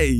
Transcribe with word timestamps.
Hei, 0.00 0.19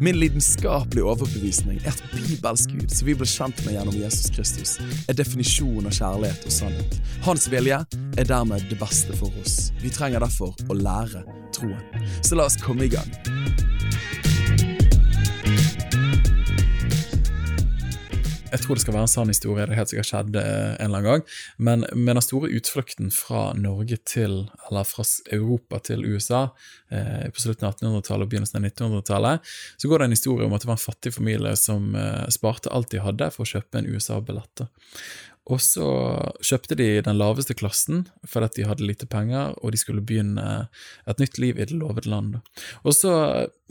Min 0.00 0.18
lidenskapelige 0.18 1.04
overbevisning 1.04 1.80
er 1.84 1.94
at 1.94 2.02
bibelsk 2.12 2.74
Gud, 2.74 2.88
som 2.92 3.08
vi 3.08 3.16
ble 3.18 3.28
kjent 3.28 3.62
med 3.64 3.78
gjennom 3.78 3.96
Jesus 3.98 4.32
Kristus, 4.34 4.76
er 5.08 5.16
definisjonen 5.18 5.88
av 5.90 5.96
kjærlighet 5.98 6.46
og 6.48 6.56
sannhet. 6.58 7.00
Hans 7.26 7.48
vilje 7.52 7.80
er 8.18 8.28
dermed 8.28 8.68
det 8.70 8.78
beste 8.80 9.16
for 9.18 9.32
oss. 9.42 9.70
Vi 9.82 9.92
trenger 9.94 10.24
derfor 10.24 10.54
å 10.68 10.78
lære 10.78 11.24
troen. 11.56 12.06
Så 12.22 12.38
la 12.38 12.48
oss 12.48 12.60
komme 12.62 12.88
i 12.88 12.92
gang. 12.92 13.77
Jeg 18.48 18.62
tror 18.62 18.78
det 18.78 18.80
skal 18.80 18.94
være 18.96 19.04
en 19.04 19.10
sann 19.12 19.28
historie, 19.28 19.64
det 19.66 19.74
har 19.74 19.82
helt 19.82 19.90
sikkert 19.92 20.08
skjedd 20.08 20.36
eh, 20.40 20.70
en 20.80 20.86
eller 20.86 21.02
annen 21.02 21.06
gang. 21.08 21.24
Men 21.60 21.84
med 21.92 22.16
den 22.16 22.24
store 22.24 22.48
utflukten 22.56 23.10
fra 23.12 23.50
Norge 23.58 23.98
til, 24.08 24.38
eller 24.68 24.86
fra 24.88 25.04
Europa 25.36 25.80
til 25.90 26.06
USA 26.08 26.46
eh, 26.88 27.26
på 27.28 27.44
slutten 27.44 27.68
av 27.68 27.76
1800-tallet 27.76 28.24
og 28.24 28.32
begynnelsen 28.32 28.60
av 28.60 28.70
1900-tallet, 28.70 29.50
så 29.76 29.90
går 29.90 30.00
det 30.00 30.08
en 30.08 30.16
historie 30.16 30.48
om 30.48 30.56
at 30.56 30.64
det 30.64 30.70
var 30.70 30.78
en 30.78 30.86
fattig 30.86 31.12
familie 31.18 31.52
som 31.60 31.90
eh, 31.98 32.24
sparte 32.32 32.72
alt 32.72 32.88
de 32.94 33.02
hadde 33.04 33.28
for 33.34 33.44
å 33.44 33.52
kjøpe 33.52 33.82
en 33.82 33.90
USA-billett. 33.92 34.64
Og 35.48 35.60
så 35.64 35.88
kjøpte 36.44 36.76
de 36.76 36.88
den 37.04 37.20
laveste 37.20 37.56
klassen 37.56 38.06
fordi 38.28 38.62
de 38.62 38.68
hadde 38.68 38.88
lite 38.88 39.08
penger, 39.08 39.52
og 39.60 39.72
de 39.72 39.80
skulle 39.80 40.04
begynne 40.04 40.68
et 41.08 41.20
nytt 41.20 41.36
liv 41.40 41.60
i 41.60 41.68
det 41.68 41.76
lovede 41.76 42.08
land. 42.08 42.40
Og 42.84 42.96
så 42.96 43.12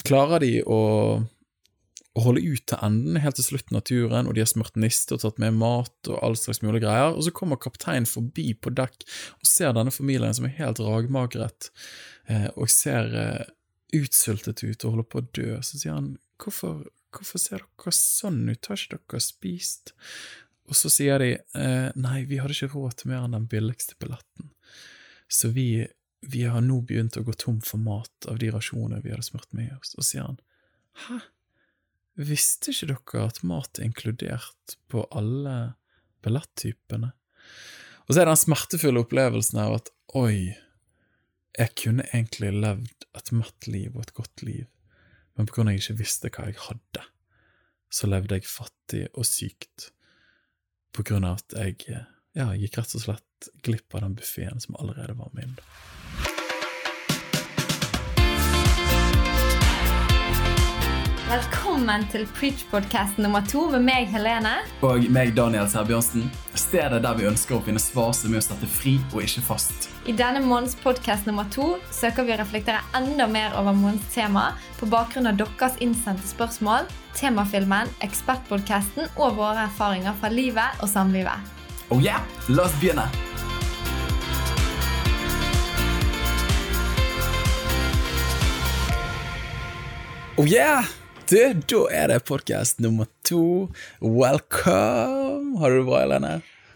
klarer 0.05 0.45
de 0.45 0.53
å 0.65 0.79
å 2.17 2.23
holde 2.25 2.41
ut 2.41 2.63
til 2.69 2.81
enden, 2.81 3.19
helt 3.21 3.37
til 3.37 3.45
slutten 3.45 3.77
av 3.77 3.83
turen, 3.85 4.27
og 4.27 4.33
de 4.33 4.41
har 4.41 4.49
smurt 4.49 4.77
niste 4.79 5.13
og 5.13 5.21
tatt 5.21 5.41
med 5.41 5.57
mat 5.59 6.09
og 6.09 6.17
all 6.25 6.37
slags 6.39 6.63
mulig 6.65 6.81
greier, 6.81 7.13
og 7.13 7.21
så 7.25 7.33
kommer 7.35 7.61
kapteinen 7.61 8.09
forbi 8.09 8.49
på 8.57 8.73
dekk 8.73 9.05
og 9.37 9.45
ser 9.47 9.75
denne 9.77 9.93
familien 9.93 10.33
som 10.33 10.47
er 10.47 10.55
helt 10.57 10.81
ragmagret 10.81 11.69
eh, 12.31 12.49
og 12.55 12.71
ser 12.73 13.13
eh, 13.21 13.45
utsultet 13.97 14.65
ut 14.65 14.83
og 14.83 14.95
holder 14.95 15.09
på 15.11 15.21
å 15.21 15.27
dø. 15.37 15.49
Så 15.61 15.77
sier 15.77 15.93
han 15.93 16.15
hvorfor, 16.41 16.87
hvorfor 17.13 17.43
ser 17.43 17.63
dere 17.63 17.95
sånn 17.95 18.43
ut, 18.49 18.71
har 18.71 18.81
ikke 18.81 18.97
dere 18.97 19.23
spist? 19.23 19.93
Og 20.67 20.75
så 20.75 20.91
sier 20.91 21.21
de 21.23 21.31
eh, 21.37 21.87
nei, 21.95 22.17
vi 22.27 22.41
hadde 22.41 22.57
ikke 22.57 22.73
råd 22.73 22.97
til 22.99 23.13
mer 23.13 23.27
enn 23.27 23.37
den 23.37 23.47
billigste 23.51 23.95
billetten, 24.01 24.51
så 25.31 25.51
vi, 25.53 25.85
vi 26.25 26.43
har 26.49 26.63
nå 26.63 26.81
begynt 26.87 27.19
å 27.19 27.25
gå 27.27 27.35
tom 27.37 27.61
for 27.63 27.79
mat 27.83 28.27
av 28.31 28.41
de 28.41 28.49
rasjonene 28.51 29.03
vi 29.03 29.13
hadde 29.13 29.27
smurt 29.27 29.51
med 29.55 29.75
oss. 29.77 29.93
Og 29.99 30.07
sier 30.07 30.25
han 30.25 30.39
hæ? 31.05 31.21
Visste 32.17 32.73
ikke 32.73 32.89
dere 32.89 33.27
at 33.29 33.43
mat 33.45 33.77
er 33.77 33.85
inkludert 33.85 34.77
på 34.89 35.03
alle 35.13 35.57
billettypene? 36.25 37.11
Og 38.07 38.13
så 38.13 38.21
er 38.21 38.25
det 38.25 38.31
den 38.31 38.41
smertefulle 38.41 39.03
opplevelsen 39.03 39.59
av 39.61 39.75
at 39.81 39.91
oi, 40.17 40.55
jeg 41.57 41.73
kunne 41.77 42.05
egentlig 42.09 42.53
levd 42.55 43.05
et 43.17 43.31
mett 43.35 43.69
liv 43.69 43.93
og 43.95 44.05
et 44.05 44.15
godt 44.17 44.43
liv, 44.45 44.65
men 45.37 45.49
på 45.49 45.57
grunn 45.57 45.69
av 45.69 45.77
jeg 45.77 45.83
ikke 45.83 46.01
visste 46.01 46.31
hva 46.33 46.47
jeg 46.49 46.59
hadde, 46.63 47.05
så 47.93 48.09
levde 48.09 48.39
jeg 48.39 48.49
fattig 48.49 49.05
og 49.13 49.27
sykt, 49.27 49.91
på 50.95 51.05
grunn 51.05 51.27
av 51.27 51.41
at 51.41 51.57
jeg 51.59 52.05
ja, 52.37 52.51
gikk 52.57 52.79
rett 52.79 52.97
og 52.97 53.03
slett 53.03 53.49
glipp 53.65 53.93
av 53.93 54.07
den 54.07 54.17
buffeen 54.17 54.63
som 54.63 54.77
allerede 54.79 55.17
var 55.19 55.33
min. 55.37 55.57
Velkommen 61.27 62.05
til 62.07 62.21
Preach-podkast 62.37 63.17
nummer 63.19 63.43
to 63.43 63.65
med 63.67 63.81
meg, 63.83 64.05
Helene. 64.07 64.61
Og 64.79 65.09
meg, 65.11 65.33
Daniel 65.35 65.65
Sæbjørnsen. 65.67 66.29
Stedet 66.55 67.01
der 67.03 67.17
vi 67.17 67.25
ønsker 67.27 67.57
å 67.57 67.63
finne 67.65 67.81
svar 67.83 68.13
som 68.15 68.31
er 68.31 68.39
å 68.39 68.45
sette 68.45 68.67
fri 68.71 68.93
og 69.09 69.25
ikke 69.25 69.41
fast. 69.43 69.89
I 70.07 70.13
denne 70.15 70.39
måneds 70.39 70.77
podkast 70.79 71.25
nummer 71.27 71.43
to 71.51 71.65
søker 71.91 72.23
vi 72.23 72.31
å 72.31 72.37
reflektere 72.39 72.79
enda 72.95 73.27
mer 73.27 73.57
over 73.59 73.75
månedens 73.75 74.07
tema 74.13 74.53
på 74.79 74.87
bakgrunn 74.87 75.27
av 75.27 75.35
deres 75.41 75.75
innsendte 75.83 76.23
spørsmål, 76.29 76.87
temafilmen, 77.19 77.91
ekspertpodkasten 78.07 79.09
og 79.17 79.35
våre 79.35 79.65
erfaringer 79.65 80.15
fra 80.21 80.31
livet 80.31 80.79
og 80.79 80.87
samlivet. 80.87 81.43
Oh 81.91 81.99
yeah, 81.99 82.23
la 82.47 82.69
oss 82.69 82.77
begynne! 82.79 83.03
Oh 90.39 90.47
yeah! 90.47 90.87
Du, 91.27 91.35
da 91.67 91.79
er 91.91 92.07
det 92.07 92.21
podkast 92.23 92.77
nummer 92.79 93.07
to. 93.27 93.67
Welcome! 93.99 95.57
Har 95.59 95.73
du 95.73 95.81
det 95.81 95.87
bra, 95.89 95.97
Helene? 95.99 96.29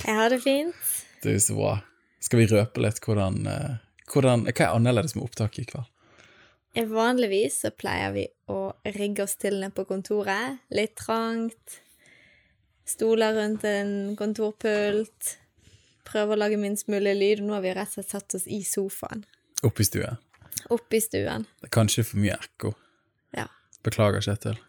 Jeg 0.04 0.16
har 0.18 0.34
det 0.34 0.42
fint. 0.44 0.90
Du, 1.24 1.30
så 1.40 1.56
bra. 1.56 1.78
Skal 2.20 2.42
vi 2.42 2.48
røpe 2.52 2.84
litt 2.84 3.00
hvordan, 3.00 3.38
eh, 3.48 3.78
hvordan 4.12 4.44
Hva 4.50 4.66
er 4.66 4.76
annerledes 4.76 5.16
med 5.16 5.30
opptaket 5.30 5.64
i 5.64 5.70
kveld? 5.72 5.88
Vanligvis 6.92 7.62
så 7.64 7.72
pleier 7.72 8.12
vi 8.18 8.26
å 8.52 8.74
rigge 8.98 9.24
oss 9.24 9.38
til 9.40 9.56
ned 9.64 9.72
på 9.78 9.88
kontoret. 9.88 10.60
Litt 10.68 10.98
trangt. 11.00 11.80
Stoler 12.84 13.40
rundt 13.40 13.64
en 13.64 14.18
kontorpult. 14.20 15.36
Prøve 16.12 16.36
å 16.36 16.42
lage 16.44 16.60
minst 16.60 16.92
mulig 16.92 17.16
lyd. 17.16 17.48
Nå 17.48 17.56
har 17.56 17.64
vi 17.64 17.78
rett 17.80 17.96
og 17.96 18.02
slett 18.02 18.18
satt 18.20 18.42
oss 18.42 18.52
i 18.52 18.66
sofaen. 18.68 19.24
Oppe 19.64 19.88
i 19.88 19.92
stuen? 19.94 20.20
Oppe 20.68 21.00
i 21.00 21.06
stuen. 21.08 21.48
Det 21.64 21.72
er 21.72 21.78
kanskje 21.80 22.10
for 22.12 22.20
mye 22.20 22.36
ekko. 22.36 22.76
Beklager, 23.86 24.24
Kjetil. 24.26 24.60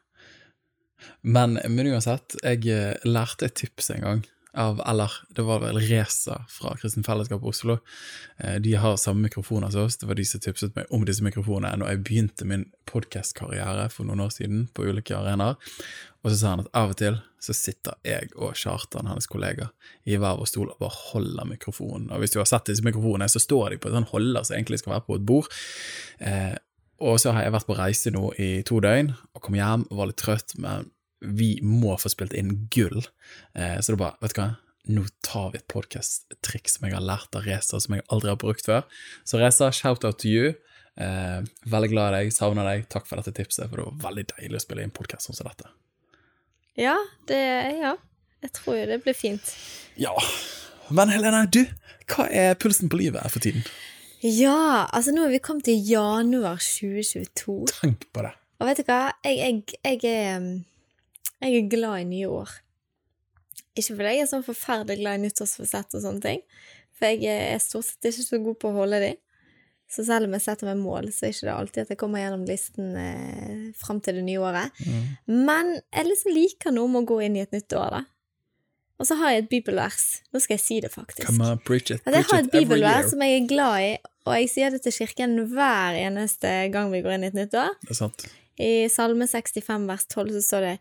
Men, 1.20 1.58
men 1.68 1.90
uansett, 1.90 2.36
jeg 2.42 2.66
eh, 2.70 3.08
lærte 3.08 3.48
et 3.48 3.58
tips 3.58 3.90
en 3.96 4.06
gang 4.06 4.22
av 4.52 4.82
Eller 4.86 5.12
det 5.28 5.42
var 5.42 5.62
vel 5.62 5.78
Reza 5.80 6.44
fra 6.48 6.74
Kristen 6.76 7.04
Fellesskap 7.04 7.44
Oslo. 7.44 7.78
Eh, 8.36 8.58
de 8.60 8.74
har 8.74 8.96
samme 8.96 9.24
mikrofoner 9.24 9.70
som 9.70 9.86
oss. 9.86 9.96
Det 9.96 10.06
var 10.06 10.18
de 10.18 10.24
som 10.28 10.40
tipset 10.40 10.74
meg 10.76 10.90
om 10.92 11.06
disse 11.08 11.24
mikrofonene 11.24 11.78
når 11.80 11.92
jeg 11.92 12.02
begynte 12.04 12.48
min 12.48 12.66
podkastkarriere 12.90 13.88
for 13.92 14.08
noen 14.08 14.20
år 14.26 14.34
siden 14.34 14.66
på 14.74 14.84
ulike 14.84 15.16
arenaer. 15.16 15.56
Og 16.22 16.30
så 16.30 16.36
sa 16.36 16.52
han 16.52 16.64
at 16.66 16.72
av 16.76 16.92
og 16.92 17.00
til 17.00 17.16
så 17.42 17.56
sitter 17.56 17.96
jeg 18.06 18.28
og 18.36 18.52
Kjartan, 18.54 19.08
hennes 19.10 19.26
kollega, 19.26 19.70
i 20.04 20.14
hver 20.20 20.36
vår 20.38 20.50
stol 20.50 20.68
og 20.68 20.84
bare 20.84 21.00
holder 21.08 21.48
mikrofonen. 21.48 22.12
Og 22.12 22.22
hvis 22.22 22.36
du 22.36 22.38
har 22.38 22.46
sett 22.46 22.68
disse 22.70 22.84
mikrofonene, 22.86 23.26
så 23.32 23.42
står 23.42 23.72
de 23.72 23.80
på 23.82 23.90
en 23.90 23.98
sånn 23.98 24.12
holder 24.12 24.46
som 24.46 24.58
egentlig 24.58 24.82
skal 24.82 24.98
være 24.98 25.06
på 25.08 25.16
et 25.18 25.26
bord. 25.32 25.48
Eh, 26.20 26.52
og 27.02 27.18
så 27.20 27.34
har 27.34 27.46
jeg 27.46 27.54
vært 27.56 27.68
på 27.68 27.76
reise 27.78 28.12
nå 28.14 28.28
i 28.40 28.50
to 28.68 28.78
døgn, 28.84 29.12
og 29.34 29.44
kom 29.44 29.56
hjem 29.58 29.86
og 29.90 29.98
var 29.98 30.10
litt 30.10 30.20
trøtt, 30.22 30.54
men 30.62 30.90
vi 31.22 31.54
må 31.62 31.94
få 32.00 32.10
spilt 32.10 32.34
inn 32.34 32.66
gull. 32.74 33.02
Eh, 33.54 33.78
så 33.78 33.92
det 33.92 33.96
er 33.98 34.02
bare, 34.04 34.18
vet 34.22 34.34
du 34.34 34.40
hva, 34.40 34.48
nå 34.92 35.04
tar 35.22 35.52
vi 35.52 35.60
et 35.60 35.68
podkast-triks 35.70 36.76
som 36.78 36.88
jeg 36.88 36.96
har 36.96 37.04
lært 37.06 37.38
av 37.38 37.46
Reza, 37.46 37.78
som 37.82 37.94
jeg 37.94 38.06
aldri 38.10 38.32
har 38.32 38.40
brukt 38.42 38.66
før. 38.66 38.86
Så 39.28 39.38
Reza, 39.38 39.70
shout-out 39.74 40.18
to 40.22 40.30
you. 40.30 40.54
Eh, 40.98 41.44
veldig 41.70 41.92
glad 41.92 42.10
i 42.10 42.16
deg, 42.22 42.32
savner 42.34 42.66
deg. 42.66 42.88
Takk 42.92 43.06
for 43.06 43.20
dette 43.22 43.34
tipset, 43.36 43.68
for 43.70 43.78
det 43.78 43.86
var 43.86 44.00
veldig 44.08 44.26
deilig 44.34 44.58
å 44.58 44.64
spille 44.64 44.82
inn 44.86 44.94
podkast 44.94 45.30
sånn 45.30 45.38
som 45.38 45.50
dette. 45.50 45.70
Ja, 46.80 46.96
det 47.30 47.42
Ja. 47.78 47.96
Jeg 48.42 48.56
tror 48.56 48.74
jo 48.74 48.86
det 48.90 48.96
blir 49.04 49.14
fint. 49.14 49.52
Ja. 49.94 50.10
Men 50.90 51.12
Helene, 51.14 51.44
du, 51.46 51.60
hva 52.10 52.26
er 52.26 52.56
pulsen 52.58 52.90
på 52.90 52.98
livet 52.98 53.30
for 53.30 53.38
tiden? 53.44 53.62
Ja, 54.22 54.86
altså 54.94 55.10
nå 55.14 55.24
er 55.26 55.32
vi 55.32 55.42
kommet 55.42 55.66
til 55.66 55.80
januar 55.82 56.60
2022. 56.62 57.56
Tenk 57.72 58.06
på 58.14 58.22
det. 58.22 58.34
Og 58.62 58.68
vet 58.68 58.78
du 58.78 58.86
hva? 58.86 59.00
Jeg, 59.26 59.38
jeg, 59.40 59.80
jeg, 59.82 59.98
er, 60.06 60.44
jeg 61.42 61.58
er 61.58 61.72
glad 61.72 62.04
i 62.04 62.06
nye 62.06 62.28
år. 62.30 62.52
Ikke 63.74 63.96
fordi 63.96 64.12
jeg 64.14 64.22
er 64.22 64.30
sånn 64.30 64.46
forferdelig 64.46 65.00
glad 65.00 65.18
i 65.18 65.24
nyttårsforsett 65.24 65.96
og 65.98 66.04
sånne 66.04 66.22
ting, 66.22 66.46
for 66.94 67.10
jeg 67.10 67.50
er 67.56 67.62
stort 67.62 67.88
sett 67.88 68.10
ikke 68.12 68.26
så 68.28 68.40
god 68.44 68.60
på 68.62 68.70
å 68.70 68.76
holde 68.82 69.02
de. 69.02 69.12
Så 69.92 70.06
selv 70.06 70.28
om 70.28 70.36
jeg 70.36 70.44
setter 70.46 70.70
meg 70.70 70.78
mål, 70.80 71.10
så 71.12 71.26
er 71.26 71.32
det 71.32 71.40
ikke 71.40 71.54
alltid 71.58 71.82
at 71.82 71.90
jeg 71.92 72.00
kommer 72.00 72.22
gjennom 72.22 72.46
listen 72.48 72.94
eh, 72.96 73.64
fram 73.76 73.98
til 74.04 74.20
det 74.20 74.24
nye 74.24 74.40
året. 74.40 74.78
Mm. 74.86 75.10
Men 75.50 75.74
jeg 75.80 76.08
liksom 76.08 76.36
liker 76.36 76.72
noe 76.72 76.92
med 76.92 77.02
å 77.02 77.10
gå 77.10 77.18
inn 77.26 77.36
i 77.36 77.42
et 77.42 77.52
nytt 77.52 77.76
år, 77.76 77.98
da. 77.98 78.04
Og 79.02 79.08
så 79.08 79.16
har 79.18 79.32
jeg 79.34 79.42
et 79.42 79.48
bibelvers. 79.50 80.02
Nå 80.30 80.38
skal 80.44 80.54
jeg 80.54 80.62
si 80.62 80.76
det, 80.84 80.92
faktisk. 80.94 81.26
Come 81.26 81.48
on, 81.50 81.58
preach 81.66 81.90
it, 81.90 82.04
preach 82.04 82.14
jeg 82.20 82.28
har 82.30 82.44
et 82.44 82.50
bibelvers 82.52 83.08
som 83.10 83.24
jeg 83.26 83.40
er 83.40 83.48
glad 83.50 83.86
i, 83.88 83.90
og 84.28 84.36
jeg 84.38 84.50
sier 84.52 84.70
det 84.70 84.78
til 84.84 84.94
kirken 84.94 85.34
hver 85.50 85.98
eneste 85.98 86.52
gang 86.70 86.92
vi 86.94 87.00
går 87.02 87.16
inn 87.16 87.26
i 87.26 87.30
et 87.32 87.38
nytt 87.40 87.56
år. 87.58 87.74
Det 87.82 87.96
er 87.96 87.98
sant. 87.98 88.26
I 88.62 88.86
Salme 88.92 89.26
65 89.26 89.88
vers 89.88 90.04
12 90.06 90.30
så 90.36 90.42
står 90.46 90.66
det 90.68 90.74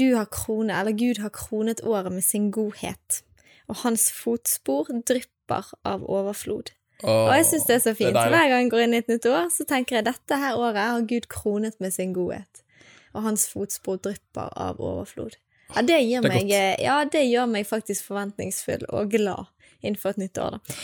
Du 0.00 0.08
har 0.16 0.26
krone, 0.34 0.74
eller 0.74 0.96
Gud 0.98 1.20
har 1.22 1.30
kronet 1.30 1.82
året 1.86 2.10
med 2.12 2.26
sin 2.26 2.50
godhet, 2.50 3.20
og 3.70 3.84
hans 3.84 4.08
fotspor 4.12 4.90
drypper 5.06 5.70
av 5.86 6.02
overflod. 6.10 6.72
Oh, 7.04 7.30
og 7.30 7.36
jeg 7.38 7.46
syns 7.52 7.68
det 7.68 7.76
er 7.78 7.84
så 7.86 7.94
fint. 7.96 8.16
Så 8.16 8.32
hver 8.34 8.48
gang 8.50 8.64
jeg 8.66 8.72
går 8.74 8.82
inn 8.84 8.96
i 8.96 8.98
et 9.00 9.08
nytt 9.08 9.28
år, 9.30 9.46
så 9.54 9.64
tenker 9.68 10.00
jeg 10.00 10.08
dette 10.10 10.36
her 10.42 10.58
året 10.58 10.82
har 10.82 11.06
Gud 11.08 11.30
kronet 11.32 11.78
med 11.80 11.94
sin 11.94 12.12
godhet. 12.16 12.64
og 13.12 13.22
hans 13.24 13.48
fotspor 13.50 13.96
drypper 13.98 14.50
av 14.54 14.78
overflod. 14.78 15.34
Ja, 15.76 15.82
det, 15.86 16.00
gir 16.02 16.22
Det 16.22 16.28
meg, 16.32 16.50
eh, 16.50 16.76
ja, 16.82 17.04
det 17.04 17.22
gjør 17.30 17.46
meg 17.50 17.66
faktisk 17.68 18.04
forventningsfull 18.10 18.84
og 18.90 19.10
glad 19.12 19.46
innenfor 19.82 20.10
et 20.12 20.18
nytt 20.20 20.36
år, 20.42 20.58
da. 20.58 20.74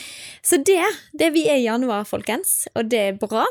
Så 0.41 0.57
det, 0.65 0.79
det 1.13 1.27
vi 1.35 1.43
er 1.47 1.59
i 1.59 1.65
januar, 1.67 2.05
folkens, 2.09 2.63
og 2.73 2.87
det 2.89 2.97
er 3.11 3.17
bra. 3.21 3.43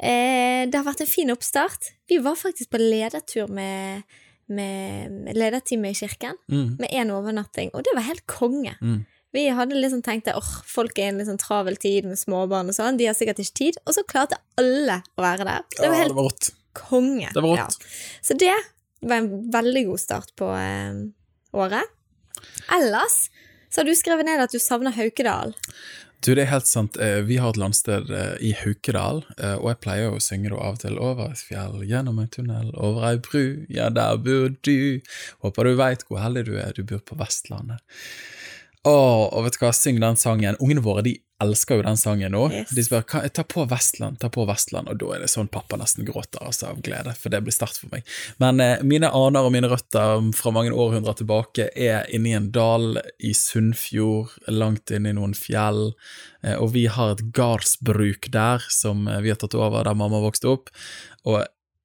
Eh, 0.00 0.64
det 0.66 0.74
har 0.74 0.86
vært 0.88 1.04
en 1.04 1.10
fin 1.10 1.30
oppstart. 1.30 1.92
Vi 2.10 2.18
var 2.24 2.34
faktisk 2.40 2.72
på 2.72 2.80
ledertur 2.82 3.46
med, 3.48 4.02
med, 4.50 5.28
lederteamet 5.38 5.94
i 5.94 6.00
kirken, 6.00 6.34
Mm. 6.50 6.76
med 6.80 6.90
én 6.90 7.12
overnatting, 7.14 7.70
og 7.74 7.84
det 7.86 7.94
var 7.94 8.08
helt 8.08 8.26
konge. 8.26 8.74
Mm. 8.82 9.04
Vi 9.32 9.44
hadde 9.52 9.76
liksom 9.76 10.02
tenkt 10.02 10.26
at 10.26 10.34
åh, 10.40 10.50
folk 10.66 10.98
er 10.98 11.12
i 11.12 11.20
en 11.20 11.26
sånn 11.28 11.38
travel 11.38 11.76
tid 11.76 12.04
med 12.08 12.16
småbarn 12.18 12.68
og 12.72 12.74
sånn, 12.74 12.96
de 12.98 13.06
har 13.06 13.14
sikkert 13.14 13.38
ikke 13.44 13.54
tid, 13.60 13.76
og 13.86 13.94
så 13.94 14.02
klarte 14.08 14.38
alle 14.58 15.02
å 15.18 15.22
være 15.22 15.44
der. 15.44 15.62
Det 15.76 15.84
Ja, 15.84 15.90
var 15.90 15.94
det 15.94 16.02
helt 16.02 16.14
var 16.16 16.24
rått. 16.30 16.50
konge. 16.74 17.28
Det 17.34 17.42
var 17.44 17.56
Ja. 17.56 17.68
Så 18.22 18.34
det 18.38 18.54
var 19.00 19.22
en 19.22 19.30
veldig 19.52 19.84
god 19.90 20.02
start 20.02 20.34
på 20.38 20.50
eh, 20.56 21.02
året. 21.56 21.94
Ellers 22.74 23.28
så 23.68 23.82
har 23.82 23.88
du 23.88 23.94
skrevet 23.96 24.26
ned 24.28 24.40
at 24.40 24.52
du 24.54 24.60
savner 24.62 24.94
Haukedal. 24.96 25.54
Du, 26.24 26.32
det 26.34 26.42
er 26.42 26.50
helt 26.50 26.66
sant. 26.66 26.96
Eh, 26.98 27.20
Vi 27.28 27.36
har 27.38 27.52
et 27.52 27.60
landsted 27.60 28.08
eh, 28.10 28.32
i 28.42 28.50
Haukedal, 28.58 29.20
eh, 29.38 29.54
og 29.60 29.68
jeg 29.70 29.80
pleier 29.84 30.14
å 30.14 30.22
synge 30.22 30.50
det 30.50 30.58
av 30.58 30.74
og 30.74 30.80
til 30.82 30.98
over 30.98 31.30
et 31.30 31.42
fjell, 31.46 31.76
gjennom 31.86 32.18
en 32.18 32.32
tunnel, 32.34 32.72
over 32.74 33.06
ei 33.06 33.20
bru, 33.22 33.44
ja, 33.70 33.86
der 33.94 34.18
bor 34.24 34.50
du. 34.66 34.98
Håper 35.44 35.68
du 35.68 35.78
veit 35.78 36.02
hvor 36.08 36.22
heldig 36.24 36.48
du 36.48 36.56
er, 36.58 36.74
du 36.74 36.82
bor 36.82 37.04
på 37.06 37.18
Vestlandet. 37.20 37.84
Åh, 38.86 39.24
og 39.34 39.44
vet 39.44 39.56
du 39.58 39.64
hva, 39.64 39.72
syng 39.74 39.98
den 40.00 40.16
sangen. 40.16 40.56
Ungene 40.62 40.82
våre 40.84 41.02
de 41.02 41.16
elsker 41.42 41.78
jo 41.78 41.84
den 41.86 41.98
sangen 41.98 42.32
nå. 42.34 42.44
Yes. 42.50 42.70
De 42.74 42.82
spør 42.82 43.04
"Hva- 43.06 43.28
ta 43.30 43.42
på 43.46 43.62
Vestland, 43.70 44.18
ta 44.18 44.28
på 44.28 44.46
Vestland, 44.48 44.88
og 44.90 44.98
da 44.98 45.12
er 45.14 45.20
det 45.22 45.28
sånn 45.30 45.50
pappa 45.50 45.76
nesten 45.78 46.06
gråter 46.06 46.42
altså, 46.42 46.70
av 46.72 46.80
glede, 46.82 47.14
for 47.14 47.30
det 47.30 47.42
blir 47.46 47.54
start 47.54 47.76
for 47.78 47.90
meg. 47.92 48.02
Men 48.42 48.58
eh, 48.60 48.82
mine 48.82 49.06
aner 49.14 49.46
og 49.46 49.52
mine 49.54 49.70
røtter 49.70 50.32
fra 50.34 50.50
mange 50.54 50.72
århundrer 50.74 51.14
tilbake 51.20 51.68
er 51.76 52.06
inni 52.14 52.34
en 52.34 52.50
dal 52.50 52.98
i 53.22 53.30
Sunnfjord, 53.34 54.34
langt 54.50 54.90
inne 54.90 55.10
i 55.10 55.18
noen 55.18 55.34
fjell, 55.38 55.92
eh, 56.42 56.56
og 56.58 56.72
vi 56.74 56.86
har 56.90 57.12
et 57.14 57.22
gardsbruk 57.32 58.30
der 58.34 58.64
som 58.70 59.06
eh, 59.06 59.20
vi 59.22 59.30
har 59.30 59.38
tatt 59.38 59.54
over 59.54 59.84
der 59.86 59.94
mamma 59.98 60.18
vokste 60.24 60.50
opp, 60.50 60.70
og 61.24 61.44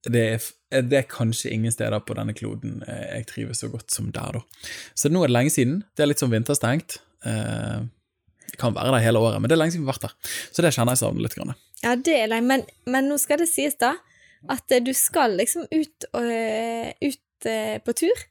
det 0.09 0.23
er, 0.33 0.49
det 0.81 0.97
er 0.97 1.09
kanskje 1.09 1.51
ingen 1.53 1.73
steder 1.73 2.01
på 2.01 2.15
denne 2.17 2.33
kloden 2.37 2.81
eh, 2.87 3.19
jeg 3.19 3.27
trives 3.29 3.61
så 3.63 3.69
godt 3.71 3.93
som 3.93 4.11
der, 4.15 4.39
da. 4.39 4.69
Så 4.97 5.11
nå 5.11 5.23
er 5.23 5.31
det 5.31 5.37
lenge 5.37 5.53
siden. 5.53 5.83
Det 5.93 6.05
er 6.05 6.09
litt 6.09 6.23
som 6.23 6.33
vinterstengt. 6.33 6.97
Eh, 7.27 7.83
det 8.53 8.59
kan 8.61 8.75
være 8.75 8.95
der 8.95 9.05
hele 9.05 9.21
året, 9.21 9.41
men 9.41 9.49
det 9.49 9.55
er 9.57 9.61
lenge 9.61 9.75
siden 9.75 9.85
vi 9.85 9.91
har 9.91 9.97
vært 9.97 10.09
der. 10.09 10.33
Så 10.53 10.65
det 10.65 10.73
kjenner 10.75 10.95
jeg 10.95 11.03
savner 11.03 11.25
litt. 11.25 11.37
Grann. 11.37 11.55
Ja, 11.83 11.95
det 11.95 12.17
er 12.17 12.31
lenge, 12.31 12.47
men, 12.49 12.65
men 12.89 13.09
nå 13.11 13.17
skal 13.21 13.41
det 13.41 13.49
sies, 13.51 13.77
da, 13.81 13.95
at 14.51 14.73
eh, 14.73 14.83
du 14.83 14.93
skal 14.97 15.37
liksom 15.39 15.67
ut, 15.71 16.09
eh, 16.19 16.93
ut 17.03 17.49
øh, 17.49 17.77
på 17.83 17.97
tur. 18.03 18.25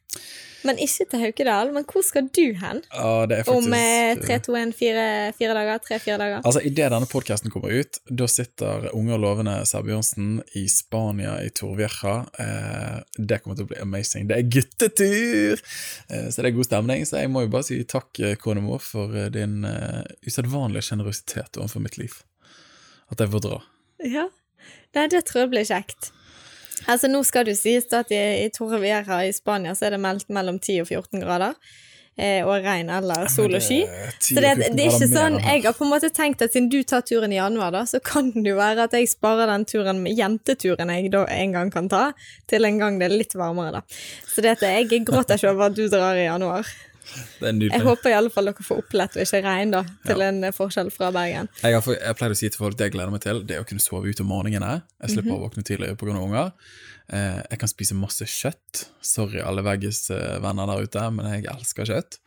Men 0.67 0.79
ikke 0.79 1.07
til 1.11 1.23
Haukedal. 1.25 1.73
Men 1.75 1.87
hvor 1.91 2.05
skal 2.07 2.29
du 2.35 2.45
hen? 2.59 2.83
Ah, 2.95 3.25
det 3.31 3.43
faktisk, 3.43 3.67
Om 3.67 3.75
eh, 3.77 4.21
tre, 4.21 4.39
to, 4.45 4.55
en, 4.59 4.73
fire, 4.77 5.07
fire 5.39 5.57
dager? 5.59 5.81
Tre-fire 5.83 6.19
dager? 6.21 6.43
Altså, 6.47 6.63
Idet 6.69 6.91
denne 6.95 7.09
podkasten 7.11 7.53
kommer 7.53 7.75
ut, 7.75 7.99
da 8.07 8.29
sitter 8.31 8.89
unge 8.95 9.17
og 9.17 9.23
lovende 9.25 9.57
Sæbjørnsen 9.69 10.37
i 10.59 10.65
Spania, 10.71 11.35
i 11.43 11.51
Torvieja. 11.55 12.15
Eh, 12.45 13.01
det 13.19 13.43
kommer 13.43 13.59
til 13.59 13.67
å 13.67 13.73
bli 13.73 13.81
amazing. 13.83 14.29
Det 14.31 14.39
er 14.39 14.51
guttetur! 14.59 15.65
Eh, 16.09 16.29
så 16.31 16.39
det 16.39 16.53
er 16.53 16.59
god 16.61 16.71
stemning. 16.71 17.07
Så 17.09 17.25
jeg 17.25 17.33
må 17.33 17.45
jo 17.47 17.53
bare 17.57 17.69
si 17.73 17.81
takk, 17.83 18.13
eh, 18.23 18.39
kone 18.41 18.63
mor, 18.65 18.83
for 18.85 19.19
eh, 19.19 19.33
din 19.35 19.67
eh, 19.69 20.03
usedvanlige 20.29 20.93
sjenerøsitet 20.93 21.59
overfor 21.59 21.83
mitt 21.89 21.99
liv. 21.99 22.23
At 23.13 23.21
jeg 23.21 23.35
får 23.35 23.47
dra. 23.51 23.63
Ja. 24.07 24.29
Nei, 24.95 25.09
det 25.11 25.27
tror 25.27 25.45
jeg 25.47 25.57
blir 25.57 25.67
kjekt. 25.67 26.13
Altså, 26.89 27.11
nå 27.11 27.23
skal 27.27 27.47
det 27.47 27.57
jo 27.57 27.63
sies 27.63 27.89
at 27.95 28.13
i, 28.15 28.21
i 28.47 28.51
Torrevieja 28.55 29.23
i 29.27 29.33
Spania 29.35 29.77
så 29.79 29.89
er 29.89 29.97
det 29.97 30.03
meldt 30.03 30.29
mellom 30.33 30.59
10 30.59 30.83
og 30.85 30.91
14 30.91 31.23
grader. 31.23 31.57
Eh, 32.21 32.45
og 32.45 32.61
regn 32.61 32.91
eller 32.93 33.25
sol 33.33 33.55
og 33.57 33.63
sky. 33.65 33.79
Så 34.21 34.37
det, 34.45 34.51
det 34.77 34.85
er 34.85 34.91
ikke 34.91 35.07
sånn 35.09 35.39
Jeg 35.41 35.63
har 35.65 35.73
på 35.73 35.87
en 35.87 35.93
måte 35.95 36.11
tenkt 36.13 36.43
at 36.45 36.53
siden 36.53 36.69
du 36.69 36.83
tar 36.85 37.01
turen 37.09 37.33
i 37.33 37.39
januar, 37.39 37.73
da, 37.73 37.87
så 37.89 38.03
kan 38.05 38.29
det 38.35 38.51
jo 38.51 38.59
være 38.59 38.85
at 38.85 38.97
jeg 38.99 39.09
sparer 39.15 39.49
den 39.49 39.65
turen 39.65 40.03
med 40.05 40.19
jenteturen 40.19 40.93
jeg 40.93 41.09
da 41.15 41.25
en 41.33 41.57
gang 41.57 41.73
kan 41.73 41.89
ta, 41.89 42.11
til 42.53 42.69
en 42.69 42.83
gang 42.83 43.01
det 43.01 43.09
er 43.09 43.17
litt 43.17 43.33
varmere, 43.33 43.81
da. 43.81 44.01
Så 44.29 44.45
det 44.45 44.59
at 44.59 44.67
jeg 44.69 45.07
gråter 45.09 45.41
ikke 45.41 45.55
over 45.55 45.71
at 45.71 45.79
du 45.79 45.87
drar 45.89 46.21
i 46.21 46.29
januar. 46.29 46.69
Jeg 47.43 47.83
håper 47.85 48.13
i 48.13 48.17
alle 48.17 48.31
fall 48.33 48.49
dere 48.51 48.65
får 48.67 48.83
opplett 48.85 49.17
og 49.19 49.25
ikke 49.25 49.43
regn, 49.45 49.75
da, 49.75 49.83
til 50.07 50.25
en 50.25 50.41
eh, 50.49 50.55
forskjell 50.55 50.93
fra 50.95 51.11
Bergen. 51.15 51.51
Jeg, 51.63 51.77
har, 51.77 51.99
jeg 51.99 52.19
pleier 52.19 52.35
å 52.35 52.39
si 52.39 52.51
til 52.51 52.63
folk 52.63 52.79
det 52.79 52.89
jeg 52.89 52.97
gleder 52.97 53.15
meg 53.15 53.25
til, 53.25 53.43
det 53.47 53.59
er 53.59 53.65
å 53.65 53.69
kunne 53.69 53.85
sove 53.85 54.11
ut 54.11 54.23
om 54.25 54.31
morgenene. 54.33 54.81
Jeg 55.03 55.17
slipper 55.17 55.37
å 55.37 55.43
våkne 55.45 55.67
tidligere 55.67 55.99
pga. 56.01 56.17
unger. 56.23 56.53
Eh, 57.13 57.41
jeg 57.51 57.63
kan 57.63 57.71
spise 57.71 57.99
masse 57.99 58.29
kjøtt. 58.31 58.85
Sorry 59.05 59.43
alle 59.43 59.65
veggis-venner 59.67 60.71
der 60.71 60.87
ute, 60.87 61.09
men 61.15 61.31
jeg 61.35 61.49
elsker 61.53 61.89
kjøtt. 61.91 62.21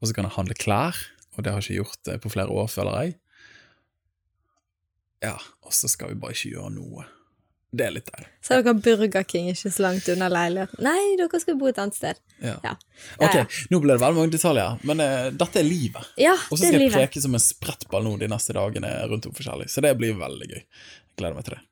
Og 0.00 0.08
så 0.08 0.16
kan 0.16 0.28
jeg 0.28 0.36
handle 0.38 0.58
klær, 0.58 0.98
og 1.36 1.44
det 1.44 1.52
har 1.52 1.60
jeg 1.62 1.76
ikke 1.76 1.82
gjort 1.82 2.12
eh, 2.12 2.22
på 2.22 2.32
flere 2.32 2.54
år, 2.62 2.70
føler 2.72 3.00
jeg. 3.02 3.18
Ja, 5.22 5.36
og 5.62 5.74
så 5.76 5.90
skal 5.90 6.10
vi 6.10 6.18
bare 6.22 6.34
ikke 6.34 6.56
gjøre 6.56 6.72
noe. 6.74 7.04
Det 7.72 7.86
er 7.86 7.92
litt 7.94 8.08
der. 8.12 8.26
Så 8.44 8.58
dere 8.60 8.74
Burger 8.84 9.22
King 9.24 9.46
ikke 9.48 9.70
så 9.72 9.80
langt 9.86 10.08
unna 10.12 10.26
leiligheten. 10.28 10.82
Nei, 10.84 11.14
dere 11.16 11.38
skal 11.40 11.56
bo 11.56 11.70
et 11.70 11.78
annet 11.80 11.96
sted. 11.96 12.18
Ja. 12.42 12.58
Ja. 12.66 12.72
Ok, 13.16 13.34
Ja, 13.38 13.44
nå 13.72 13.78
ble 13.80 13.94
det 13.96 14.02
veldig 14.02 14.18
mange 14.18 14.34
detaljer, 14.34 14.82
men 14.90 15.00
uh, 15.00 15.30
dette 15.40 15.62
er 15.62 15.64
livet. 15.64 16.10
Ja, 16.20 16.34
Og 16.50 16.58
så 16.58 16.66
skal 16.66 16.68
er 16.68 16.76
jeg 16.76 16.82
livet. 16.84 16.98
preke 16.98 17.22
som 17.24 17.38
en 17.38 17.40
sprettball 17.40 18.04
nå 18.04 18.12
de 18.20 18.28
neste 18.28 18.52
dagene 18.58 18.90
rundt 19.08 19.30
om 19.30 19.32
forskjellig, 19.38 19.70
så 19.72 19.80
det 19.86 19.94
blir 19.96 20.18
veldig 20.20 20.50
gøy. 20.52 20.60
Jeg 20.60 21.16
gleder 21.22 21.38
meg 21.38 21.48
til 21.48 21.56
det. 21.56 21.62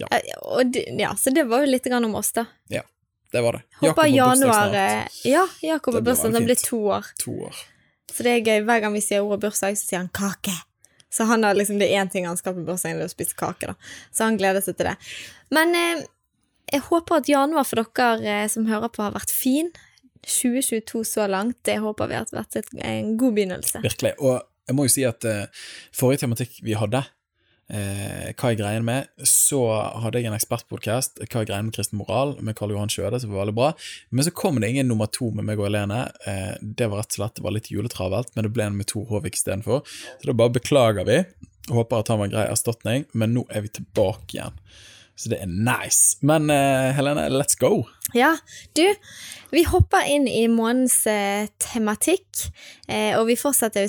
Ja, 0.00 0.06
og 0.46 0.70
det, 0.72 0.86
ja, 0.96 1.10
så 1.18 1.34
det 1.34 1.44
var 1.50 1.66
jo 1.66 1.72
litt 1.74 1.84
grann 1.90 2.06
om 2.06 2.14
oss, 2.22 2.30
da. 2.38 2.46
Ja, 2.72 2.86
Det 3.32 3.42
var 3.44 3.58
det. 3.58 3.62
Håper 3.82 4.06
januar 4.10 4.72
eh, 4.74 5.06
Ja, 5.28 5.44
Jakob 5.62 5.94
Det 5.94 6.00
har 6.00 6.06
bursdag. 6.06 6.32
Han 6.38 6.44
blir 6.48 6.58
to 6.58 6.78
år. 6.94 7.10
To 7.22 7.34
år. 7.50 7.58
Så 8.14 8.24
det 8.26 8.32
er 8.32 8.40
gøy. 8.46 8.64
Hver 8.66 8.80
gang 8.82 8.94
vi 8.96 9.02
sier 9.04 9.22
ordet 9.22 9.42
bursdag, 9.44 9.76
så 9.78 9.86
sier 9.86 10.00
han 10.00 10.08
kake. 10.10 10.54
Så 11.10 11.26
han 11.26 11.44
har 11.44 11.58
liksom, 11.58 11.80
det 11.80 11.90
er 11.90 12.02
én 12.02 12.10
ting 12.10 12.26
han 12.28 12.38
skal 12.38 12.54
på 12.56 12.64
bursdagen, 12.66 13.00
det 13.00 13.08
er 13.08 13.10
å 13.10 13.12
spise 13.12 13.36
kake. 13.38 13.72
da. 13.72 13.92
Så 14.14 14.28
han 14.28 14.38
gleder 14.40 14.62
seg 14.64 14.78
til 14.78 14.90
det. 14.90 14.96
Men 15.54 15.74
eh, 15.74 16.04
jeg 16.70 16.86
håper 16.86 17.20
at 17.20 17.30
januar 17.30 17.66
for 17.66 17.82
dere 17.82 18.36
eh, 18.44 18.48
som 18.50 18.68
hører 18.70 18.92
på, 18.92 19.02
har 19.02 19.16
vært 19.16 19.34
fin. 19.34 19.72
2022 20.20 21.02
så 21.08 21.26
langt, 21.32 21.56
det 21.64 21.78
håper 21.80 22.10
vi 22.10 22.18
har 22.18 22.28
vært 22.34 22.60
et, 22.60 22.68
en 22.84 23.14
god 23.18 23.36
begynnelse. 23.38 23.80
Virkelig. 23.82 24.12
Og 24.20 24.38
jeg 24.68 24.76
må 24.78 24.86
jo 24.86 24.92
si 24.92 25.06
at 25.08 25.26
eh, 25.26 25.64
forrige 25.96 26.22
tematikk 26.26 26.60
vi 26.62 26.76
hadde, 26.78 27.02
eh, 27.70 28.30
hva 28.34 28.50
er 28.50 28.58
greien 28.58 28.86
med, 28.86 29.08
så 29.26 29.60
hadde 30.02 30.20
jeg 30.20 30.30
en 30.30 30.36
ekspertpodkast, 30.36 31.22
hva 31.24 31.42
er 31.42 31.48
greien 31.48 31.68
med 31.68 31.76
kristen 31.76 32.00
moral, 32.00 32.36
med 32.44 32.58
Karl 32.58 32.74
Johan 32.74 32.92
Skjøde, 32.92 33.22
som 33.22 33.32
var 33.32 33.44
veldig 33.44 33.56
bra. 33.56 33.70
Men 34.10 34.26
så 34.26 34.34
kom 34.34 34.60
det 34.60 34.72
ingen 34.72 34.90
nummer 34.90 35.10
to 35.12 35.30
med 35.34 35.48
meg 35.48 35.62
og 35.62 35.70
Helene. 35.70 36.04
Eh, 36.28 36.56
det 36.60 36.90
var 36.90 37.02
rett 37.02 37.14
og 37.14 37.20
slett 37.20 37.38
det 37.38 37.46
var 37.46 37.56
litt 37.56 37.72
juletravelt, 37.72 38.34
men 38.34 38.46
det 38.46 38.54
ble 38.56 38.68
en 38.68 38.78
med 38.78 38.90
Tor 38.90 39.06
Håvik 39.10 39.38
istedenfor. 39.38 39.84
Så 40.20 40.30
da 40.30 40.36
bare 40.36 40.56
beklager 40.58 41.08
vi. 41.08 41.22
Håper 41.70 42.02
at 42.02 42.10
han 42.10 42.20
var 42.20 42.30
en 42.30 42.34
grei 42.34 42.46
erstatning, 42.50 43.06
men 43.12 43.36
nå 43.36 43.46
er 43.50 43.66
vi 43.66 43.74
tilbake 43.80 44.36
igjen. 44.36 44.56
Så 45.20 45.28
det 45.28 45.42
er 45.44 45.50
nice. 45.52 46.16
Men 46.24 46.48
eh, 46.50 46.90
Helene, 46.96 47.28
let's 47.28 47.58
go! 47.60 47.84
Ja, 48.16 48.32
du, 48.74 48.86
vi 49.52 49.62
hopper 49.68 50.08
inn 50.08 50.24
i 50.26 50.46
månedens 50.50 51.04
eh, 51.06 51.50
tematikk, 51.60 52.48
eh, 52.88 53.12
og 53.18 53.28
vi 53.28 53.36
fortsetter 53.38 53.86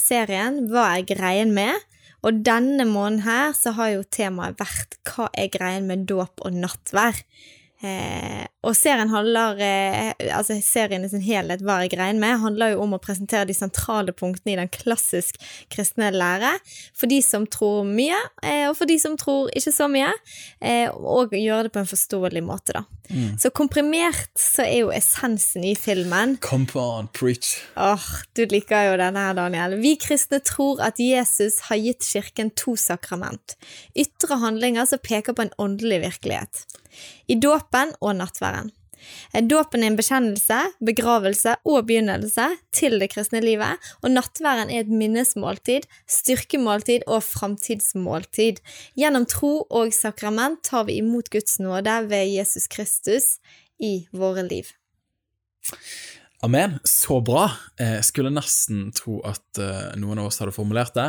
serien 0.00 0.62
Hva 0.72 0.88
er 0.96 1.04
greien 1.06 1.52
med? 1.54 1.76
Og 2.22 2.44
denne 2.46 2.86
måneden 2.86 3.24
her 3.26 3.50
så 3.56 3.74
har 3.78 3.96
jo 3.96 4.04
temaet 4.06 4.60
vært 4.60 4.98
Hva 5.08 5.28
er 5.34 5.50
greien 5.54 5.88
med 5.90 6.06
dåp 6.10 6.44
og 6.46 6.54
nattvær? 6.54 7.18
Eh, 7.82 8.46
og 8.62 8.76
serien 8.78 9.10
handler 9.10 9.58
eh, 9.58 10.12
Altså 10.36 10.54
serien 10.62 11.02
i 11.02 11.08
sin 11.10 11.24
helhet, 11.24 11.64
Hva 11.66 11.80
jeg 11.82 11.96
regner 11.98 12.20
med? 12.22 12.38
handler 12.38 12.74
jo 12.76 12.84
om 12.84 12.94
å 12.94 13.00
presentere 13.02 13.48
de 13.48 13.56
sentrale 13.56 14.14
punktene 14.14 14.54
i 14.54 14.58
den 14.60 14.70
klassisk 14.70 15.40
kristne 15.72 16.12
lære. 16.14 16.52
For 16.94 17.10
de 17.10 17.18
som 17.26 17.46
tror 17.50 17.82
mye, 17.88 18.18
eh, 18.46 18.68
og 18.70 18.76
for 18.78 18.86
de 18.86 18.98
som 19.02 19.16
tror 19.18 19.50
ikke 19.58 19.74
så 19.74 19.88
mye. 19.90 20.12
Eh, 20.62 20.86
og 20.94 21.34
gjøre 21.34 21.66
det 21.66 21.74
på 21.74 21.82
en 21.82 21.90
forståelig 21.90 22.44
måte, 22.46 22.76
da. 22.78 22.84
Så 23.36 23.50
komprimert 23.52 24.30
så 24.38 24.62
er 24.64 24.78
jo 24.86 24.92
essensen 24.94 25.66
i 25.68 25.74
filmen 25.76 26.38
Come 26.40 26.70
on, 26.80 27.10
preach. 27.12 27.58
Åh, 27.76 28.06
du 28.38 28.46
liker 28.48 28.86
jo 28.86 28.94
denne 29.00 29.26
her, 29.26 29.34
Daniel. 29.36 29.74
Vi 29.82 29.96
kristne 30.00 30.40
tror 30.40 30.80
at 30.86 31.02
Jesus 31.02 31.58
har 31.68 31.82
gitt 31.82 32.06
kirken 32.06 32.54
to 32.56 32.76
sakrament. 32.78 33.56
Ytre 33.98 34.38
handlinger 34.40 34.88
som 34.88 35.02
peker 35.02 35.36
på 35.36 35.44
en 35.44 35.52
åndelig 35.60 36.00
virkelighet. 36.06 36.64
I 37.28 37.38
dåpen 37.40 37.96
og 38.00 38.16
nattværen. 38.20 38.72
Dåpen 39.50 39.82
er 39.82 39.90
en 39.90 39.96
bekjennelse, 39.98 40.58
begravelse 40.84 41.56
og 41.66 41.86
begynnelse 41.88 42.44
til 42.74 42.98
det 43.02 43.10
kristne 43.14 43.40
livet, 43.42 43.80
og 44.02 44.12
nattværen 44.14 44.70
er 44.70 44.84
et 44.84 44.92
minnesmåltid, 44.92 45.88
styrkemåltid 46.06 47.06
og 47.06 47.22
framtidsmåltid. 47.26 48.62
Gjennom 48.98 49.26
tro 49.26 49.54
og 49.70 49.94
sakrament 49.96 50.62
tar 50.68 50.86
vi 50.88 51.00
imot 51.02 51.32
Guds 51.34 51.58
nåde 51.62 51.98
ved 52.12 52.30
Jesus 52.36 52.68
Kristus 52.70 53.36
i 53.82 54.06
våre 54.14 54.46
liv. 54.46 54.70
Amen. 56.44 56.78
Så 56.84 57.20
bra. 57.22 57.44
Jeg 57.78 58.02
skulle 58.02 58.32
nesten 58.34 58.88
tro 58.98 59.20
at 59.28 59.60
uh, 59.62 59.92
noen 59.94 60.18
av 60.18 60.26
oss 60.26 60.40
hadde 60.42 60.54
formulert 60.56 60.96
det. 60.96 61.04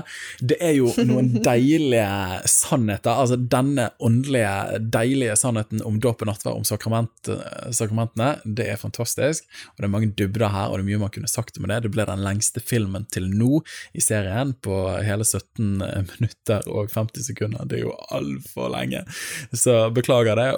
Det 0.46 0.60
er 0.62 0.75
jo 0.78 0.92
noen 1.10 1.32
deilige 1.48 2.44
sannheter, 2.50 3.18
altså 3.18 3.40
denne 3.42 3.88
åndelige, 3.98 4.78
deilige 4.94 5.34
sannheten 5.42 5.82
om 5.90 5.98
dåp 6.04 6.22
og 6.22 6.30
nattverd, 6.30 6.62
om 6.62 6.68
sakrament, 6.70 7.32
sakramentene, 7.74 8.30
det 8.46 8.70
er 8.75 8.82
fantastisk. 8.82 9.50
Og 9.74 9.82
det 9.82 9.90
er 9.90 9.96
mange 9.96 10.13
dybder 10.13 10.54
her, 10.54 10.70
og 10.70 10.78
det 10.78 10.86
er 10.86 10.92
mye 10.92 11.04
man 11.08 11.16
kunne 11.18 11.34
sagt 11.34 11.58
om 11.58 11.66
det. 11.66 11.82
Det 11.88 11.94
ble 11.98 12.06
den 12.12 12.25
lengste 12.30 12.62
filmen 12.62 13.10
til 13.10 13.32
nå 13.34 13.63
i 13.98 14.06
serien, 14.06 14.54
på 14.62 14.84
hele 15.02 15.25
17 15.25 15.82
minutter 16.13 16.70
og 16.70 16.94
50 16.94 17.32
sekunder. 17.34 17.66
Det 17.66 17.82
er 17.82 17.88
jo 17.88 17.98
altfor 18.13 18.70
lenge, 18.78 19.02
så 19.50 19.88
beklager 19.98 20.38
det. 20.38 20.52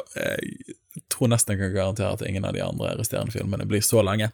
Tror 1.11 1.31
nesten 1.31 1.55
jeg 1.55 1.61
kan 1.61 1.73
garantere 1.75 2.13
at 2.15 2.23
ingen 2.27 2.45
av 2.47 2.55
de 2.55 2.63
andre 2.63 2.93
resterende 2.99 3.33
filmene 3.33 3.67
blir 3.67 3.83
så 3.83 4.03
lenge. 4.05 4.29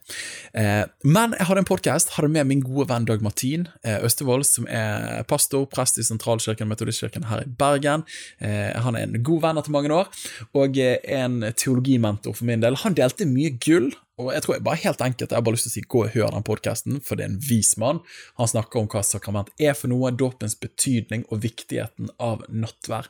Eh, 0.58 0.84
men 1.04 1.36
jeg 1.38 1.48
hadde 1.50 1.64
en 1.64 1.70
podkast, 1.70 2.14
hadde 2.18 2.32
med 2.34 2.50
min 2.50 2.64
gode 2.66 2.88
venn 2.92 3.08
Dag 3.10 3.24
Martin 3.26 3.68
eh, 3.84 3.98
Østevold, 4.06 4.46
som 4.48 4.68
er 4.70 5.26
pastor, 5.30 5.66
prest 5.72 5.98
i 6.02 6.06
Sentralkirken 6.06 6.70
Metodistkirken 6.70 7.28
her 7.32 7.44
i 7.46 7.50
Bergen. 7.50 8.06
Eh, 8.40 8.72
han 8.78 8.98
er 8.98 9.08
en 9.08 9.26
god 9.26 9.46
venn 9.48 9.62
etter 9.62 9.74
mange 9.74 9.94
år, 9.96 10.12
og 10.58 10.78
en 10.78 11.42
teologimentor 11.58 12.38
for 12.38 12.50
min 12.50 12.64
del. 12.64 12.80
Han 12.86 12.98
delte 12.98 13.30
mye 13.30 13.56
gull 13.62 13.92
og 14.20 14.30
jeg 14.36 14.44
tror 14.44 14.56
jeg 14.58 14.64
bare 14.66 14.82
helt 14.84 15.02
enkelt, 15.02 15.32
jeg 15.32 15.38
har 15.38 15.46
bare 15.46 15.56
lyst 15.56 15.66
til 15.68 15.72
å 15.72 15.76
si 15.76 15.84
gå 15.94 16.02
og 16.04 16.14
hør 16.14 16.34
den 16.36 16.46
podkasten, 16.46 17.00
for 17.06 17.18
det 17.18 17.26
er 17.26 17.32
en 17.32 17.44
vis 17.48 17.72
mann. 17.82 18.02
Han 18.40 18.50
snakker 18.52 18.82
om 18.82 18.90
hva 18.92 19.04
sakrament 19.08 19.52
er 19.62 19.76
for 19.78 19.92
noe, 19.92 20.12
dåpens 20.12 20.58
betydning 20.60 21.24
og 21.30 21.42
viktigheten 21.46 22.12
av 22.22 22.44
nattvær. 22.52 23.08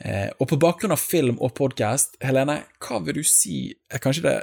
Eh, 0.00 0.30
og 0.38 0.48
på 0.50 0.60
bakgrunn 0.60 0.96
av 0.96 1.02
film 1.02 1.36
og 1.44 1.52
podkast, 1.58 2.16
Helene, 2.24 2.62
hva 2.82 3.02
vil 3.04 3.20
du 3.20 3.26
si 3.28 3.60
er 3.92 4.02
kanskje 4.02 4.24
det 4.24 4.38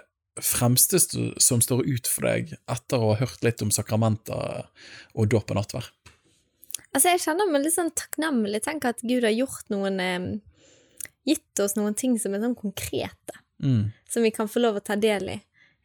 fremste 0.46 1.00
som 1.42 1.62
står 1.64 1.86
ut 1.88 2.10
for 2.12 2.28
deg 2.28 2.54
etter 2.72 3.00
å 3.00 3.14
ha 3.14 3.20
hørt 3.24 3.44
litt 3.46 3.64
om 3.64 3.72
sakramenter 3.74 4.68
og 5.16 5.32
dåp 5.32 5.56
og 5.56 5.60
nattvær? 5.60 5.90
Altså, 6.92 7.10
jeg 7.10 7.26
kjenner 7.26 7.50
meg 7.50 7.66
litt 7.66 7.76
sånn 7.76 7.92
takknemlig. 7.98 8.62
Tenk 8.64 8.86
at 8.88 9.02
Gud 9.04 9.26
har 9.26 9.34
gjort 9.36 9.74
noen 9.74 10.04
eh, 10.04 10.36
Gitt 11.26 11.58
oss 11.58 11.74
noen 11.74 11.96
ting 11.98 12.20
som 12.22 12.36
er 12.38 12.44
sånn 12.44 12.54
konkrete. 12.54 13.40
Mm. 13.64 13.88
Som 14.06 14.22
vi 14.22 14.30
kan 14.30 14.46
få 14.46 14.62
lov 14.62 14.76
å 14.78 14.84
ta 14.86 14.94
del 14.94 15.32
i 15.34 15.38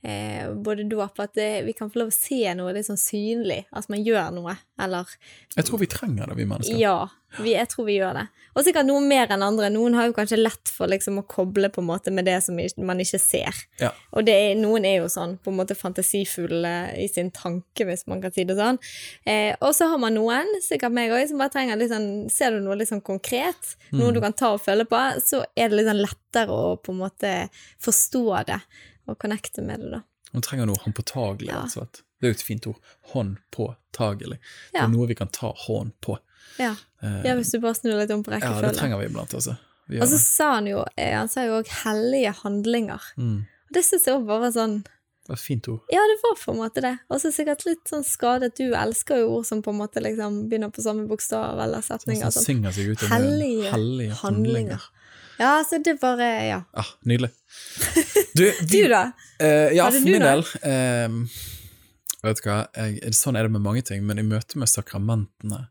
eh, 0.03 0.51
både 0.55 0.89
dåp 0.91 1.21
at 1.21 1.35
det, 1.39 1.51
vi 1.67 1.77
kan 1.77 1.91
få 1.91 2.05
lov 2.05 2.13
å 2.13 2.17
se 2.17 2.43
noe 2.59 2.75
litt 2.77 2.89
sånn 2.89 3.01
synlig, 3.01 3.63
at 3.71 3.89
man 3.93 4.05
gjør 4.05 4.35
noe, 4.37 4.57
eller 4.81 5.09
Jeg 5.57 5.69
tror 5.69 5.83
vi 5.83 5.91
trenger 5.91 6.31
det, 6.31 6.37
vi 6.39 6.49
mennesker. 6.49 6.79
Ja, 6.81 7.09
vi, 7.39 7.53
jeg 7.55 7.69
tror 7.71 7.87
vi 7.87 7.95
gjør 8.01 8.17
det. 8.17 8.25
Og 8.59 8.65
sikkert 8.67 8.89
noe 8.89 9.03
mer 9.05 9.31
enn 9.31 9.45
andre. 9.47 9.69
Noen 9.71 9.95
har 9.95 10.09
jo 10.09 10.15
kanskje 10.17 10.41
lett 10.41 10.73
for 10.73 10.91
liksom 10.91 11.21
å 11.21 11.25
koble 11.31 11.69
på 11.71 11.83
en 11.83 11.87
måte 11.87 12.11
med 12.15 12.27
det 12.27 12.41
som 12.43 12.59
man 12.59 13.03
ikke 13.03 13.21
ser. 13.23 13.61
Ja. 13.79 13.93
Og 14.17 14.29
er, 14.31 14.57
noen 14.59 14.87
er 14.89 14.99
jo 14.99 15.11
sånn 15.13 15.37
på 15.39 15.53
en 15.53 15.61
måte 15.61 15.77
fantasifulle 15.79 16.75
i 16.99 17.07
sin 17.13 17.31
tanke, 17.35 17.87
hvis 17.87 18.09
man 18.11 18.23
kan 18.25 18.35
si 18.35 18.47
det 18.49 18.59
sånn. 18.59 18.81
Eh, 19.23 19.53
og 19.61 19.77
så 19.79 19.93
har 19.93 20.03
man 20.03 20.19
noen, 20.19 20.51
sikkert 20.65 20.97
meg 20.97 21.15
òg, 21.15 21.29
som 21.31 21.41
bare 21.41 21.55
trenger 21.55 21.79
litt 21.79 21.93
sånn 21.95 22.09
Ser 22.31 22.55
du 22.55 22.65
noe 22.65 22.77
litt 22.79 22.91
sånn 22.91 23.03
konkret, 23.05 23.75
noe 23.93 24.11
mm. 24.11 24.15
du 24.17 24.21
kan 24.23 24.35
ta 24.37 24.53
og 24.57 24.63
følge 24.63 24.87
på, 24.91 24.99
så 25.23 25.45
er 25.55 25.71
det 25.71 25.79
litt 25.79 25.89
sånn 25.89 26.03
lettere 26.03 26.55
å 26.55 26.75
på 26.81 26.95
en 26.95 27.03
måte 27.05 27.35
forstå 27.83 28.25
det 28.51 28.59
og 29.11 29.19
connecte 29.21 29.65
med 29.67 29.85
det, 29.85 29.91
da. 29.99 30.03
Hun 30.31 30.45
trenger 30.47 30.69
noe 30.71 30.79
håndpåtagelig, 30.85 31.51
rett 31.51 32.03
Det 32.21 32.29
er 32.29 32.35
jo 32.35 32.39
et 32.39 32.45
fint 32.47 32.67
ord. 32.71 32.93
Håndpåtagelig. 33.15 34.39
Det 34.71 34.83
er 34.83 34.93
noe 34.93 35.09
vi 35.11 35.17
kan 35.19 35.33
ta 35.35 35.51
hånd 35.67 35.97
på. 36.05 36.19
Ja. 36.61 36.75
Eh, 37.03 37.21
ja, 37.27 37.35
hvis 37.39 37.51
du 37.51 37.59
bare 37.63 37.75
snur 37.79 37.99
litt 37.99 38.13
om 38.15 38.23
på 38.23 38.35
rekkefølgen. 38.35 38.63
Ja, 38.63 38.71
det 38.71 38.79
trenger 38.79 39.03
vi 39.03 39.11
iblant, 39.11 39.35
altså. 39.35 39.57
Og 39.91 40.07
så 40.07 40.21
sa 40.23 40.53
han 40.55 40.69
jo 40.71 40.85
eh, 40.95 41.17
Han 41.19 41.27
sa 41.27 41.43
jo 41.43 41.57
òg 41.59 41.71
'hellige 41.81 42.31
handlinger'. 42.45 43.11
Mm. 43.19 43.41
Og 43.43 43.75
det 43.75 43.83
syns 43.87 44.07
jeg 44.07 44.15
òg 44.21 44.27
bare 44.29 44.47
var 44.47 44.55
sånn 44.55 44.81
det 45.21 45.35
var 45.35 45.39
et 45.39 45.47
fint 45.47 45.67
ord. 45.69 45.81
Ja, 45.93 46.01
det 46.11 46.17
var 46.23 46.39
på 46.41 46.53
en 46.53 46.59
måte 46.59 46.83
det. 46.83 46.95
Og 47.13 47.21
så 47.23 47.31
sikkert 47.31 47.61
litt 47.63 47.85
sånn 47.87 48.03
skadet. 48.03 48.57
Du 48.59 48.73
elsker 48.75 49.21
jo 49.21 49.29
ord 49.37 49.45
som 49.47 49.61
på 49.63 49.71
en 49.71 49.79
måte 49.79 50.03
liksom 50.03 50.49
begynner 50.49 50.73
på 50.75 50.83
samme 50.83 51.05
bokstav 51.07 51.61
eller 51.61 51.85
setninger. 51.87 52.33
Sånn, 52.35 52.65
ut 52.67 53.05
hellige, 53.13 53.71
hellige 53.71 53.71
handlinger. 53.71 54.17
handlinger. 54.25 54.89
Ja, 55.41 55.65
så 55.65 55.79
det 55.81 55.97
bare 56.01 56.29
Ja. 56.47 56.63
Ah, 56.73 56.93
nydelig. 57.01 57.31
Du, 58.35 58.45
vi, 58.45 58.83
du 58.83 58.89
da? 58.89 59.13
Eh, 59.41 59.73
ja, 59.75 59.89
for 59.91 60.05
min 60.05 60.23
del 60.23 60.45
eh, 60.63 61.09
Vet 62.23 62.43
du 62.43 62.45
hva, 62.47 62.59
jeg, 62.77 63.15
sånn 63.17 63.39
er 63.39 63.49
det 63.49 63.55
med 63.57 63.65
mange 63.65 63.83
ting, 63.83 64.05
men 64.07 64.21
i 64.21 64.27
møte 64.27 64.61
med 64.61 64.69
sakramentene, 64.71 65.65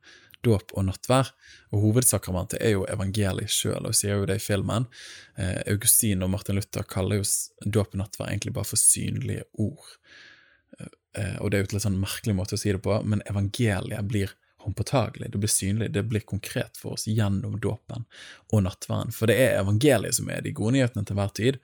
dåp 0.44 0.74
og 0.74 0.88
nattvær, 0.88 1.30
og 1.70 1.84
hovedsakramentet 1.84 2.58
er 2.64 2.74
jo 2.74 2.88
evangeliet 2.90 3.54
sjøl, 3.54 3.86
og 3.86 3.94
sier 3.96 4.18
jo 4.18 4.26
det 4.26 4.40
i 4.40 4.44
filmen. 4.44 4.88
Eh, 5.38 5.60
Augustin 5.70 6.26
og 6.26 6.32
Martin 6.34 6.58
Luther 6.58 6.88
kaller 6.90 7.22
jo 7.22 7.70
dåp 7.70 7.94
og 7.94 8.02
nattvær 8.02 8.32
egentlig 8.32 8.56
bare 8.58 8.72
for 8.72 8.82
synlige 8.82 9.46
ord. 9.62 9.94
Eh, 10.80 11.38
og 11.38 11.52
det 11.52 11.60
er 11.60 11.64
jo 11.64 11.70
et 11.70 11.78
litt 11.78 11.86
sånn 11.86 12.02
merkelig 12.02 12.36
måte 12.38 12.58
å 12.58 12.62
si 12.62 12.74
det 12.74 12.82
på, 12.86 12.98
men 13.06 13.22
evangeliet 13.30 14.10
blir 14.10 14.34
håndpåtagelig, 14.60 15.32
det 15.32 15.38
blir 15.38 15.52
synlig, 15.52 15.92
det 15.94 16.04
blir 16.04 16.20
konkret 16.20 16.78
for 16.78 16.98
oss 16.98 17.08
gjennom 17.08 17.60
dåpen 17.60 18.04
og 18.52 18.64
nattverden. 18.66 19.14
For 19.16 19.32
det 19.32 19.38
er 19.40 19.60
evangeliet 19.62 20.18
som 20.18 20.30
er 20.32 20.44
de 20.44 20.52
gode 20.56 20.76
nyhetene 20.76 21.06
til 21.08 21.16
hver 21.16 21.32
tid, 21.38 21.60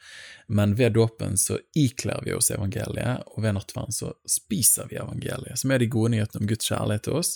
men 0.48 0.76
ved 0.80 0.96
dåpen 0.96 1.36
så 1.40 1.58
ikler 1.76 2.24
vi 2.24 2.36
oss 2.36 2.52
evangeliet, 2.56 3.26
og 3.34 3.44
ved 3.44 3.58
nattverden 3.58 3.96
så 3.96 4.14
spiser 4.30 4.88
vi 4.92 5.00
evangeliet, 5.02 5.60
som 5.60 5.74
er 5.76 5.84
de 5.84 5.90
gode 5.92 6.14
nyhetene 6.16 6.44
om 6.44 6.52
Guds 6.52 6.70
kjærlighet 6.72 7.08
til 7.08 7.20
oss, 7.20 7.34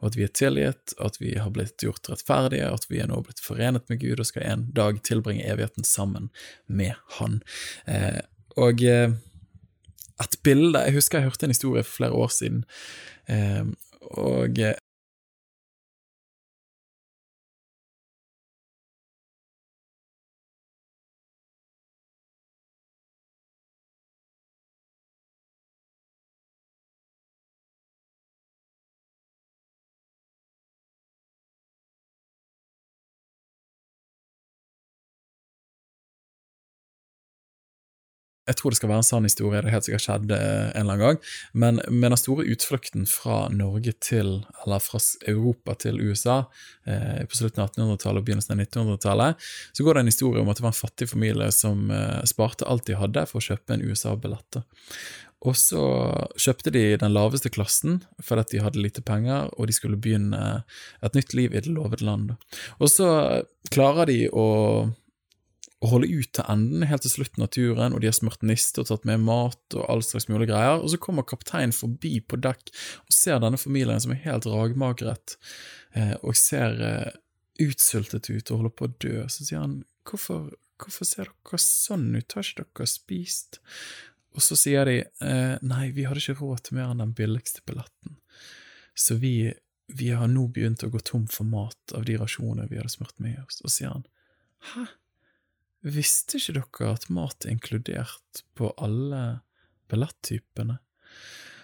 og 0.00 0.10
at 0.10 0.18
vi 0.18 0.26
er 0.26 0.32
tilgitt, 0.40 0.94
at 0.98 1.20
vi 1.20 1.34
har 1.38 1.52
blitt 1.54 1.84
gjort 1.84 2.08
rettferdige, 2.10 2.70
at 2.72 2.88
vi 2.88 3.02
er 3.02 3.10
nå 3.10 3.20
blitt 3.26 3.42
forenet 3.42 3.84
med 3.92 4.00
Gud 4.02 4.22
og 4.22 4.28
skal 4.28 4.48
en 4.48 4.64
dag 4.74 5.02
tilbringe 5.06 5.44
evigheten 5.44 5.86
sammen 5.86 6.30
med 6.66 6.96
Han. 7.18 7.42
Eh, 7.86 8.22
og 8.56 8.82
eh, 8.84 9.12
et 10.22 10.34
bilde 10.44 10.80
Jeg 10.86 10.94
husker 10.96 11.18
jeg 11.18 11.30
hørte 11.30 11.46
en 11.48 11.54
historie 11.54 11.84
for 11.86 11.98
flere 12.00 12.18
år 12.24 12.32
siden. 12.32 12.64
Eh, 13.28 13.64
og 14.12 14.58
jeg 38.48 38.58
tror 38.58 38.74
det 38.74 38.78
skal 38.80 38.90
være 38.90 39.02
en 39.04 39.06
sann 39.06 39.26
historie, 39.26 39.60
det 39.62 39.72
helt 39.72 39.86
sikkert 39.86 40.04
skjedd 40.04 40.32
eh, 40.34 40.68
en 40.72 40.82
eller 40.82 40.96
annen 40.96 41.02
gang, 41.02 41.18
men 41.54 41.80
med 41.88 42.10
den 42.10 42.18
store 42.18 42.46
utflukten 42.50 43.06
fra 43.06 43.46
Norge 43.54 43.94
til, 44.02 44.32
eller 44.64 44.82
fra 44.82 44.98
Europa 45.30 45.76
til 45.84 46.00
USA 46.02 46.40
eh, 46.86 47.22
på 47.22 47.38
slutten 47.38 47.62
av 47.62 47.70
1800-tallet 47.70 48.22
og 48.22 48.26
begynnelsen 48.26 48.56
av 48.56 48.64
1900-tallet, 48.64 49.50
så 49.72 49.86
går 49.86 49.94
det 49.94 50.04
en 50.04 50.12
historie 50.12 50.42
om 50.42 50.50
at 50.50 50.58
det 50.58 50.66
var 50.66 50.74
en 50.74 50.80
fattig 50.82 51.10
familie 51.12 51.50
som 51.54 51.90
eh, 51.94 52.22
sparte 52.28 52.66
alt 52.66 52.88
de 52.90 52.98
hadde 52.98 53.28
for 53.30 53.38
å 53.38 53.46
kjøpe 53.52 53.76
en 53.76 53.84
USA-billett. 53.86 54.62
Og 55.42 55.56
så 55.58 55.84
kjøpte 56.38 56.70
de 56.74 56.82
den 56.98 57.14
laveste 57.14 57.50
klassen 57.50 58.00
fordi 58.22 58.56
de 58.56 58.62
hadde 58.62 58.82
lite 58.82 59.02
penger, 59.06 59.50
og 59.54 59.70
de 59.70 59.74
skulle 59.74 59.98
begynne 59.98 60.62
et 61.02 61.18
nytt 61.18 61.34
liv 61.34 61.54
i 61.54 61.62
det 61.62 61.70
lovede 61.70 62.06
land. 62.06 62.34
Og 62.78 62.90
så 62.90 63.08
klarer 63.74 64.10
de 64.10 64.26
å 64.30 64.46
å 65.82 65.90
holde 65.90 66.10
ut 66.12 66.30
til 66.36 66.46
enden, 66.50 66.84
helt 66.86 67.02
til 67.02 67.10
slutten 67.16 67.42
av 67.42 67.50
turen, 67.54 67.94
og 67.94 68.02
de 68.02 68.08
har 68.08 68.14
smurt 68.14 68.44
niste 68.46 68.82
og 68.82 68.88
tatt 68.88 69.06
med 69.08 69.24
mat 69.26 69.76
og 69.76 69.86
all 69.90 70.04
slags 70.06 70.28
mulige 70.30 70.52
greier, 70.52 70.78
og 70.78 70.92
så 70.92 71.00
kommer 71.02 71.26
kapteinen 71.26 71.74
forbi 71.74 72.20
på 72.22 72.38
dekk 72.42 72.70
og 72.70 73.16
ser 73.16 73.42
denne 73.42 73.58
familien 73.58 74.02
som 74.02 74.14
er 74.14 74.22
helt 74.22 74.46
ragmagret 74.46 75.36
eh, 75.98 76.14
og 76.22 76.38
ser 76.38 76.78
eh, 76.86 77.10
utsultet 77.62 78.30
ut 78.30 78.52
og 78.52 78.62
holder 78.62 78.76
på 78.78 78.86
å 78.88 78.94
dø. 79.02 79.16
Så 79.26 79.48
sier 79.48 79.64
han 79.64 79.80
hvorfor, 80.08 80.52
hvorfor 80.82 81.08
ser 81.08 81.32
dere 81.32 81.62
sånn 81.64 82.08
ut, 82.14 82.38
har 82.38 82.46
ikke 82.46 82.68
dere 82.78 82.90
spist? 82.90 83.60
Og 84.32 84.46
så 84.46 84.56
sier 84.56 84.86
de 84.88 84.96
eh, 85.02 85.58
nei, 85.66 85.84
vi 85.96 86.06
hadde 86.06 86.22
ikke 86.22 86.38
råd 86.38 86.68
til 86.68 86.78
mer 86.78 86.94
enn 86.94 87.02
den 87.02 87.18
billigste 87.18 87.66
billetten, 87.66 88.16
så 88.94 89.18
vi, 89.18 89.50
vi 89.90 90.14
har 90.14 90.30
nå 90.30 90.46
begynt 90.54 90.86
å 90.86 90.94
gå 90.94 91.02
tom 91.02 91.26
for 91.32 91.48
mat 91.48 91.96
av 91.96 92.06
de 92.06 92.16
rasjonene 92.20 92.70
vi 92.70 92.78
hadde 92.78 92.94
smurt 92.94 93.18
med 93.24 93.42
oss. 93.42 93.64
Og 93.66 93.72
sier 93.72 93.90
han 93.90 94.06
hæ? 94.72 94.86
Visste 95.82 96.38
ikke 96.38 96.54
dere 96.60 96.92
at 96.94 97.08
mat 97.10 97.46
er 97.46 97.56
inkludert 97.56 98.42
på 98.58 98.70
alle 98.78 99.22
billettypene? 99.90 100.78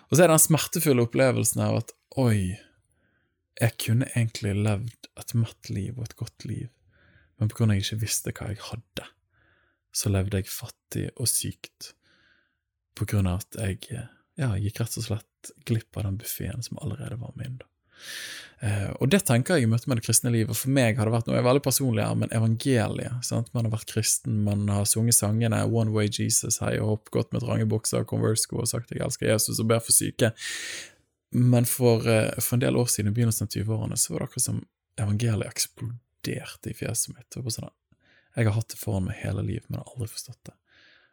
Og 0.08 0.16
så 0.16 0.24
er 0.24 0.28
det 0.28 0.34
den 0.34 0.46
smertefulle 0.46 1.04
opplevelsen 1.06 1.62
av 1.62 1.82
at 1.82 1.94
oi, 2.18 2.56
jeg 3.58 3.74
kunne 3.82 4.08
egentlig 4.14 4.56
levd 4.58 5.08
et 5.20 5.34
matt 5.38 5.70
liv 5.70 5.96
og 5.98 6.08
et 6.08 6.18
godt 6.18 6.46
liv, 6.48 6.68
men 7.38 7.50
på 7.50 7.60
grunn 7.60 7.72
av 7.72 7.78
jeg 7.78 7.86
ikke 7.86 8.02
visste 8.04 8.34
hva 8.34 8.50
jeg 8.50 8.62
hadde, 8.70 9.06
så 9.94 10.10
levde 10.10 10.40
jeg 10.40 10.50
fattig 10.50 11.06
og 11.14 11.30
sykt, 11.30 11.92
på 12.98 13.06
grunn 13.06 13.30
av 13.30 13.44
at 13.44 13.58
jeg 13.62 14.06
ja, 14.38 14.52
gikk 14.58 14.80
rett 14.82 14.98
og 14.98 15.06
slett 15.06 15.50
glipp 15.68 15.98
av 15.98 16.08
den 16.08 16.18
buffeen 16.18 16.64
som 16.66 16.80
allerede 16.82 17.18
var 17.20 17.34
min. 17.38 17.60
Eh, 17.62 17.77
og 18.98 19.06
det 19.12 19.20
tenker 19.22 19.54
jeg 19.54 19.68
i 19.68 19.70
møte 19.70 19.86
med 19.86 20.00
det 20.00 20.04
kristne 20.08 20.32
livet. 20.34 20.56
For 20.58 20.72
meg 20.74 20.98
har 20.98 21.06
det 21.06 21.14
vært 21.14 21.28
noe 21.28 21.36
jeg 21.36 21.44
er 21.44 21.46
veldig 21.46 21.62
personlig 21.62 22.02
her, 22.02 22.16
men 22.18 22.32
evangeliet. 22.34 23.20
sant? 23.26 23.52
Man 23.54 23.68
har 23.68 23.74
vært 23.76 23.92
kristen, 23.92 24.40
man 24.46 24.64
har 24.72 24.88
sunget 24.90 25.14
sangene 25.14 25.60
One 25.70 25.94
Way 25.94 26.10
Jesus, 26.10 26.58
hei 26.64 26.74
og 26.80 26.88
hopp, 26.92 27.12
gått 27.14 27.30
med 27.32 27.44
trange 27.46 27.68
bukser 27.70 28.02
og 28.02 28.10
Converse-sko 28.10 28.58
og 28.64 28.70
sagt 28.70 28.90
jeg 28.90 29.04
elsker 29.06 29.30
Jesus 29.30 29.62
og 29.62 29.70
ber 29.70 29.82
for 29.84 29.94
syke. 29.94 30.32
Men 31.30 31.68
for, 31.68 32.06
eh, 32.08 32.34
for 32.40 32.56
en 32.56 32.64
del 32.64 32.76
år 32.76 32.88
siden, 32.90 33.12
i 33.12 33.14
begynnelsen 33.14 33.46
av 33.46 33.52
20-årene, 33.52 33.96
så 33.96 34.12
var 34.12 34.20
det 34.20 34.28
akkurat 34.28 34.48
som 34.48 34.62
evangeliet 34.98 35.52
eksploderte 35.52 36.72
i 36.72 36.74
fjeset 36.74 37.14
mitt. 37.14 37.38
Sånn, 37.52 37.70
jeg 38.34 38.48
har 38.48 38.56
hatt 38.56 38.72
det 38.72 38.80
foran 38.80 39.06
meg 39.06 39.20
hele 39.22 39.44
livet, 39.44 39.68
men 39.68 39.82
har 39.82 39.92
aldri 39.94 40.08
forstått 40.08 40.50
det. 40.50 40.56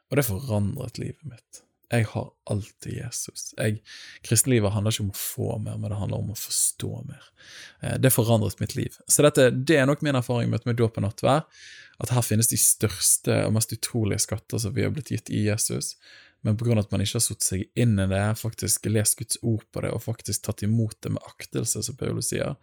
Og 0.10 0.18
det 0.18 0.26
forandret 0.26 0.98
livet 1.02 1.30
mitt. 1.30 1.62
Jeg 1.94 2.08
har 2.12 2.30
alltid 2.50 2.98
Jesus. 2.98 3.52
Jeg, 3.58 3.80
Kristenlivet 4.26 4.74
handler 4.74 4.94
ikke 4.94 5.06
om 5.06 5.14
å 5.14 5.20
få 5.20 5.50
mer, 5.62 5.78
men 5.78 5.92
det 5.92 6.00
handler 6.00 6.24
om 6.24 6.34
å 6.34 6.38
forstå 6.40 6.92
mer. 7.06 7.32
Eh, 7.82 7.96
det 8.02 8.14
forandret 8.14 8.62
mitt 8.64 8.76
liv. 8.78 8.98
Så 9.08 9.26
dette, 9.26 9.50
det 9.54 9.78
er 9.80 9.90
nok 9.90 10.02
min 10.06 10.18
erfaring 10.18 10.52
med 10.54 10.80
dåp 10.80 10.98
og 11.00 11.06
nattvær. 11.06 11.46
At 12.02 12.12
her 12.12 12.26
finnes 12.26 12.50
de 12.52 12.60
største 12.60 13.38
og 13.46 13.54
mest 13.56 13.72
utrolige 13.72 14.26
skatter 14.26 14.60
som 14.60 14.74
vi 14.76 14.84
har 14.84 14.92
blitt 14.96 15.14
gitt 15.14 15.32
i 15.32 15.46
Jesus. 15.46 15.94
Men 16.46 16.58
pga. 16.58 16.76
at 16.80 16.92
man 16.92 17.02
ikke 17.02 17.18
har 17.18 17.26
satt 17.26 17.46
seg 17.46 17.64
inn 17.74 17.96
i 17.98 18.10
det, 18.12 18.26
faktisk 18.38 18.86
lest 18.92 19.18
Guds 19.18 19.40
ord 19.42 19.64
på 19.74 19.82
det 19.82 19.94
og 19.96 20.04
faktisk 20.04 20.44
tatt 20.46 20.62
imot 20.68 20.98
det 21.02 21.16
med 21.16 21.26
aktelse, 21.26 21.82
som 21.82 21.98
Paulus 21.98 22.30
sier, 22.30 22.54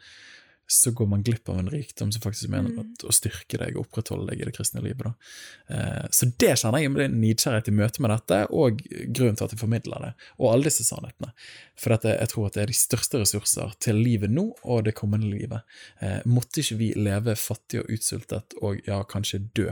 så 0.73 0.91
går 0.97 1.09
man 1.11 1.23
glipp 1.23 1.49
av 1.53 1.59
en 1.61 1.71
rikdom 1.71 2.13
som 2.13 2.23
faktisk 2.25 2.49
mener 2.49 2.71
Mm. 2.73 2.95
å 3.05 3.13
styrke 3.13 3.59
deg 3.59 3.77
og 3.77 3.87
opprettholde 3.87 4.31
deg 4.31 4.41
i 4.41 4.45
det 4.49 4.55
kristne 4.57 4.83
livet. 4.83 5.13
Eh, 5.69 6.07
så 6.11 6.31
det 6.39 6.55
kjenner 6.59 6.81
jeg 6.81 6.91
med 6.91 7.13
nidkjærlighet 7.13 7.69
i 7.69 7.77
møte 7.77 8.03
med 8.03 8.11
dette, 8.11 8.39
og 8.51 8.79
grunnen 9.13 9.37
til 9.37 9.45
at 9.45 9.53
jeg 9.53 9.61
formidler 9.61 10.07
det, 10.07 10.13
og 10.39 10.53
alle 10.53 10.71
disse 10.71 10.87
sannhetene. 10.87 11.33
For 11.77 11.93
dette, 11.95 12.17
jeg 12.19 12.29
tror 12.33 12.47
at 12.47 12.55
det 12.55 12.63
er 12.63 12.73
de 12.73 12.79
største 12.79 13.21
ressurser 13.21 13.75
til 13.81 14.01
livet 14.01 14.31
nå 14.31 14.47
og 14.65 14.85
det 14.85 14.95
kommende 14.95 15.29
livet. 15.29 15.63
Eh, 16.01 16.21
måtte 16.25 16.63
ikke 16.63 16.79
vi 16.81 16.93
leve 16.97 17.37
fattig 17.37 17.83
og 17.83 17.91
utsultet 17.93 18.57
og 18.63 18.81
ja, 18.87 19.03
kanskje 19.05 19.45
dø 19.55 19.69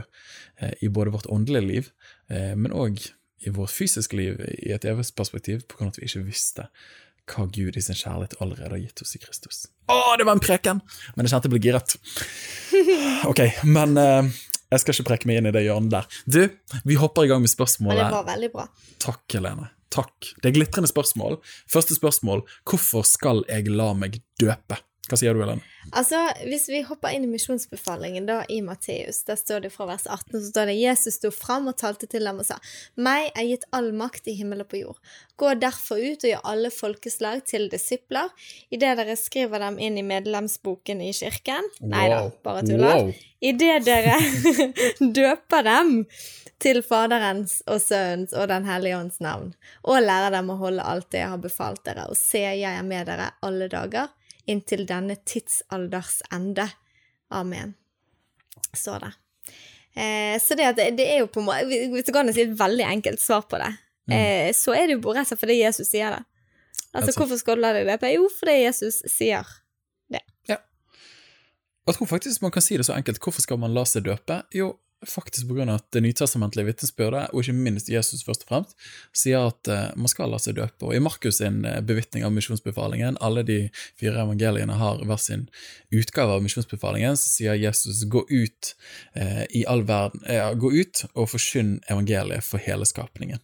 eh, 0.59 0.73
i 0.81 0.87
både 0.89 1.11
vårt 1.11 1.29
åndelige 1.29 1.67
liv, 1.67 1.91
eh, 2.29 2.53
men 2.55 2.71
òg 2.71 3.11
i 3.41 3.49
vårt 3.49 3.73
fysiske 3.73 4.15
liv 4.17 4.41
i 4.61 4.71
et 4.71 4.85
evig 4.85 5.07
perspektiv, 5.17 5.65
på 5.65 5.77
grunn 5.77 5.89
av 5.89 5.95
at 5.95 6.01
vi 6.01 6.05
ikke 6.05 6.27
visste 6.27 6.67
hva 7.31 7.47
Gud 7.51 7.77
i 7.77 7.83
sin 7.83 7.97
kjærlighet 7.97 8.37
allerede 8.43 8.75
har 8.75 8.81
gitt 8.83 9.01
oss 9.03 9.15
i 9.17 9.21
Kristus. 9.23 9.65
Å, 9.91 9.97
det 10.19 10.27
var 10.27 10.37
en 10.37 10.43
preken! 10.43 10.81
Men 11.15 11.27
jeg 11.27 11.33
kjente 11.33 11.49
jeg 11.49 11.55
ble 11.55 11.63
giret. 11.65 11.97
Ok, 13.31 13.39
men 13.67 13.97
uh, 13.99 14.25
jeg 14.71 14.81
skal 14.81 14.95
ikke 14.95 15.07
preke 15.11 15.29
meg 15.29 15.41
inn 15.41 15.49
i 15.49 15.53
det 15.53 15.65
hjørnet 15.65 15.91
der. 15.93 16.21
Du, 16.25 16.39
vi 16.87 16.97
hopper 16.97 17.27
i 17.27 17.29
gang 17.31 17.41
med 17.43 17.45
Men 17.45 17.51
det 17.51 17.55
spørsmålet. 17.57 18.07
var 18.13 18.27
veldig 18.29 18.49
bra. 18.53 18.65
Takk, 19.03 19.23
Helene. 19.35 19.67
Takk. 19.91 20.31
Det 20.39 20.49
er 20.49 20.55
glitrende 20.55 20.89
spørsmål. 20.89 21.37
Første 21.69 21.97
spørsmål. 21.97 22.45
Hvorfor 22.69 23.03
skal 23.07 23.43
jeg 23.51 23.67
la 23.73 23.91
meg 23.97 24.21
døpe? 24.39 24.79
Hva 25.11 25.17
sier 25.19 25.35
du, 25.35 25.41
Ellen? 25.43 25.59
Altså, 25.91 26.19
Hvis 26.47 26.69
vi 26.71 26.79
hopper 26.87 27.11
inn 27.11 27.25
i 27.25 27.29
misjonsbefalingen 27.31 28.29
da 28.29 28.37
i 28.47 28.61
Matteus, 28.63 29.25
der 29.27 29.35
står 29.35 29.65
det 29.65 29.71
fra 29.73 29.89
vers 29.89 30.05
18, 30.07 30.37
så 30.37 30.43
står 30.45 30.69
det 30.71 30.75
Jesus 30.79 31.17
sto 31.19 31.31
fram 31.35 31.67
og 31.67 31.75
talte 31.81 32.07
til 32.07 32.23
dem 32.29 32.39
og 32.39 32.47
sa, 32.47 32.61
Meg 32.95 33.27
er 33.35 33.49
gitt 33.49 33.65
all 33.75 33.89
makt 33.91 34.29
i 34.31 34.37
himmel 34.37 34.63
og 34.63 34.69
på 34.71 34.79
jord. 34.79 35.01
Gå 35.35 35.51
derfor 35.59 35.99
ut 35.99 36.23
og 36.23 36.31
gjør 36.31 36.45
alle 36.47 36.71
folkeslag 36.71 37.43
til 37.49 37.67
disipler, 37.73 38.31
idet 38.71 38.93
dere 39.01 39.17
skriver 39.19 39.65
dem 39.65 39.81
inn 39.83 39.99
i 39.99 40.05
medlemsboken 40.05 41.03
i 41.03 41.11
kirken. 41.17 41.67
Nei 41.83 42.07
da, 42.13 42.21
bare 42.45 42.63
tuller. 42.69 43.01
Wow. 43.01 43.11
Idet 43.51 43.83
dere 43.89 44.15
døper 45.19 45.67
dem 45.67 45.93
til 46.61 46.79
Faderens 46.85 47.59
og 47.65 47.81
Sønnens 47.83 48.31
og 48.37 48.47
Den 48.53 48.69
hellige 48.69 49.01
ånds 49.01 49.19
navn, 49.19 49.51
og 49.83 49.99
lærer 50.05 50.37
dem 50.37 50.53
å 50.53 50.59
holde 50.61 50.87
alt 50.87 51.11
det 51.11 51.25
jeg 51.25 51.35
har 51.35 51.43
befalt 51.43 51.83
dere, 51.83 52.07
og 52.07 52.15
se, 52.15 52.45
jeg 52.45 52.71
er 52.71 52.85
med 52.85 53.11
dere 53.11 53.33
alle 53.43 53.67
dager 53.67 54.13
inntil 54.49 54.85
denne 54.89 55.15
tidsalders 55.25 56.21
ende. 56.33 56.67
Amen. 57.31 57.73
Så 58.73 58.97
det. 58.99 59.13
Eh, 59.93 60.39
så 60.41 60.55
det, 60.55 60.71
det, 60.77 60.89
det 60.97 61.07
er 61.13 61.17
jo 61.19 61.27
på 61.27 61.41
en 61.41 61.49
måte 61.49 61.65
Hvis 61.91 62.05
du 62.07 62.13
kan 62.15 62.29
si 62.31 62.45
et 62.45 62.53
veldig 62.55 62.85
enkelt 62.87 63.19
svar 63.19 63.41
på 63.51 63.59
det, 63.59 63.71
eh, 64.15 64.51
så 64.55 64.75
er 64.75 64.87
det 64.87 64.95
jo 64.95 65.11
rett 65.11 65.25
og 65.25 65.33
slett 65.33 65.41
fordi 65.41 65.57
Jesus 65.59 65.91
sier 65.91 66.15
det. 66.15 66.21
Altså, 66.91 67.15
hvorfor 67.15 67.39
skal 67.39 67.59
du 67.59 67.63
la 67.63 67.73
deg 67.75 67.87
døpe? 67.87 68.09
Jo, 68.11 68.27
fordi 68.35 68.57
Jesus 68.65 68.99
sier 69.07 69.47
det. 70.11 70.23
Ja. 70.49 70.57
Jeg 71.87 71.97
tror 71.97 72.09
faktisk 72.09 72.43
man 72.43 72.51
kan 72.51 72.63
si 72.63 72.77
det 72.79 72.87
så 72.87 72.95
enkelt. 72.97 73.19
Hvorfor 73.23 73.43
skal 73.43 73.59
man 73.61 73.75
la 73.75 73.85
seg 73.87 74.05
døpe? 74.07 74.41
Jo, 74.55 74.73
faktisk 75.07 75.49
av 75.49 75.69
at 75.73 75.85
det 75.95 76.03
nytestamentlige 76.05 76.67
vitnesbyrdet, 76.67 77.31
og 77.33 77.41
ikke 77.41 77.55
minst 77.57 77.89
Jesus 77.89 78.23
først 78.25 78.45
og 78.45 78.51
fremst, 78.51 78.75
sier 79.17 79.49
at 79.49 79.69
eh, 79.71 79.89
man 79.97 80.11
skal 80.11 80.31
la 80.31 80.39
seg 80.41 80.59
døpe. 80.59 80.85
Og 80.85 80.95
i 80.95 81.01
Markus 81.01 81.39
sin 81.41 81.63
uh, 81.65 81.79
bevitning 81.85 82.25
av 82.27 82.33
misjonsbefalingen, 82.35 83.17
alle 83.21 83.43
de 83.47 83.59
fire 83.99 84.21
evangeliene 84.21 84.77
har 84.77 85.01
hver 85.07 85.21
sin 85.21 85.47
utgave 85.91 86.37
av 86.37 86.45
misjonsbefalingen, 86.45 87.17
så 87.17 87.33
sier 87.33 87.59
Jesus 87.59 88.03
gå 88.11 88.23
ut 88.29 88.73
eh, 89.17 89.43
i 89.49 89.65
all 89.69 89.83
verden, 89.89 90.23
eh, 90.29 90.53
gå 90.53 90.71
ut 90.77 91.03
og 91.15 91.31
forkynn 91.33 91.79
evangeliet 91.91 92.45
for 92.45 92.61
hele 92.61 92.87
skapningen. 92.87 93.41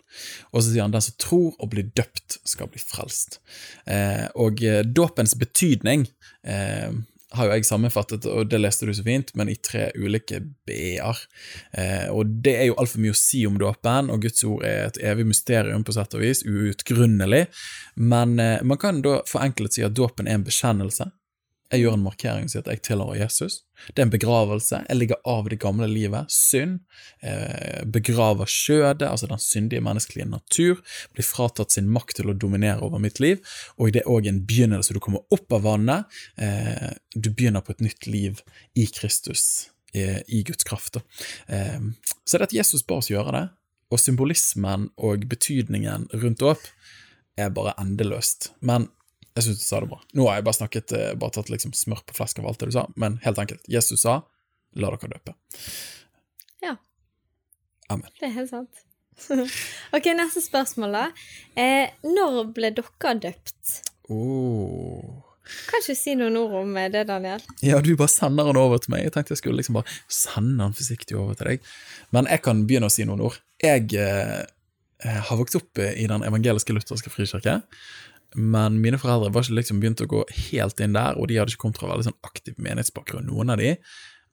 Og 0.53 0.62
så 0.62 0.71
sier 0.71 0.86
han 0.86 0.95
den 0.95 1.05
som 1.05 1.17
tror 1.21 1.53
og 1.58 1.71
blir 1.73 1.89
døpt, 1.97 2.39
skal 2.47 2.69
bli 2.71 2.82
frelst. 2.82 3.41
Eh, 3.89 4.27
og 4.38 4.63
eh, 4.63 4.84
dåpens 4.86 5.36
betydning 5.39 6.08
eh, 6.47 6.91
har 7.35 7.49
jo 7.49 7.55
jeg 7.57 7.65
sammenfattet, 7.67 8.25
og 8.29 8.47
det 8.47 8.59
leste 8.61 8.87
du 8.87 8.93
så 8.95 9.03
fint, 9.03 9.33
men 9.35 9.49
i 9.51 9.57
tre 9.59 9.89
ulike 9.99 10.39
b-er. 10.67 11.19
Eh, 11.75 12.07
og 12.13 12.29
det 12.45 12.53
er 12.55 12.69
jo 12.69 12.77
altfor 12.79 13.03
mye 13.03 13.15
å 13.15 13.19
si 13.19 13.41
om 13.49 13.57
dåpen, 13.59 14.11
og 14.13 14.23
Guds 14.23 14.45
ord 14.47 14.63
er 14.67 14.85
et 14.85 14.99
evig 15.03 15.27
mysterium 15.27 15.83
på 15.83 15.95
sett 15.97 16.15
og 16.15 16.23
vis, 16.23 16.45
uutgrunnelig. 16.47 17.45
Men 17.99 18.37
eh, 18.39 18.63
man 18.63 18.79
kan 18.79 19.03
da 19.03 19.19
forenklet 19.27 19.75
si 19.75 19.83
at 19.83 19.97
dåpen 19.97 20.29
er 20.29 20.39
en 20.39 20.47
bekjennelse. 20.47 21.09
Jeg 21.67 21.84
gjør 21.84 21.97
en 21.97 22.03
markering 22.06 22.45
og 22.47 22.51
sier 22.51 22.63
at 22.63 22.69
jeg 22.71 22.82
tilhører 22.88 23.19
Jesus. 23.19 23.58
Det 23.91 23.99
er 23.99 24.06
en 24.08 24.13
begravelse. 24.13 24.80
Jeg 24.88 24.97
ligger 24.97 25.19
av 25.27 25.49
det 25.51 25.60
gamle 25.60 25.88
livet, 25.91 26.32
synd. 26.32 26.80
Eh, 27.19 27.84
begraver 27.91 28.47
skjødet, 28.47 29.10
altså 29.10 29.27
den 29.27 29.41
syndige 29.43 29.84
menneskelige 29.84 30.30
natur. 30.32 30.80
Blir 31.15 31.27
fratatt 31.27 31.75
sin 31.75 31.89
makt 31.91 32.21
til 32.21 32.32
å 32.32 32.38
dominere 32.39 32.86
over 32.88 33.03
mitt 33.03 33.19
liv. 33.23 33.43
Og 33.75 33.91
det 33.91 34.06
er 34.06 34.12
òg 34.12 34.30
en 34.32 34.41
begynnelse. 34.47 34.95
Du 34.95 35.01
kommer 35.03 35.27
opp 35.34 35.51
av 35.53 35.67
vannet. 35.67 36.19
Eh, 36.39 36.93
du 37.15 37.30
begynner 37.34 37.65
på 37.65 37.75
et 37.75 37.84
nytt 37.84 38.08
liv 38.08 38.41
i 38.80 38.88
Kristus, 38.88 39.69
eh, 39.93 40.21
i 40.27 40.43
Guds 40.47 40.63
kraft. 40.63 41.01
Eh, 41.47 41.80
så 42.23 42.38
det 42.39 42.49
at 42.49 42.60
Jesus 42.62 42.86
ba 42.88 43.01
oss 43.01 43.12
gjøre 43.12 43.36
det, 43.36 43.47
og 43.91 43.99
symbolismen 43.99 44.89
og 44.97 45.27
betydningen 45.27 46.08
rundt 46.15 46.43
opp, 46.47 46.63
er 47.38 47.51
bare 47.53 47.75
endeløst. 47.77 48.51
Men 48.65 48.88
jeg 49.38 49.45
syns 49.45 49.62
du 49.62 49.65
sa 49.67 49.82
det 49.84 49.91
bra. 49.91 50.00
Nå 50.17 50.26
har 50.28 50.39
jeg 50.39 50.47
bare 50.47 50.58
snakket, 50.58 50.95
eh, 50.97 51.13
bare 51.19 51.36
tatt 51.36 51.52
liksom 51.54 51.76
smør 51.78 52.02
på 52.10 52.17
flaska 52.17 52.41
av 52.41 52.50
alt 52.50 52.63
det 52.63 52.71
du 52.71 52.76
sa, 52.78 52.88
men 52.97 53.19
helt 53.23 53.38
enkelt. 53.43 53.62
Jesus 53.69 54.02
sa 54.02 54.23
'la 54.76 54.89
dere 54.89 55.10
døpe'. 55.13 55.36
Ja. 56.62 56.76
Amen. 57.89 58.10
Det 58.19 58.28
er 58.28 58.36
helt 58.39 58.50
sant. 58.50 58.84
ok, 59.95 60.10
neste 60.17 60.41
spørsmål, 60.41 60.91
da. 60.91 61.06
Eh, 61.56 61.93
når 62.04 62.52
ble 62.54 62.73
dere 62.73 63.13
døpt? 63.28 63.80
Oh. 64.10 65.23
Kan 65.67 65.82
ikke 65.82 65.95
si 65.95 66.13
noen 66.17 66.36
ord 66.39 66.56
om 66.63 66.76
eh, 66.78 66.89
det, 66.91 67.06
Daniel? 67.08 67.43
Ja, 67.63 67.80
du 67.82 67.95
bare 67.95 68.12
sender 68.12 68.50
den 68.50 68.60
over 68.60 68.82
til 68.82 68.93
meg. 68.93 69.06
Jeg 69.06 69.15
tenkte 69.15 69.36
jeg 69.36 69.41
skulle 69.41 69.62
liksom 69.62 69.80
bare 69.80 69.97
sende 70.12 70.60
den 70.63 70.76
forsiktig 70.78 71.17
over 71.17 71.38
til 71.38 71.54
deg. 71.54 71.71
Men 72.15 72.28
jeg 72.32 72.43
kan 72.45 72.65
begynne 72.67 72.89
å 72.89 72.93
si 72.93 73.08
noen 73.08 73.23
ord. 73.30 73.39
Jeg 73.63 73.93
eh, 74.02 74.43
har 75.06 75.39
vokst 75.39 75.58
opp 75.60 75.82
eh, 75.82 75.95
i 76.02 76.08
den 76.10 76.26
evangeliske 76.28 76.76
lutherske 76.76 77.13
frikirke. 77.13 77.62
Men 78.35 78.81
mine 78.83 78.99
foreldre 78.99 79.31
var 79.33 79.45
ikke 79.45 79.59
liksom 79.59 79.79
begynt 79.81 80.03
å 80.03 80.09
gå 80.11 80.23
helt 80.49 80.81
inn 80.83 80.97
der, 80.97 81.15
og 81.15 81.29
de 81.29 81.37
hadde 81.39 81.53
ikke 81.53 81.63
kommet 81.63 81.79
fra 81.79 81.91
veldig 81.91 82.09
sånn 82.09 82.19
aktiv 82.27 82.57
menighetsbakgrunn, 82.59 83.29
noen 83.29 83.53
av 83.53 83.61
de, 83.61 83.75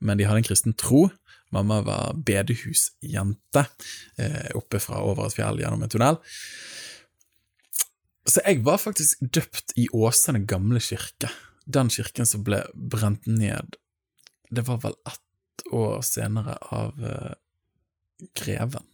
men 0.04 0.18
de 0.18 0.26
hadde 0.26 0.42
en 0.42 0.48
kristen 0.48 0.74
tro. 0.78 1.06
Mamma 1.54 1.80
var 1.86 2.16
bedehusjente 2.26 3.62
eh, 4.18 4.50
oppe 4.58 4.80
fra 4.82 5.04
over 5.06 5.28
et 5.28 5.36
fjell 5.36 5.60
gjennom 5.62 5.84
en 5.84 5.92
tunnel. 5.92 6.18
Så 8.26 8.40
jeg 8.42 8.62
var 8.64 8.80
faktisk 8.80 9.20
døpt 9.20 9.76
i 9.78 9.86
Åsane 9.92 10.42
gamle 10.48 10.80
kirke. 10.82 11.30
Den 11.64 11.92
kirken 11.92 12.26
som 12.28 12.42
ble 12.44 12.58
brent 12.74 13.24
ned 13.24 13.78
Det 14.52 14.66
var 14.66 14.82
vel 14.82 14.92
ett 15.08 15.62
år 15.72 16.02
senere 16.04 16.58
av 16.74 16.98
eh, 17.00 17.32
Greven, 18.36 18.84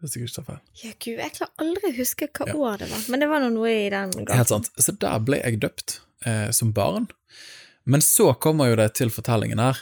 hvis 0.00 0.14
jeg 0.14 0.24
ikke 0.28 0.36
tar 0.36 0.46
feil. 0.46 0.60
Ja, 0.82 0.92
gud, 0.94 1.18
jeg 1.18 1.34
klarer 1.34 1.64
aldri 1.64 1.90
å 1.90 1.96
huske 1.96 2.28
hva 2.30 2.46
Ja. 2.46 2.54
år 2.54 2.78
det 2.78 2.90
var, 2.90 3.04
men 3.10 3.20
det 3.20 3.28
var 3.28 3.46
noe 3.50 3.70
i 3.70 3.88
den 3.90 4.10
gangen. 4.14 4.36
Helt 4.36 4.48
sant. 4.52 4.70
Så 4.78 4.94
der 4.94 5.18
ble 5.18 5.40
jeg 5.42 5.60
døpt 5.60 6.00
eh, 6.26 6.50
som 6.54 6.72
barn. 6.72 7.08
Men 7.88 8.04
så 8.04 8.32
kommer 8.38 8.68
jo 8.70 8.76
det 8.76 8.92
til 8.94 9.10
fortellingen 9.10 9.58
her 9.58 9.78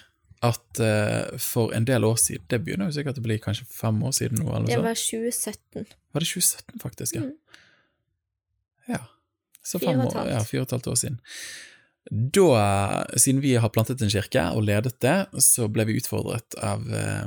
at 0.46 0.80
eh, 0.80 1.38
for 1.40 1.72
en 1.74 1.86
del 1.88 2.04
år 2.04 2.18
siden 2.20 2.44
Det 2.50 2.60
begynner 2.62 2.90
jo 2.90 2.96
sikkert 2.98 3.18
å 3.18 3.24
bli 3.24 3.38
kanskje 3.40 3.64
fem 3.72 3.96
år 4.04 4.12
siden 4.12 4.42
nå, 4.42 4.50
eller 4.52 4.68
Det 4.68 4.82
var 4.84 4.98
2017. 5.00 5.86
Var 6.12 6.24
det 6.24 6.28
2017, 6.28 6.80
faktisk? 6.82 7.16
Ja. 7.16 7.22
Mm. 7.22 7.32
ja. 8.92 9.00
Så 9.66 9.80
fem 9.82 10.00
år, 10.00 10.12
ja, 10.30 10.42
fire 10.46 10.62
og 10.62 10.68
et 10.68 10.76
halvt 10.76 10.92
år 10.92 11.00
siden. 11.00 11.16
Da, 12.06 13.06
siden 13.18 13.40
vi 13.42 13.56
har 13.58 13.72
plantet 13.74 14.02
en 14.04 14.12
kirke 14.12 14.44
og 14.54 14.62
ledet 14.68 14.94
det, 15.02 15.16
så 15.42 15.66
ble 15.72 15.88
vi 15.88 15.96
utfordret 15.98 16.54
av 16.62 16.84
eh, 16.94 17.26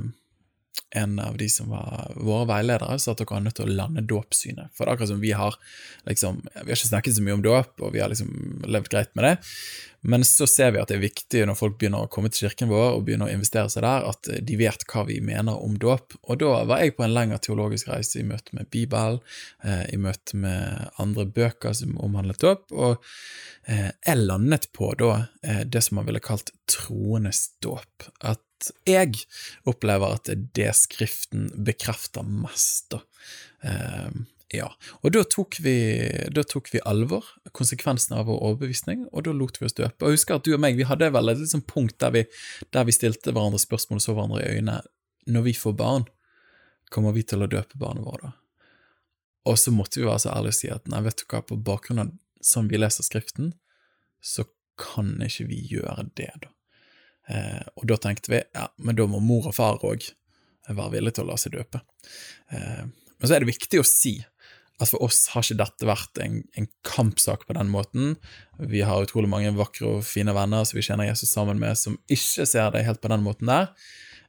en 0.96 1.20
av 1.22 1.38
de 1.38 1.50
som 1.52 1.70
var 1.70 2.14
våre 2.16 2.48
veiledere, 2.50 2.98
sa 3.00 3.14
at 3.14 3.22
dere 3.22 3.38
er 3.38 3.46
nødt 3.46 3.60
til 3.60 3.70
å 3.70 3.76
lande 3.82 4.06
dåpssynet. 4.10 4.72
For 4.74 4.86
det 4.86 4.92
er 4.92 4.98
akkurat 4.98 5.12
som 5.12 5.22
vi 5.22 5.34
har 5.38 5.58
liksom, 6.10 6.42
Vi 6.54 6.66
har 6.66 6.78
ikke 6.78 6.90
snakket 6.90 7.18
så 7.18 7.26
mye 7.26 7.38
om 7.38 7.46
dåp, 7.46 7.76
og 7.84 7.94
vi 7.94 8.02
har 8.02 8.10
liksom 8.10 8.66
levd 8.66 8.90
greit 8.90 9.14
med 9.18 9.28
det, 9.28 9.36
Men 10.02 10.24
så 10.24 10.48
ser 10.48 10.72
vi 10.72 10.80
at 10.80 10.92
det 10.92 10.98
er 10.98 11.04
viktig 11.04 11.42
når 11.48 11.58
folk 11.60 11.76
begynner 11.80 12.06
å 12.06 12.12
komme 12.12 12.32
til 12.32 12.48
kirken 12.48 12.70
vår 12.72 12.96
og 12.96 13.04
begynner 13.08 13.28
å 13.28 13.36
investere 13.36 13.72
seg 13.72 13.84
der, 13.84 14.06
at 14.08 14.30
de 14.48 14.58
vet 14.60 14.86
hva 14.88 15.04
vi 15.10 15.20
mener 15.24 15.60
om 15.60 15.76
dåp. 15.82 16.16
Og 16.24 16.40
da 16.40 16.54
var 16.70 16.84
jeg 16.84 16.96
på 16.96 17.04
en 17.04 17.16
lengre 17.16 17.42
teologisk 17.44 17.92
reise 17.92 18.22
i 18.22 18.28
møte 18.28 18.56
med 18.56 18.70
Bibelen, 18.72 19.20
eh, 19.64 19.84
i 19.92 20.00
møte 20.00 20.40
med 20.40 20.96
andre 21.04 21.28
bøker 21.28 21.76
som 21.76 22.00
omhandlet 22.00 22.40
dåp, 22.44 22.72
og 22.72 23.04
eh, 23.68 23.92
jeg 24.08 24.24
landet 24.24 24.70
på 24.76 24.94
da 25.00 25.12
eh, 25.44 25.66
det 25.68 25.84
som 25.84 26.00
man 26.00 26.08
ville 26.08 26.24
kalt 26.24 26.54
troendes 26.72 27.50
dåp. 27.64 28.08
At 28.24 28.72
jeg 28.88 29.20
opplever 29.68 30.16
at 30.20 30.32
det 30.56 30.74
Skriften 30.80 31.48
bekrefter 31.64 32.28
mest, 32.28 32.96
da. 32.96 33.04
Ja, 34.50 34.72
og 35.06 35.12
da 35.14 35.22
tok, 35.30 35.60
vi, 35.62 35.76
da 36.34 36.42
tok 36.42 36.72
vi 36.74 36.82
alvor, 36.90 37.28
konsekvensene 37.54 38.18
av 38.18 38.30
vår 38.32 38.40
overbevisning, 38.48 39.04
og 39.14 39.28
da 39.28 39.34
lot 39.36 39.60
vi 39.62 39.68
oss 39.68 39.78
døpe. 39.78 40.02
Og 40.02 40.10
jeg 40.10 40.18
husker 40.18 40.40
at 40.40 40.48
du 40.48 40.56
og 40.56 40.64
meg, 40.64 40.78
vi 40.80 40.88
hadde 40.90 41.12
vel 41.14 41.30
et 41.30 41.42
liksom 41.44 41.62
punkt 41.70 42.00
der 42.02 42.16
vi, 42.16 42.24
der 42.74 42.88
vi 42.88 42.96
stilte 42.96 43.34
hverandre 43.36 43.62
spørsmål 43.62 44.02
og 44.02 44.06
så 44.06 44.16
hverandre 44.18 44.42
i 44.42 44.56
øynene. 44.58 44.80
Når 45.30 45.46
vi 45.46 45.54
får 45.54 45.76
barn, 45.78 46.08
kommer 46.90 47.14
vi 47.14 47.22
til 47.30 47.46
å 47.46 47.50
døpe 47.52 47.78
barnet 47.78 48.08
vårt 48.08 48.26
da? 48.26 48.32
Og 49.50 49.58
så 49.62 49.72
måtte 49.74 50.02
vi 50.02 50.08
være 50.08 50.24
så 50.26 50.34
ærlige 50.34 50.56
og 50.56 50.58
si 50.58 50.72
at 50.74 50.90
nei, 50.90 51.04
vet 51.06 51.22
du 51.22 51.28
hva, 51.30 51.44
på 51.46 51.58
bakgrunn 51.70 52.02
av 52.04 52.16
som 52.42 52.70
vi 52.72 52.80
leser 52.80 53.06
Skriften, 53.06 53.54
så 54.22 54.46
kan 54.80 55.12
ikke 55.26 55.46
vi 55.50 55.60
gjøre 55.76 56.08
det, 56.18 56.32
da. 56.42 56.52
Eh, 57.30 57.66
og 57.78 57.86
da 57.92 58.00
tenkte 58.02 58.32
vi 58.34 58.40
ja, 58.42 58.66
men 58.82 58.98
da 58.98 59.06
må 59.06 59.20
mor 59.22 59.52
og 59.52 59.54
far 59.54 59.84
òg 59.86 60.08
være 60.70 60.94
villige 60.96 61.20
til 61.20 61.28
å 61.28 61.30
la 61.30 61.38
seg 61.38 61.54
døpe. 61.54 61.82
Eh, 62.56 62.88
men 62.90 63.28
så 63.28 63.36
er 63.36 63.44
det 63.44 63.52
viktig 63.52 63.82
å 63.82 63.88
si 63.88 64.16
at 64.80 64.90
for 64.92 65.04
oss 65.04 65.26
har 65.34 65.44
ikke 65.44 65.60
dette 65.60 65.88
vært 65.88 66.20
en, 66.24 66.42
en, 66.58 66.68
kampsak 66.88 67.46
på 67.48 67.56
den 67.58 67.72
måten. 67.72 68.14
Vi 68.72 68.84
har 68.88 69.04
utrolig 69.04 69.30
mange 69.32 69.52
vakre 69.58 69.98
og 69.98 70.06
fine 70.08 70.34
venner 70.36 70.64
som 70.68 70.80
vi 70.80 70.86
kjenner 70.86 71.10
Jesus 71.10 71.32
sammen 71.34 71.60
med, 71.60 71.78
som 71.80 71.98
ikke 72.12 72.48
ser 72.48 72.72
det 72.76 72.86
helt 72.88 73.02
på 73.04 73.12
den 73.12 73.26
måten 73.26 73.52
der. 73.52 73.74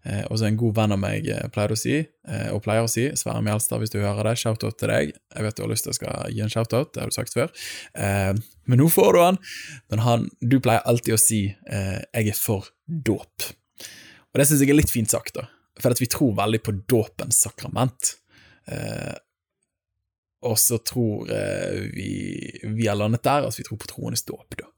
Eh, 0.08 0.22
og 0.32 0.38
så 0.40 0.48
en 0.48 0.58
god 0.58 0.78
venn 0.78 0.94
av 0.96 1.00
meg 1.00 1.26
pleide 1.26 1.50
pleier 1.52 1.74
å 1.74 1.78
si, 1.78 1.96
eh, 2.00 2.48
og 2.54 2.62
pleier 2.64 2.86
å 2.86 2.90
si, 2.90 3.04
Sverre 3.20 3.44
Mjelstad, 3.44 3.82
hvis 3.82 3.92
du 3.92 3.98
hører 4.00 4.30
det, 4.30 4.38
shout-out 4.40 4.78
til 4.80 4.90
deg. 4.90 5.12
Jeg 5.36 5.46
vet 5.46 5.58
du 5.58 5.62
har 5.66 5.72
lyst 5.72 5.86
til 5.86 5.92
å 5.92 5.98
skal 5.98 6.32
gi 6.32 6.42
en 6.44 6.52
shout-out, 6.52 6.94
det 6.94 7.04
har 7.04 7.12
du 7.12 7.16
sagt 7.16 7.36
før. 7.36 7.52
Eh, 7.94 8.32
men 8.70 8.80
nå 8.80 8.88
får 8.90 9.12
du 9.12 9.20
han. 9.22 9.40
Men 9.92 10.04
han, 10.06 10.28
du 10.40 10.58
pleier 10.64 10.86
alltid 10.88 11.14
å 11.14 11.20
si 11.20 11.42
eh, 11.52 12.00
'jeg 12.00 12.32
er 12.32 12.38
for 12.38 12.72
dåp'. 12.88 13.52
Og 14.30 14.40
det 14.40 14.46
syns 14.48 14.62
jeg 14.62 14.70
er 14.70 14.80
litt 14.80 14.94
fint 14.94 15.10
sagt, 15.10 15.34
da. 15.34 15.46
For 15.80 15.90
at 15.90 16.00
vi 16.00 16.10
tror 16.10 16.34
veldig 16.38 16.62
på 16.62 16.76
dåpens 16.88 17.40
sakrament. 17.44 18.16
Og 20.48 20.56
så 20.58 20.78
tror 20.78 21.28
eh, 21.34 21.82
vi 21.92 22.10
vi 22.62 22.86
har 22.88 22.96
landet 22.96 23.22
der, 23.26 23.44
altså 23.44 23.60
vi 23.60 23.66
tror 23.68 23.80
på 23.82 23.90
troendes 23.90 24.24
dåp, 24.24 24.56
da. 24.56 24.68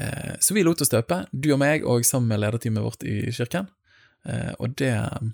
Eh, 0.00 0.34
så 0.40 0.56
vi 0.56 0.64
lot 0.64 0.80
oss 0.80 0.92
døpe, 0.92 1.24
du 1.32 1.52
og 1.52 1.60
meg, 1.60 1.84
og 1.84 2.06
sammen 2.08 2.32
med 2.32 2.40
lederteamet 2.40 2.84
vårt 2.84 3.04
i 3.04 3.28
kirken. 3.32 3.68
Eh, 4.24 4.52
og 4.58 4.76
det 4.80 4.92
er 4.94 5.32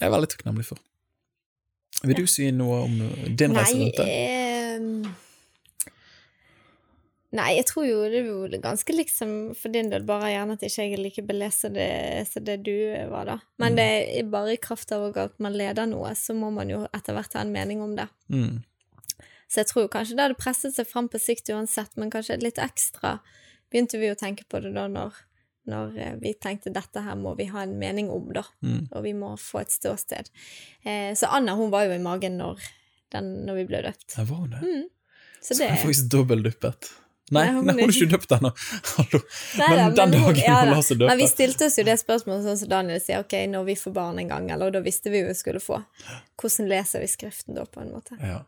jeg 0.00 0.14
veldig 0.14 0.30
takknemlig 0.32 0.68
for. 0.70 0.80
Vil 2.06 2.22
du 2.22 2.28
si 2.30 2.50
noe 2.54 2.84
om 2.86 3.00
din 3.36 3.56
reise 3.56 3.76
rundt 3.76 3.98
det? 3.98 5.16
Nei, 7.36 7.48
jeg 7.58 7.66
tror 7.68 7.84
jo 7.84 7.96
det 8.08 8.22
jo 8.24 8.36
ganske 8.62 8.94
liksom 8.94 9.32
for 9.58 9.68
din 9.74 9.90
del, 9.92 10.06
bare 10.08 10.30
gjerne 10.32 10.54
at 10.56 10.62
ikke 10.64 10.86
jeg 10.86 10.94
er 10.96 11.02
like 11.02 11.24
belest 11.28 11.66
som 11.66 11.74
det, 11.76 11.90
det, 12.46 12.56
du 12.64 12.72
var, 13.10 13.28
da. 13.28 13.36
Men 13.60 13.74
mm. 13.74 13.76
det 13.76 13.88
er 14.16 14.30
bare 14.32 14.54
i 14.54 14.62
kraft 14.62 14.94
av 14.96 15.10
at 15.10 15.34
man 15.42 15.58
leder 15.58 15.90
noe, 15.90 16.14
så 16.16 16.32
må 16.32 16.48
man 16.54 16.72
jo 16.72 16.86
etter 16.88 17.18
hvert 17.18 17.36
ha 17.36 17.44
en 17.44 17.52
mening 17.52 17.84
om 17.84 17.92
det. 17.98 18.08
Mm. 18.32 18.62
Så 19.48 19.62
jeg 19.62 19.70
tror 19.70 19.88
kanskje 19.92 20.16
det 20.16 20.26
hadde 20.26 20.38
presset 20.38 20.76
seg 20.76 20.88
fram 20.88 21.08
på 21.08 21.20
sikt 21.22 21.48
uansett, 21.54 21.94
men 21.96 22.12
kanskje 22.12 22.36
litt 22.42 22.60
ekstra 22.60 23.18
begynte 23.72 24.00
vi 24.00 24.12
å 24.12 24.18
tenke 24.18 24.44
på 24.48 24.60
det 24.64 24.74
da 24.76 24.84
når, 24.92 25.16
når 25.68 25.96
eh, 25.96 26.14
vi 26.20 26.34
tenkte 26.40 26.72
dette 26.74 27.02
her 27.04 27.16
må 27.20 27.34
vi 27.38 27.48
ha 27.52 27.64
en 27.64 27.74
mening 27.80 28.10
om, 28.12 28.28
da, 28.34 28.44
mm. 28.64 28.90
og 28.92 29.04
vi 29.04 29.14
må 29.16 29.34
få 29.40 29.62
et 29.64 29.72
ståsted. 29.72 30.30
Eh, 30.84 31.12
så 31.16 31.32
Anna 31.32 31.56
hun 31.58 31.72
var 31.72 31.88
jo 31.88 31.96
i 31.96 32.04
magen 32.04 32.36
når, 32.40 32.62
den, 33.14 33.34
når 33.48 33.62
vi 33.62 33.66
ble 33.72 33.82
døpt. 33.88 34.16
Jeg 34.16 34.30
var 34.30 34.48
det? 34.52 34.62
Mm. 34.64 34.88
Så, 35.38 35.54
så 35.54 35.60
det 35.62 35.68
er 35.70 35.80
faktisk 35.84 36.10
dobbeltduppet. 36.12 36.90
Nei, 37.28 37.42
nei, 37.44 37.54
hun, 37.58 37.66
nei, 37.68 37.74
hun 37.76 37.90
er 37.90 37.92
ikke 37.92 38.12
døpt 38.14 38.30
ennå. 38.38 38.50
Hallo. 38.96 39.18
Nei, 39.60 39.68
men 39.68 39.96
den 39.96 40.14
dagen 40.14 40.22
hun, 40.24 40.38
ja, 40.40 40.60
hun 40.62 40.70
lar 40.72 40.84
seg 40.84 41.00
døpe. 41.00 41.10
Men 41.12 41.20
vi 41.20 41.28
stilte 41.28 41.68
oss 41.68 41.76
jo 41.76 41.84
det 41.88 41.96
spørsmålet 42.00 42.46
sånn 42.46 42.60
som 42.62 42.70
Daniel 42.72 43.02
sier, 43.04 43.24
ok, 43.24 43.34
når 43.52 43.66
vi 43.68 43.76
får 43.80 43.96
barn 43.96 44.20
en 44.22 44.30
gang, 44.32 44.48
eller 44.54 44.72
da 44.72 44.80
visste 44.84 45.12
vi 45.12 45.20
jo 45.20 45.28
vi 45.28 45.36
skulle 45.36 45.60
få. 45.62 45.82
Hvordan 46.40 46.70
leser 46.72 47.04
vi 47.04 47.10
Skriften 47.12 47.58
da, 47.58 47.66
på 47.68 47.84
en 47.84 47.92
måte? 47.92 48.16
Ja. 48.22 48.40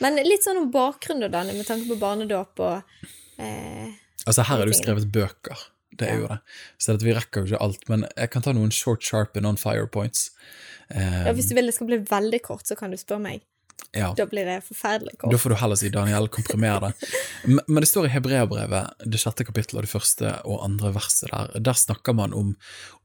Men 0.00 0.16
litt 0.24 0.46
sånn 0.46 0.60
om 0.62 0.70
bakgrunnen, 0.72 1.32
Daniel, 1.32 1.58
med 1.60 1.68
tanke 1.68 1.88
på 1.90 1.98
barnedåp 2.00 2.62
og 2.64 3.04
eh, 3.42 3.92
Altså, 4.22 4.44
her 4.46 4.60
er 4.60 4.68
det 4.68 4.76
jo 4.76 4.78
skrevet 4.78 5.08
bøker. 5.10 5.62
Det 5.98 6.06
er 6.08 6.14
ja. 6.14 6.20
jo 6.20 6.28
det. 6.30 6.38
Så 6.80 6.94
vi 7.02 7.14
rekker 7.16 7.42
jo 7.42 7.50
ikke 7.50 7.62
alt. 7.64 7.88
Men 7.90 8.04
jeg 8.14 8.30
kan 8.32 8.44
ta 8.44 8.54
noen 8.54 8.70
short, 8.74 9.02
sharp 9.04 9.36
and 9.36 9.48
on 9.48 9.58
fire 9.60 9.88
points. 9.90 10.30
Um, 10.88 11.26
ja, 11.26 11.32
hvis 11.34 11.48
du 11.50 11.56
vil 11.58 11.68
det 11.68 11.74
skal 11.76 11.88
bli 11.90 11.98
veldig 12.06 12.40
kort, 12.44 12.64
så 12.68 12.76
kan 12.78 12.94
du 12.94 13.00
spørre 13.00 13.24
meg. 13.24 13.42
Ja. 13.92 14.14
Da 14.16 14.24
blir 14.26 14.46
det 14.48 14.62
forferdelig 14.64 15.18
kort. 15.18 15.32
Da 15.32 15.38
får 15.38 15.52
du 15.52 15.56
heller 15.60 15.76
si 15.76 15.90
Daniel, 15.92 16.28
komprimer 16.32 16.80
det. 16.80 16.92
Men 17.68 17.80
det 17.82 17.90
står 17.90 18.08
i 18.08 18.12
Hebreabrevet, 18.14 19.04
det 19.04 19.20
sjette 19.20 19.44
kapittelet 19.44 19.82
og 19.82 19.86
det 19.86 19.92
første 19.92 20.30
og 20.48 20.62
andre 20.64 20.94
verset 20.96 21.28
der, 21.32 21.52
der 21.60 21.76
snakker 21.76 22.16
man 22.16 22.32
om, 22.32 22.54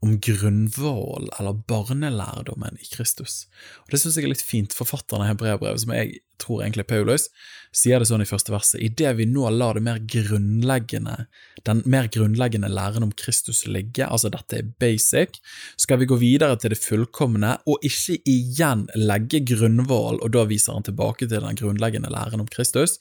om 0.00 0.16
grunnvoll, 0.24 1.28
eller 1.36 1.60
barnelærdommen 1.68 2.80
i 2.80 2.88
Kristus. 2.88 3.44
Og 3.84 3.92
Det 3.92 4.00
syns 4.00 4.16
jeg 4.16 4.28
er 4.28 4.32
litt 4.32 4.44
fint. 4.44 4.76
Forfatteren 4.76 5.26
av 5.26 5.34
Hebreabrevet, 5.34 5.84
som 5.84 5.92
jeg 5.92 6.22
tror 6.40 6.62
egentlig 6.62 6.86
Paulus, 6.88 7.28
sier 7.74 8.00
det 8.00 8.08
sånn 8.08 8.22
i 8.22 8.28
første 8.28 8.52
verset, 8.54 8.80
idet 8.80 9.14
vi 9.18 9.26
nå 9.28 9.48
lar 9.52 9.76
det 9.76 9.84
mer 9.84 9.98
grunnleggende, 10.00 11.26
den 11.66 11.82
mer 11.90 12.08
grunnleggende 12.12 12.70
læren 12.72 13.04
om 13.04 13.12
Kristus 13.12 13.64
ligge, 13.68 14.06
altså 14.06 14.30
dette 14.32 14.60
er 14.60 14.70
basic, 14.80 15.40
skal 15.76 16.00
vi 16.00 16.08
gå 16.08 16.18
videre 16.20 16.56
til 16.60 16.72
det 16.72 16.80
fullkomne 16.80 17.56
og 17.68 17.84
ikke 17.86 18.20
igjen 18.28 18.86
legge 18.96 19.42
grunnvoll, 19.50 20.22
og 20.22 20.32
da 20.36 20.46
viser 20.58 20.76
han 20.76 20.86
tilbake 20.86 21.24
til 21.30 21.40
den 21.46 21.58
grunnleggende 21.58 22.10
læren 22.12 22.42
om 22.42 22.50
Kristus. 22.50 22.98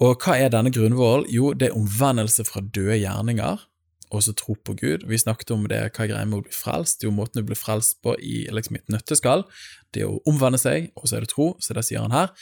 Og 0.00 0.18
hva 0.24 0.38
er 0.40 0.52
denne 0.52 0.72
grunnvollen? 0.74 1.28
Jo, 1.30 1.52
det 1.52 1.70
er 1.70 1.76
omvendelse 1.78 2.48
fra 2.48 2.64
døde 2.64 2.98
gjerninger 2.98 3.68
og 4.08 4.22
så 4.24 4.32
tro 4.36 4.54
på 4.64 4.72
Gud. 4.78 5.04
Vi 5.08 5.18
snakket 5.20 5.50
om 5.52 5.66
det, 5.68 5.80
hva 5.92 6.06
greia 6.08 6.24
med 6.24 6.40
å 6.40 6.46
bli 6.46 6.54
frelst? 6.54 7.04
Jo, 7.04 7.12
måten 7.14 7.42
du 7.42 7.48
blir 7.50 7.58
frelst 7.58 7.98
på 8.04 8.14
i 8.24 8.46
liksom 8.54 8.78
et 8.78 8.88
nøtteskall, 8.92 9.44
det 9.92 10.04
er 10.04 10.08
å 10.08 10.22
omvende 10.28 10.60
seg, 10.60 10.90
og 10.96 11.08
så 11.08 11.18
er 11.18 11.26
det 11.26 11.32
tro, 11.32 11.50
så 11.64 11.76
det 11.76 11.84
sier 11.88 12.04
han 12.04 12.16
her. 12.16 12.32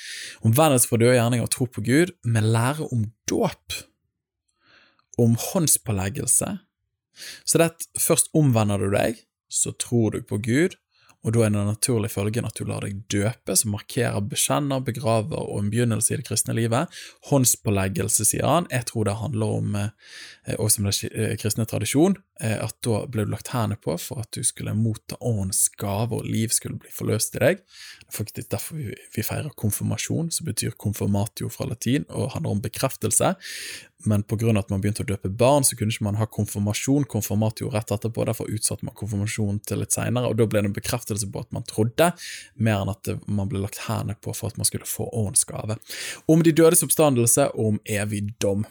Omvendelse 0.46 0.90
fra 0.90 1.00
døde 1.02 1.16
gjerninger 1.18 1.46
og 1.46 1.52
tro 1.54 1.66
på 1.70 1.84
Gud, 1.86 2.14
med 2.22 2.46
lære 2.54 2.86
om 2.94 3.04
dåp, 3.30 3.80
om 5.22 5.36
håndspåleggelse. 5.40 6.56
Så 7.48 7.58
det 7.58 7.70
at 7.72 7.86
først 7.98 8.30
omvender 8.36 8.82
du 8.82 8.90
deg, 8.94 9.22
så 9.50 9.72
tror 9.80 10.14
du 10.14 10.22
på 10.26 10.38
Gud, 10.42 10.76
og 11.26 11.34
da 11.34 11.42
er 11.42 11.50
det 11.50 11.64
naturlig 11.66 12.12
følgen 12.12 12.46
at 12.46 12.54
du 12.54 12.68
lar 12.68 12.86
deg 12.86 13.00
døpe, 13.10 13.56
som 13.58 13.74
markerer 13.74 14.22
bekjenner, 14.30 14.84
begraver 14.86 15.40
og 15.42 15.58
en 15.58 15.72
begynnelse 15.72 16.14
i 16.14 16.20
det 16.20 16.28
kristne 16.28 16.54
livet. 16.54 16.92
Håndspåleggelse, 17.32 18.28
sier 18.28 18.46
han, 18.46 18.68
jeg 18.70 18.86
tror 18.92 19.08
det 19.08 19.18
handler 19.18 19.58
om, 19.58 19.74
eh, 19.80 20.54
også 20.54 20.78
som 20.78 20.86
det 20.86 21.10
eh, 21.10 21.34
kristne 21.40 21.66
tradisjon, 21.66 22.14
at 22.40 22.76
da 22.84 22.98
ble 23.08 23.24
du 23.24 23.32
lagt 23.32 23.48
hendene 23.54 23.78
på 23.80 23.94
for 24.00 24.20
at 24.20 24.30
du 24.36 24.42
skulle 24.44 24.74
motta 24.76 25.16
åndens 25.24 25.66
gave, 25.80 26.18
og 26.18 26.28
liv 26.28 26.52
skulle 26.52 26.80
bli 26.82 26.92
forløst 26.92 27.38
i 27.38 27.42
deg. 27.42 27.62
Det 28.02 28.10
er 28.10 28.18
faktisk 28.18 28.50
derfor 28.52 28.80
vi 29.16 29.24
feirer 29.24 29.54
konfirmasjon, 29.56 30.28
som 30.34 30.48
betyr 30.48 30.76
konfirmatio 30.76 31.48
fra 31.52 31.68
latin, 31.70 32.04
og 32.10 32.34
handler 32.34 32.58
om 32.58 32.64
bekreftelse 32.64 33.34
men 34.06 34.22
pga. 34.22 34.58
at 34.58 34.70
man 34.70 34.80
begynte 34.80 35.04
å 35.04 35.08
døpe 35.08 35.28
barn, 35.28 35.64
så 35.64 35.76
kunne 35.76 35.94
ikke 35.94 36.06
man 36.06 36.18
ha 36.20 36.26
konfirmasjon, 36.30 37.06
konfirmatio 37.10 37.70
rett 37.72 37.90
etterpå, 37.94 38.26
derfor 38.28 38.50
utsatte 38.52 38.86
man 38.86 38.96
konfirmasjonen 38.98 39.60
til 39.66 39.82
litt 39.82 39.96
seinere, 39.96 40.30
og 40.30 40.38
da 40.38 40.46
ble 40.46 40.62
det 40.62 40.70
en 40.70 40.76
bekreftelse 40.76 41.28
på 41.32 41.42
at 41.42 41.52
man 41.56 41.66
trodde, 41.68 42.10
mer 42.54 42.82
enn 42.82 42.92
at 42.92 43.12
man 43.26 43.50
ble 43.50 43.62
lagt 43.64 43.84
hendene 43.86 44.18
på 44.20 44.34
for 44.36 44.52
at 44.52 44.60
man 44.60 44.68
skulle 44.68 44.88
få 44.88 45.08
åndens 45.12 45.46
gave. 45.48 45.78
Om 46.30 46.44
de 46.46 46.54
dødes 46.56 46.84
oppstandelse 46.86 47.50
og 47.54 47.72
om 47.74 47.80
evig 47.98 48.26
dom. 48.42 48.66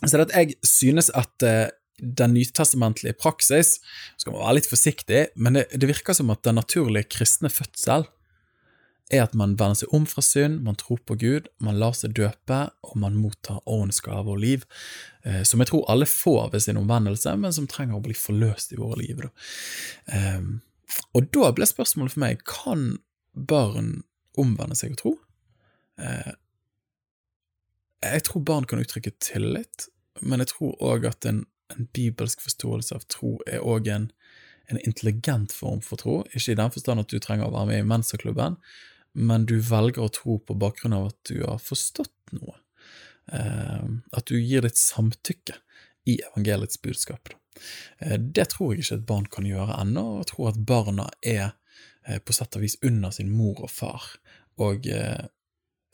Så 0.00 0.16
det 0.16 0.30
at 0.30 0.36
jeg 0.38 0.56
synes 0.64 1.10
at 1.12 1.44
uh, 1.44 1.68
den 2.02 2.34
nytestamentlige 2.36 3.16
praksis 3.20 3.76
skal 4.20 4.34
man 4.34 4.42
være 4.44 4.56
litt 4.60 4.70
forsiktig, 4.70 5.26
men 5.36 5.58
det, 5.58 5.66
det 5.76 5.90
virker 5.90 6.16
som 6.16 6.32
at 6.32 6.42
den 6.46 6.58
naturlige 6.60 7.08
kristne 7.12 7.52
fødsel 7.52 8.08
er 9.10 9.24
at 9.24 9.34
man 9.34 9.56
vender 9.58 9.80
seg 9.80 9.94
om 9.96 10.04
fra 10.08 10.22
synd, 10.22 10.60
man 10.62 10.78
tror 10.78 11.00
på 11.06 11.16
Gud, 11.18 11.48
man 11.62 11.78
lar 11.82 11.96
seg 11.98 12.14
døpe, 12.14 12.60
og 12.86 12.98
man 13.02 13.18
mottar 13.18 13.58
åndens 13.66 13.98
gave 14.04 14.30
og 14.30 14.38
liv, 14.42 14.66
eh, 15.26 15.42
som 15.46 15.62
jeg 15.62 15.72
tror 15.72 15.88
alle 15.90 16.06
får 16.06 16.52
ved 16.54 16.64
sin 16.64 16.78
omvendelse, 16.78 17.34
men 17.42 17.54
som 17.54 17.66
trenger 17.70 17.98
å 17.98 18.04
bli 18.04 18.14
forløst 18.16 18.74
i 18.74 18.78
våre 18.78 19.00
liv. 19.02 19.24
Da. 19.24 19.32
Eh, 20.14 21.00
og 21.18 21.30
da 21.34 21.50
ble 21.56 21.66
spørsmålet 21.66 22.14
for 22.14 22.22
meg 22.22 22.44
kan 22.46 22.92
barn 23.34 24.00
omvende 24.38 24.78
seg 24.78 24.94
og 24.94 25.02
tro. 25.02 25.14
Eh, 25.98 26.32
jeg 28.00 28.26
tror 28.28 28.46
barn 28.46 28.68
kan 28.68 28.80
uttrykke 28.80 29.12
tillit, 29.20 29.90
men 30.22 30.42
jeg 30.42 30.54
tror 30.54 30.78
òg 30.92 31.10
at 31.10 31.26
en, 31.28 31.44
en, 31.74 31.88
bibelsk 31.94 32.42
forståelse 32.44 32.96
av 32.96 33.06
tro 33.12 33.36
er 33.46 33.64
òg 33.64 33.88
en, 33.92 34.08
en 34.70 34.80
intelligent 34.84 35.52
form 35.52 35.82
for 35.84 36.00
tro, 36.00 36.20
ikke 36.30 36.54
i 36.54 36.60
den 36.60 36.72
forstand 36.74 37.04
at 37.04 37.12
du 37.12 37.18
trenger 37.22 37.48
å 37.48 37.54
være 37.54 37.70
med 37.72 37.82
i 37.82 37.88
Mensaklubben, 37.90 38.58
men 39.12 39.46
du 39.50 39.56
velger 39.66 40.06
å 40.06 40.12
tro 40.14 40.38
på 40.38 40.58
bakgrunn 40.58 40.94
av 40.94 41.10
at 41.10 41.18
du 41.30 41.40
har 41.42 41.58
forstått 41.62 42.34
noe. 42.36 42.54
Eh, 43.32 43.88
at 44.14 44.30
du 44.30 44.38
gir 44.38 44.62
ditt 44.66 44.78
samtykke 44.78 45.58
i 46.10 46.20
evangeliets 46.30 46.82
budskap. 46.82 47.32
Eh, 47.98 48.18
det 48.18 48.50
tror 48.54 48.74
jeg 48.74 48.84
ikke 48.84 49.00
et 49.00 49.08
barn 49.08 49.26
kan 49.30 49.48
gjøre 49.48 49.78
ennå, 49.82 50.04
og 50.12 50.22
jeg 50.22 50.30
tror 50.32 50.52
at 50.52 50.62
barna 50.70 51.08
er 51.22 51.44
eh, 52.06 52.18
på 52.22 52.36
sett 52.36 52.56
og 52.56 52.64
vis 52.64 52.78
under 52.86 53.14
sin 53.14 53.32
mor 53.34 53.64
og 53.66 53.72
far, 53.72 54.06
og 54.60 54.88
eh, 54.90 55.26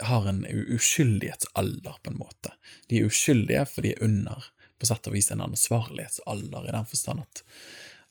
har 0.07 0.29
en 0.29 0.43
uskyldighetsalder, 0.47 2.01
på 2.03 2.13
en 2.13 2.21
måte. 2.21 2.53
De 2.91 3.01
er 3.01 3.09
uskyldige, 3.09 3.65
for 3.71 3.87
de 3.87 3.95
er 3.95 4.05
under 4.05 4.51
på 4.79 4.89
sett 4.89 5.09
og 5.09 5.17
vis 5.17 5.33
en 5.33 5.45
ansvarlighetsalder, 5.47 6.69
i 6.69 6.77
den 6.77 6.89
forstand 6.93 7.25
at 7.25 7.45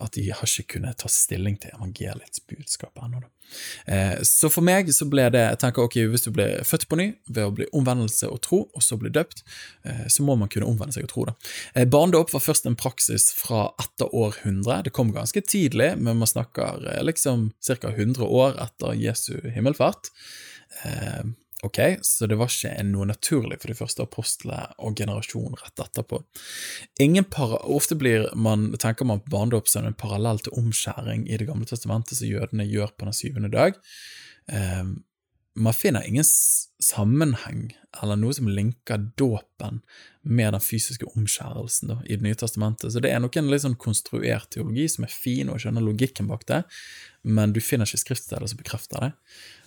at 0.03 0.11
de 0.11 0.25
har 0.27 0.43
ikke 0.43 0.75
kunnet 0.75 0.97
ta 0.99 1.07
stilling 1.11 1.55
til 1.61 1.71
evangeliets 1.71 2.41
budskap 2.49 2.99
ennå. 2.99 3.21
Eh, 3.87 4.17
så 4.27 4.49
for 4.51 4.65
meg 4.65 4.89
så 4.91 5.05
ble 5.07 5.27
det 5.31 5.43
jeg 5.43 5.59
tenker, 5.61 5.85
ok, 5.85 5.95
Hvis 6.11 6.25
du 6.25 6.31
blir 6.35 6.65
født 6.67 6.87
på 6.89 6.97
ny 6.99 7.05
ved 7.29 7.45
å 7.45 7.53
bli 7.55 7.67
omvendelse 7.71 8.27
og 8.27 8.41
tro, 8.43 8.59
og 8.73 8.83
så 8.83 8.97
bli 8.99 9.11
døpt, 9.13 9.45
eh, 9.85 10.07
så 10.11 10.25
må 10.25 10.35
man 10.35 10.51
kunne 10.51 10.67
omvende 10.67 10.97
seg 10.97 11.07
og 11.07 11.13
tro. 11.13 11.25
da. 11.29 11.35
Eh, 11.75 11.85
barndåp 11.87 12.33
var 12.33 12.43
først 12.43 12.65
en 12.65 12.75
praksis 12.75 13.31
fra 13.33 13.69
etter 13.79 14.11
århundre. 14.11 14.83
Det 14.83 14.93
kom 14.93 15.13
ganske 15.13 15.41
tidlig, 15.41 15.95
men 15.97 16.17
man 16.17 16.27
snakker 16.27 16.83
eh, 16.91 17.03
liksom 17.03 17.53
ca. 17.61 17.93
100 17.95 18.25
år 18.25 18.59
etter 18.59 18.99
Jesu 18.99 19.39
himmelfart. 19.55 20.11
Eh, 20.83 21.23
Ok, 21.65 21.79
så 22.05 22.27
det 22.29 22.37
var 22.37 22.51
ikke 22.51 22.83
noe 22.85 23.07
naturlig 23.09 23.57
for 23.61 23.71
de 23.71 23.77
første 23.77 24.03
apostlene 24.05 24.67
og 24.85 24.99
generasjonen 24.99 25.57
rett 25.57 25.81
etterpå. 25.81 26.19
Para, 27.33 27.57
Ofte 27.73 27.97
man, 28.37 28.67
tenker 28.77 29.07
man 29.09 29.23
på 29.23 29.33
barndåp 29.33 29.71
som 29.71 29.87
en 29.87 29.97
parallell 29.97 30.43
til 30.45 30.53
omskjæring 30.59 31.25
i 31.25 31.37
Det 31.41 31.47
gamle 31.47 31.65
testamentet 31.65 32.19
som 32.19 32.29
jødene 32.29 32.67
gjør 32.69 32.93
på 32.93 33.09
den 33.09 33.17
syvende 33.17 33.49
dag. 33.49 33.73
Um, 34.45 35.03
man 35.55 35.73
finner 35.73 36.05
ingen 36.05 36.27
sammenheng 36.83 37.69
eller 38.03 38.17
noe 38.19 38.35
som 38.35 38.49
linker 38.51 39.05
dåpen 39.15 39.79
med 40.21 40.53
den 40.53 40.63
fysiske 40.63 41.07
omskjærelsen 41.13 41.93
da, 41.93 41.97
i 42.05 42.17
Det 42.17 42.25
nye 42.25 42.37
testamentet. 42.37 42.91
Så 42.91 42.99
det 42.99 43.11
er 43.13 43.21
nok 43.23 43.37
en 43.37 43.51
litt 43.51 43.63
sånn 43.63 43.77
konstruert 43.79 44.49
teologi 44.51 44.87
som 44.91 45.05
er 45.07 45.13
fin, 45.13 45.49
og 45.49 45.61
skjønner 45.61 45.85
logikken 45.85 46.27
bak 46.27 46.43
det, 46.49 46.63
men 47.23 47.53
du 47.53 47.61
finner 47.63 47.87
ikke 47.87 48.03
skriftsteder 48.03 48.49
som 48.49 48.59
bekrefter 48.59 49.05
det. 49.05 49.11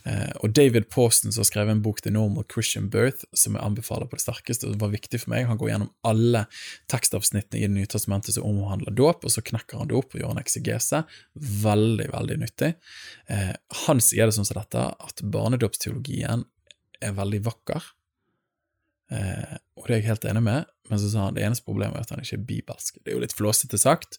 Eh, 0.08 0.34
og 0.42 0.52
David 0.54 0.90
Pawston, 0.92 1.32
som 1.32 1.42
har 1.42 1.48
skrevet 1.48 1.74
en 1.74 1.82
bok 1.82 2.02
The 2.04 2.12
Normal 2.14 2.46
Christian 2.52 2.90
Birth, 2.92 3.24
som 3.32 3.56
jeg 3.56 3.64
anbefaler 3.64 4.10
på 4.10 4.18
det 4.18 4.26
sterkeste, 4.26 4.68
og 4.68 4.82
var 4.82 4.92
viktig 4.92 5.22
for 5.22 5.32
meg, 5.32 5.48
han 5.48 5.58
går 5.60 5.72
gjennom 5.72 5.90
alle 6.06 6.44
tekstavsnittene 6.92 7.62
i 7.62 7.66
Det 7.66 7.74
nye 7.78 7.90
testamentet 7.90 8.36
som 8.36 8.46
omhandler 8.50 8.94
dåp, 8.94 9.24
og 9.24 9.34
så 9.34 9.44
knekker 9.44 9.80
han 9.80 9.90
det 9.90 9.98
opp 9.98 10.14
og 10.14 10.22
gjør 10.22 10.36
en 10.36 10.42
eksegese. 10.42 11.02
Veldig, 11.64 12.12
veldig 12.14 12.38
nyttig. 12.44 12.74
Eh, 13.30 13.56
han 13.86 14.04
sier 14.04 14.28
det 14.28 14.38
sånn 14.38 14.48
som 14.48 14.60
dette, 14.60 14.86
at 15.08 15.22
barnedåpsteologien 15.22 16.46
er 17.04 17.16
veldig 17.16 17.40
vakker. 17.46 17.86
Eh, 19.08 19.54
og 19.78 19.86
det 19.86 19.94
er 19.94 20.00
jeg 20.02 20.08
helt 20.10 20.26
enig 20.28 20.42
med, 20.44 20.72
men 20.90 21.00
så 21.00 21.08
sa 21.08 21.26
han 21.26 21.36
det 21.36 21.44
eneste 21.46 21.64
problemet 21.64 21.96
er 21.96 22.04
at 22.04 22.12
han 22.12 22.24
ikke 22.24 22.36
er 22.36 22.48
bibelsk. 22.48 22.98
Det 23.00 23.12
er 23.12 23.16
jo 23.16 23.22
litt 23.22 23.36
flåsete 23.36 23.80
sagt, 23.80 24.18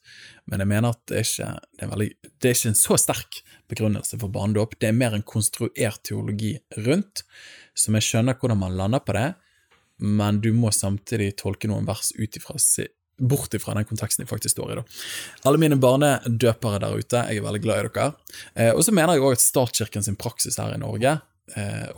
men 0.49 0.63
jeg 0.63 0.71
mener 0.71 0.95
at 0.95 1.01
det 1.11 1.19
er 1.19 1.27
ikke, 1.27 1.49
det 1.77 1.85
er 1.85 1.91
veldig, 1.93 2.09
det 2.25 2.49
er 2.49 2.57
ikke 2.57 2.71
en 2.71 2.79
så 2.79 2.97
sterk 3.01 3.41
begrunnelse 3.69 4.17
for 4.21 4.33
barnedåp. 4.33 4.77
Det 4.81 4.89
er 4.89 4.97
mer 4.97 5.17
en 5.17 5.25
konstruert 5.25 6.01
teologi 6.09 6.55
rundt, 6.87 7.25
som 7.77 7.97
jeg 7.97 8.07
skjønner 8.07 8.39
hvordan 8.39 8.63
man 8.63 8.79
lander 8.79 9.03
på 9.05 9.17
det, 9.17 9.27
men 9.99 10.39
du 10.41 10.53
må 10.55 10.71
samtidig 10.73 11.35
tolke 11.37 11.69
noen 11.69 11.87
vers 11.89 12.13
ut 12.17 12.39
ifra 12.39 12.57
bort 13.19 13.53
ifra 13.53 13.73
den 13.75 13.83
konteksten 13.83 14.23
de 14.23 14.29
faktisk 14.29 14.55
står 14.55 14.71
i. 14.71 14.75
da. 14.79 14.83
Alle 15.49 15.59
mine 15.59 15.75
barnedøpere 15.75 16.79
der 16.79 16.95
ute, 16.95 17.23
jeg 17.27 17.41
er 17.41 17.43
veldig 17.43 17.61
glad 17.65 17.81
i 17.81 17.89
dere. 17.89 18.05
Eh, 18.55 18.71
og 18.71 18.79
så 18.85 18.93
mener 18.95 19.17
jeg 19.17 19.25
òg 19.25 19.35
at 19.35 19.43
statskirken 19.43 20.05
sin 20.05 20.15
praksis 20.19 20.55
her 20.55 20.71
i 20.71 20.79
Norge 20.79 21.17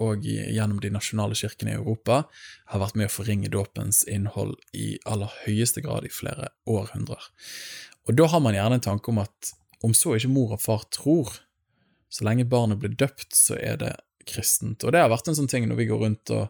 og 0.02 0.24
gjennom 0.24 0.80
de 0.84 0.92
nasjonale 0.94 1.36
kirkene 1.36 1.74
i 1.74 1.80
Europa 1.80 2.22
har 2.72 2.82
vært 2.84 2.98
med 3.00 3.10
å 3.10 3.14
forringe 3.14 3.52
dåpens 3.52 4.04
innhold 4.08 4.56
i 4.78 4.96
aller 5.10 5.32
høyeste 5.46 5.84
grad 5.84 6.08
i 6.08 6.14
flere 6.14 6.52
århundrer. 6.70 7.30
Og 8.08 8.16
da 8.18 8.28
har 8.32 8.44
man 8.44 8.56
gjerne 8.56 8.80
en 8.80 8.86
tanke 8.86 9.12
om 9.12 9.22
at 9.24 9.52
om 9.82 9.94
så 9.98 10.16
ikke 10.16 10.32
mor 10.32 10.54
og 10.56 10.62
far 10.62 10.86
tror, 10.94 11.34
så 12.12 12.26
lenge 12.28 12.48
barnet 12.50 12.82
blir 12.82 12.94
døpt, 12.96 13.34
så 13.36 13.58
er 13.58 13.80
det 13.82 13.96
kristent. 14.30 14.84
Og 14.84 14.94
det 14.94 15.02
har 15.02 15.12
vært 15.12 15.32
en 15.32 15.38
sånn 15.38 15.50
ting 15.52 15.68
når 15.70 15.80
vi 15.80 15.90
går 15.90 16.02
rundt 16.04 16.34
og 16.36 16.50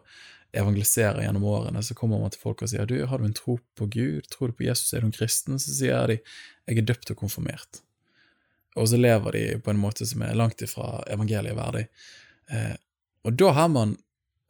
evangeliserer 0.52 1.22
gjennom 1.24 1.46
årene, 1.48 1.80
så 1.84 1.96
kommer 1.96 2.20
man 2.20 2.32
til 2.34 2.42
folk 2.42 2.64
og 2.64 2.72
sier 2.72 2.88
du, 2.88 2.98
har 3.08 3.20
du 3.22 3.28
en 3.28 3.36
tro 3.36 3.56
på 3.78 3.88
Gud, 3.88 4.28
tror 4.32 4.50
du 4.50 4.58
på 4.58 4.66
Jesus, 4.66 4.92
er 4.92 5.00
du 5.00 5.08
en 5.08 5.16
kristen? 5.16 5.56
Så 5.62 5.72
sier 5.78 6.10
de 6.10 6.18
jeg 6.18 6.82
er 6.82 6.88
døpt 6.90 7.14
og 7.14 7.22
konfirmert. 7.22 7.80
Og 8.76 8.88
så 8.88 9.00
lever 9.00 9.36
de 9.36 9.44
på 9.64 9.72
en 9.72 9.80
måte 9.80 10.06
som 10.08 10.22
er 10.24 10.36
langt 10.36 10.62
ifra 10.64 11.02
evangeliet 11.12 11.56
verdig. 11.56 11.86
Eh, 12.52 12.74
og 13.26 13.36
da 13.38 13.52
har 13.56 13.68
man 13.72 13.96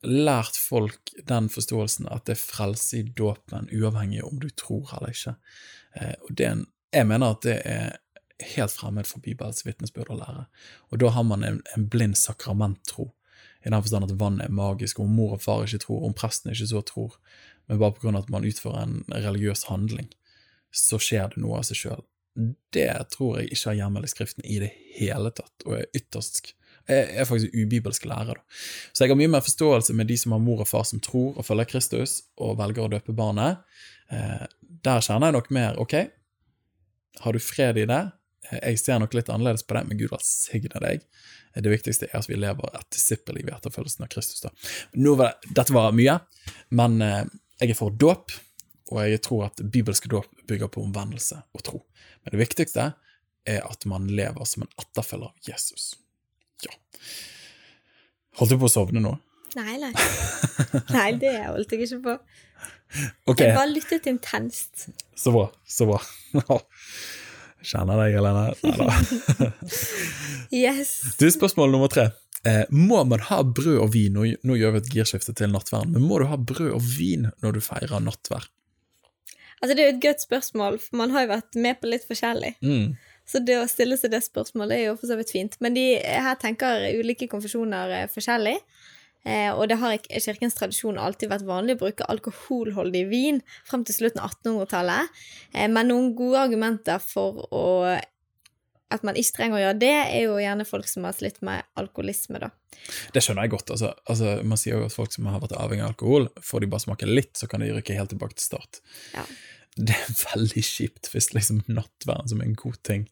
lært 0.02 0.56
folk 0.58 1.12
den 1.28 1.48
forståelsen 1.52 2.08
at 2.10 2.26
det 2.26 2.36
er 2.36 2.42
frelse 2.42 2.98
i 2.98 3.06
dåpen, 3.06 3.68
uavhengig 3.70 4.22
om 4.26 4.40
du 4.42 4.48
tror 4.50 4.90
eller 4.96 5.14
ikke. 5.14 5.34
Eh, 5.94 6.14
og 6.26 6.32
det, 6.38 6.48
jeg 6.92 7.08
mener 7.08 7.36
at 7.36 7.46
det 7.46 7.58
er 7.68 7.98
helt 8.56 8.74
fremmed 8.74 9.06
for 9.06 9.22
Bibels 9.22 9.62
vitnesbyrd 9.66 10.10
å 10.10 10.18
lære. 10.18 10.46
Og 10.90 11.02
da 11.02 11.12
har 11.14 11.26
man 11.26 11.46
en, 11.46 11.60
en 11.76 11.86
blind 11.90 12.18
sakramenttro, 12.18 13.12
i 13.62 13.70
den 13.70 13.78
forstand 13.78 14.08
at 14.08 14.18
vannet 14.18 14.48
er 14.48 14.54
magisk, 14.54 14.98
om 14.98 15.12
mor 15.14 15.36
og 15.36 15.44
far 15.44 15.62
ikke 15.62 15.84
tror, 15.84 16.02
om 16.08 16.16
presten 16.18 16.50
ikke 16.50 16.70
så 16.72 16.82
tror, 16.86 17.14
men 17.70 17.78
bare 17.78 18.10
av 18.10 18.24
at 18.24 18.32
man 18.32 18.46
utfører 18.46 18.82
en 18.82 18.96
religiøs 19.12 19.68
handling, 19.68 20.08
så 20.74 20.98
skjer 20.98 21.30
det 21.30 21.44
noe 21.44 21.60
av 21.60 21.68
seg 21.68 21.78
sjøl. 21.78 22.02
Det 22.74 22.90
tror 23.12 23.38
jeg 23.38 23.52
ikke 23.52 23.68
har 23.70 23.78
hjemmel 23.82 24.06
i 24.06 24.10
Skriften 24.10 24.46
i 24.48 24.58
det 24.64 24.72
hele 24.96 25.30
tatt, 25.36 25.54
og 25.66 25.76
er 25.78 25.90
ytterst 25.94 26.56
er 26.90 27.26
faktisk 27.28 27.54
ubibelske 27.54 28.08
lærere. 28.10 28.40
Så 28.92 29.04
jeg 29.04 29.12
har 29.12 29.18
mye 29.20 29.30
mer 29.30 29.44
forståelse 29.44 29.94
med 29.94 30.10
de 30.10 30.16
som 30.18 30.34
har 30.34 30.42
mor 30.42 30.64
og 30.64 30.68
far 30.68 30.86
som 30.88 31.00
tror 31.02 31.36
og 31.36 31.46
følger 31.46 31.70
Kristus, 31.70 32.22
og 32.36 32.58
velger 32.58 32.86
å 32.86 32.90
døpe 32.92 33.14
barnet. 33.16 33.62
Eh, 34.10 34.46
der 34.82 35.04
kjenner 35.04 35.30
jeg 35.30 35.38
nok 35.38 35.52
mer 35.54 35.78
ok, 35.82 35.94
har 37.22 37.32
du 37.32 37.40
fred 37.42 37.78
i 37.78 37.86
det? 37.88 38.02
Eh, 38.50 38.58
jeg 38.72 38.80
ser 38.82 39.02
nok 39.02 39.14
litt 39.14 39.30
annerledes 39.32 39.66
på 39.66 39.76
det, 39.76 39.84
men 39.88 40.00
Gud 40.00 40.12
velsigne 40.12 40.82
deg. 40.84 41.06
Det 41.54 41.68
viktigste 41.68 42.08
er 42.08 42.22
at 42.22 42.30
vi 42.30 42.38
lever 42.40 42.78
et 42.78 42.88
disippelliv 42.94 43.48
i 43.50 43.54
etterfølgelsen 43.54 44.06
av 44.06 44.10
Kristus. 44.12 44.40
da. 44.40 44.52
Var, 44.96 45.36
dette 45.52 45.76
var 45.76 45.92
mye, 45.96 46.18
men 46.72 47.00
eh, 47.04 47.22
jeg 47.60 47.74
er 47.74 47.78
for 47.78 47.94
dåp, 47.94 48.32
og 48.92 49.00
jeg 49.06 49.22
tror 49.24 49.46
at 49.46 49.62
bibelske 49.72 50.10
dåp 50.10 50.28
bygger 50.48 50.70
på 50.72 50.82
omvendelse 50.84 51.38
og 51.54 51.64
tro. 51.64 51.82
Men 52.24 52.34
det 52.34 52.42
viktigste 52.42 52.92
er 53.48 53.66
at 53.66 53.84
man 53.88 54.08
lever 54.10 54.48
som 54.48 54.64
en 54.64 54.72
etterfølger 54.80 55.30
av 55.30 55.48
Jesus. 55.48 55.92
Ja. 56.66 56.74
Holdt 58.40 58.54
du 58.54 58.58
på 58.60 58.68
å 58.68 58.72
sovne 58.72 59.02
nå? 59.04 59.16
Nei, 59.58 59.76
nei. 59.80 59.92
Nei, 60.94 61.08
det 61.20 61.34
holdt 61.44 61.74
jeg 61.74 61.86
ikke 61.86 62.00
på. 62.06 62.16
Okay. 63.28 63.48
Jeg 63.48 63.56
bare 63.56 63.72
lyttet 63.72 64.08
intenst. 64.08 64.86
Så 65.16 65.32
bra. 65.34 65.46
Så 65.68 65.88
bra. 65.88 66.00
Kjenner 67.62 68.00
deg, 68.02 68.16
Helene. 68.16 68.48
Nei 68.64 68.72
da. 68.80 69.50
yes. 70.62 70.96
Du, 71.20 71.28
spørsmål 71.32 71.72
nummer 71.74 71.92
tre. 71.92 72.08
Eh, 72.48 72.64
må 72.74 73.04
man 73.06 73.22
ha 73.28 73.42
brød 73.46 73.78
og 73.84 73.92
vin? 73.94 74.16
Nå, 74.16 74.26
nå 74.42 74.58
gjør 74.58 74.74
vi 74.76 74.82
et 74.82 74.90
girskifte 74.96 75.34
til 75.38 75.52
nattverden, 75.52 75.94
men 75.94 76.08
må 76.08 76.18
du 76.18 76.26
ha 76.30 76.40
brød 76.40 76.72
og 76.74 76.82
vin 76.82 77.28
når 77.44 77.58
du 77.58 77.62
feirer 77.62 78.02
nattverd? 78.02 78.50
Altså, 79.62 79.76
det 79.76 79.82
er 79.82 79.92
jo 79.92 79.94
et 79.94 80.02
godt 80.02 80.24
spørsmål, 80.24 80.80
for 80.82 80.98
man 80.98 81.12
har 81.14 81.22
jo 81.22 81.34
vært 81.36 81.58
med 81.62 81.78
på 81.78 81.90
litt 81.92 82.06
forskjellig. 82.08 82.56
Mm. 82.66 82.96
Så 83.32 83.40
det 83.40 83.56
å 83.56 83.68
stille 83.70 83.96
seg 83.96 84.12
det 84.12 84.20
spørsmålet 84.26 84.76
er 84.76 84.88
jo 84.90 84.96
for 85.00 85.08
så 85.08 85.16
vidt 85.16 85.32
fint. 85.32 85.56
Men 85.64 85.76
de, 85.76 85.86
her 86.04 86.36
tenker 86.40 86.90
ulike 86.98 87.30
konfesjoner 87.32 87.94
eh, 87.96 88.08
forskjellig. 88.12 88.58
Eh, 89.24 89.50
og 89.54 89.68
det 89.70 89.78
har 89.78 89.94
i 89.94 90.20
kirkens 90.20 90.56
tradisjon 90.58 90.98
alltid 91.00 91.30
vært 91.30 91.46
vanlig 91.46 91.76
å 91.78 91.82
bruke 91.84 92.08
alkoholholdig 92.10 93.04
vin 93.08 93.38
frem 93.68 93.86
til 93.86 93.96
slutten 93.96 94.20
av 94.20 94.34
1800-tallet. 94.34 95.20
Eh, 95.54 95.68
men 95.70 95.88
noen 95.88 96.10
gode 96.18 96.42
argumenter 96.42 97.00
for 97.00 97.46
å, 97.48 97.62
at 98.92 99.06
man 99.06 99.16
ikke 99.16 99.38
trenger 99.38 99.60
å 99.60 99.62
gjøre 99.62 99.78
det, 99.80 99.94
er 100.02 100.26
jo 100.26 100.36
gjerne 100.42 100.68
folk 100.68 100.90
som 100.90 101.06
har 101.08 101.16
slitt 101.16 101.40
med 101.46 101.64
alkoholisme, 101.80 102.42
da. 102.42 102.50
Det 103.14 103.22
skjønner 103.22 103.46
jeg 103.46 103.54
godt. 103.54 103.72
Altså, 103.72 103.94
altså, 104.10 104.34
man 104.44 104.60
sier 104.60 104.76
jo 104.76 104.90
at 104.90 104.96
folk 104.96 105.14
som 105.14 105.30
har 105.30 105.40
vært 105.40 105.56
avhengig 105.56 105.86
av 105.86 105.94
alkohol, 105.94 106.28
får 106.42 106.64
de 106.64 106.70
bare 106.74 106.84
smake 106.84 107.08
litt, 107.08 107.32
så 107.38 107.48
kan 107.48 107.64
de 107.64 107.72
rykke 107.72 107.96
helt 107.96 108.12
tilbake 108.12 108.36
til 108.36 108.50
start. 108.50 108.82
Ja 109.14 109.24
det 109.88 109.96
er 109.96 110.16
veldig 110.34 110.64
kjipt 110.66 111.12
hvis 111.12 111.32
liksom 111.36 111.62
nattverden, 111.68 112.28
som 112.32 112.42
er 112.42 112.50
en 112.50 112.58
god 112.58 112.80
ting, 112.86 113.06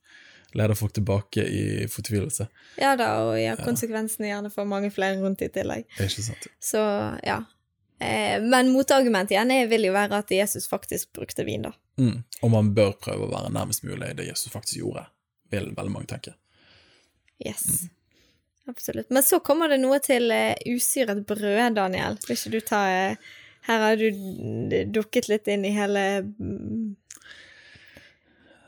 leder 0.53 0.75
folk 0.75 0.93
tilbake 0.97 1.45
i 1.47 1.63
fortvilelse. 1.89 2.49
Ja 2.81 2.97
da, 2.99 3.13
og 3.25 3.39
ja, 3.41 3.55
konsekvensene 3.61 4.33
gjerne 4.33 4.51
for 4.53 4.69
mange 4.69 4.91
flere 4.95 5.21
rundt 5.23 5.45
i 5.47 5.51
tillegg. 5.53 5.87
Det 5.97 6.05
er 6.05 6.11
ikke 6.13 6.27
sant. 6.27 6.51
Så 6.63 6.83
ja. 7.27 7.43
Eh, 8.01 8.41
men 8.43 8.73
motargumentet 8.73 9.37
igjen 9.37 9.53
vil 9.71 9.91
jo 9.91 9.95
være 9.95 10.23
at 10.23 10.31
Jesus 10.33 10.67
faktisk 10.69 11.13
brukte 11.17 11.45
vin, 11.45 11.69
da. 11.69 11.75
Mm. 12.01 12.23
Og 12.41 12.53
man 12.53 12.73
bør 12.77 12.95
prøve 12.97 13.27
å 13.27 13.33
være 13.33 13.53
nærmest 13.53 13.85
mulig 13.85 14.15
det 14.17 14.31
Jesus 14.31 14.53
faktisk 14.53 14.81
gjorde, 14.81 15.05
vil 15.53 15.69
veldig 15.77 15.93
mange 15.93 16.09
tenke. 16.11 16.33
Yes. 17.41 17.67
Mm. 17.69 17.91
Absolutt. 18.71 19.11
Men 19.11 19.23
så 19.23 19.41
kommer 19.45 19.69
det 19.69 19.81
noe 19.83 19.99
til 20.05 20.33
uh, 20.33 20.55
usyret 20.69 21.25
brød, 21.27 21.77
Daniel. 21.77 22.19
Vil 22.27 22.37
ikke 22.37 22.53
du 22.55 22.61
ta 22.65 22.81
uh, 22.89 23.31
her 23.69 23.85
har 23.85 24.01
du 24.01 24.09
dukket 24.95 25.29
litt 25.31 25.49
inn 25.51 25.67
i 25.69 25.73
hele 25.75 26.05
mm, 26.25 26.95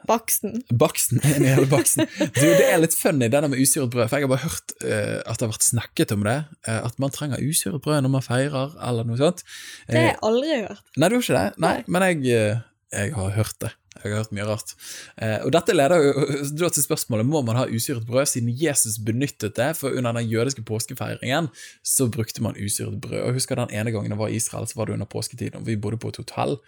baksten. 0.09 0.59
Baksten 0.69 1.23
inn 1.31 1.47
i 1.47 1.53
hele 1.53 1.69
baksten. 1.71 2.09
Du, 2.19 2.43
det 2.43 2.67
er 2.69 2.83
litt 2.83 2.97
funny, 2.99 3.29
det 3.29 3.39
der 3.39 3.49
med 3.51 3.63
usyret 3.63 3.93
brød, 3.93 4.09
for 4.11 4.19
jeg 4.19 4.29
har 4.29 4.35
bare 4.35 4.45
hørt 4.45 4.75
uh, 4.85 5.21
at 5.23 5.39
det 5.39 5.47
har 5.47 5.55
vært 5.55 5.69
snakket 5.69 6.17
om 6.17 6.27
det. 6.27 6.39
Uh, 6.67 6.81
at 6.83 7.01
man 7.03 7.15
trenger 7.15 7.43
usyret 7.43 7.83
brød 7.85 8.05
når 8.05 8.15
man 8.17 8.27
feirer, 8.27 8.77
eller 8.91 9.09
noe 9.09 9.21
sånt. 9.21 9.45
Uh, 9.87 9.95
det 9.95 10.01
har 10.01 10.11
jeg 10.11 10.21
aldri 10.31 10.61
hørt. 10.67 10.85
Nei, 10.97 11.09
du 11.09 11.19
har 11.19 11.25
ikke 11.25 11.41
det? 11.41 11.65
Nei. 11.67 11.75
men 11.89 12.09
jeg 12.11 12.61
jeg 12.93 13.15
har 13.17 13.31
hørt 13.37 13.57
det. 13.63 13.73
Jeg 13.97 14.13
har 14.13 14.23
hørt 14.23 14.33
mye 14.35 14.47
rart. 14.49 14.73
Eh, 15.21 15.39
og 15.45 15.53
dette 15.55 15.75
leder 15.75 16.03
jo 16.03 16.69
til 16.75 16.85
spørsmålet 16.85 17.29
må 17.29 17.43
man 17.47 17.59
ha 17.61 17.67
usyret 17.69 18.07
brød, 18.09 18.27
siden 18.31 18.51
Jesus 18.57 18.99
benyttet 19.05 19.57
det. 19.59 19.71
For 19.79 19.95
under 19.97 20.17
den 20.17 20.29
jødiske 20.31 20.65
påskefeiringen 20.69 21.51
så 21.87 22.09
brukte 22.13 22.45
man 22.45 22.59
usyret 22.59 23.01
brød. 23.01 23.21
Og 23.23 23.39
husker 23.39 23.61
den 23.61 23.73
ene 23.73 23.95
gangen 23.95 24.15
jeg 24.15 24.21
var 24.21 24.33
i 24.33 24.41
Israel, 24.41 24.69
så 24.69 24.81
var 24.81 24.89
det 24.89 24.97
under 24.99 25.09
påsketiden, 25.09 25.63
og 25.63 25.69
vi 25.69 25.77
bodde 25.77 26.01
på 26.03 26.13
et 26.13 26.21
hotell. 26.21 26.59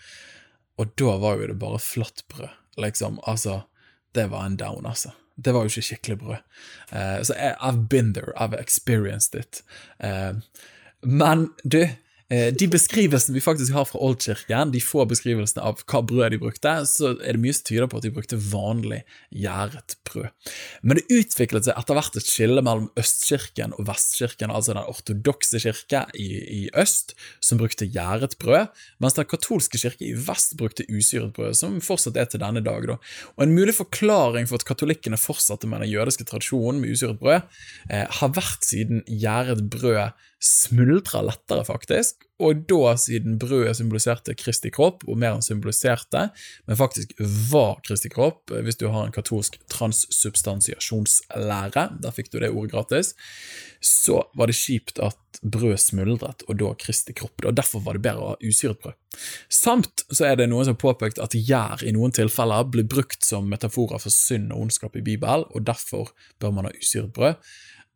Og 0.78 0.94
da 0.98 1.18
var 1.22 1.38
jo 1.38 1.50
det 1.52 1.58
bare 1.60 1.82
flatbrød, 1.82 2.48
liksom. 2.82 3.20
Altså, 3.26 3.60
det 4.14 4.30
var 4.30 4.46
en 4.46 4.56
down, 4.60 4.86
altså. 4.86 5.14
Det 5.36 5.54
var 5.54 5.64
jo 5.64 5.72
ikke 5.72 5.88
skikkelig 5.88 6.18
brød. 6.18 6.40
Eh, 6.92 7.20
så 7.26 7.34
I've 7.60 7.88
been 7.90 8.14
there, 8.14 8.32
I've 8.36 8.56
experienced 8.60 9.34
it. 9.40 9.62
Eh, 10.00 10.34
men 11.02 11.48
du, 11.64 11.88
de 12.56 12.66
beskrivelsene 12.72 13.36
vi 13.36 13.42
faktisk 13.44 13.74
har 13.76 13.86
fra 13.88 14.00
Oldkirken, 14.04 14.72
de 14.72 14.80
få 14.82 15.04
beskrivelsene 15.08 15.62
av 15.64 15.82
hva 15.84 16.00
brød 16.06 16.34
de 16.34 16.40
brukte, 16.40 16.72
så 16.88 17.12
er 17.14 17.36
det 17.36 17.42
mye 17.42 17.54
som 17.56 17.66
tyder 17.68 17.88
på 17.90 18.00
at 18.00 18.06
de 18.06 18.12
brukte 18.14 18.38
vanlig 18.40 19.02
gjæret 19.34 19.96
brød. 20.08 20.30
Men 20.82 20.98
det 20.98 21.04
utviklet 21.12 21.68
seg 21.68 21.78
etter 21.78 21.98
hvert 21.98 22.18
et 22.18 22.28
skille 22.28 22.64
mellom 22.64 22.88
Østkirken 23.00 23.74
og 23.76 23.88
Vestkirken, 23.88 24.52
altså 24.54 24.74
den 24.74 24.82
ortodokse 24.82 25.60
kirke 25.62 26.04
i, 26.16 26.28
i 26.58 26.62
øst, 26.80 27.14
som 27.44 27.60
brukte 27.60 27.88
gjæret 27.88 28.38
brød, 28.40 28.72
mens 29.02 29.18
den 29.18 29.28
katolske 29.28 29.80
kirke 29.80 30.08
i 30.08 30.14
vest 30.26 30.56
brukte 30.60 30.88
usyret 30.88 31.34
brød, 31.36 31.54
som 31.58 31.80
fortsatt 31.84 32.18
er 32.20 32.28
til 32.30 32.42
denne 32.42 32.64
dag. 32.64 32.88
Da. 32.88 32.98
Og 33.36 33.46
En 33.46 33.56
mulig 33.56 33.76
forklaring 33.76 34.48
for 34.48 34.60
at 34.60 34.68
katolikkene 34.68 35.20
fortsatte 35.20 35.68
med 35.70 35.84
den 35.84 35.92
jødiske 35.92 36.26
tradisjonen 36.28 36.80
med 36.80 36.96
usyret 36.96 37.20
brød, 37.20 37.40
eh, 37.90 38.06
har 38.08 38.34
vært 38.36 38.64
siden 38.64 39.04
gjæret 39.08 39.68
brød 39.70 40.14
smuldra 40.44 41.22
lettere, 41.24 41.64
faktisk, 41.64 42.26
og 42.42 42.64
da, 42.68 42.96
siden 43.00 43.38
brødet 43.40 43.76
symboliserte 43.78 44.34
Kristi 44.36 44.68
kropp, 44.74 45.04
og 45.08 45.16
mer 45.20 45.32
enn 45.36 45.42
symboliserte, 45.44 46.22
men 46.66 46.76
faktisk 46.78 47.12
var 47.50 47.80
Kristi 47.86 48.08
kropp, 48.12 48.50
hvis 48.52 48.78
du 48.80 48.88
har 48.92 49.02
en 49.06 49.14
katolsk 49.14 49.52
transsubstansiasjonslære, 49.72 51.84
der 52.02 52.12
fikk 52.16 52.28
du 52.32 52.38
det 52.42 52.50
ordet 52.52 52.72
gratis, 52.74 53.08
så 53.84 54.16
var 54.36 54.46
det 54.50 54.56
kjipt 54.58 54.96
at 55.04 55.18
brød 55.40 55.78
smuldret, 55.80 56.42
og 56.48 56.54
da 56.60 56.68
Kristi 56.80 57.12
kropp, 57.16 57.36
og 57.44 57.56
derfor 57.56 57.78
var 57.86 57.92
det 57.96 58.04
bedre 58.04 58.24
å 58.24 58.30
ha 58.34 58.42
usyret 58.44 58.80
brød. 58.82 58.96
Samt 59.52 59.96
så 60.10 60.22
er 60.28 60.34
det 60.40 60.50
noen 60.50 60.64
som 60.66 60.74
har 60.76 60.84
påpekt 60.84 61.18
at 61.22 61.38
gjær 61.38 61.78
i 61.86 61.94
noen 61.94 62.12
tilfeller 62.14 62.62
blir 62.68 62.86
brukt 62.90 63.22
som 63.24 63.48
metaforer 63.48 63.98
for 64.02 64.10
synd 64.12 64.52
og 64.52 64.60
ondskap 64.66 64.92
i 64.98 65.06
Bibelen, 65.06 65.44
og 65.54 65.60
derfor 65.64 66.04
bør 66.42 66.50
man 66.58 66.66
ha 66.68 66.72
usyret 66.76 67.12
brød. 67.16 67.34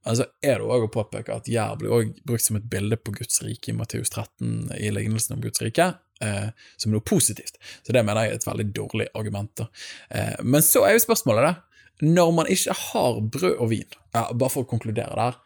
Altså 0.07 0.29
er 0.45 0.61
det 0.61 0.67
òg 0.67 0.87
å 0.87 0.91
påpeke 0.93 1.35
at 1.35 1.49
jær 1.51 1.79
blir 1.81 1.93
også 1.93 2.27
brukt 2.29 2.45
som 2.45 2.59
et 2.59 2.69
bilde 2.71 2.97
på 3.01 3.13
Guds 3.17 3.41
rike 3.45 3.73
i 3.73 3.77
Matteus 3.77 4.13
13 4.13 4.77
i 4.79 4.93
lignelsen 4.95 5.37
om 5.37 5.43
Guds 5.43 5.63
rike, 5.65 5.89
eh, 6.25 6.51
som 6.77 6.95
noe 6.95 7.05
positivt. 7.05 7.59
Så 7.83 7.95
det 7.95 8.05
mener 8.07 8.25
jeg 8.25 8.37
er 8.37 8.39
et 8.39 8.47
veldig 8.47 8.69
dårlig 8.77 9.09
argument. 9.19 9.65
Eh, 10.11 10.37
men 10.45 10.65
så 10.65 10.85
er 10.87 10.95
jo 10.95 11.05
spørsmålet, 11.05 11.49
det, 11.49 12.09
når 12.15 12.33
man 12.37 12.51
ikke 12.55 12.77
har 12.79 13.21
brød 13.27 13.57
og 13.59 13.71
vin 13.73 13.97
ja, 14.15 14.29
Bare 14.31 14.53
for 14.55 14.63
å 14.63 14.71
konkludere 14.71 15.19
der, 15.19 15.39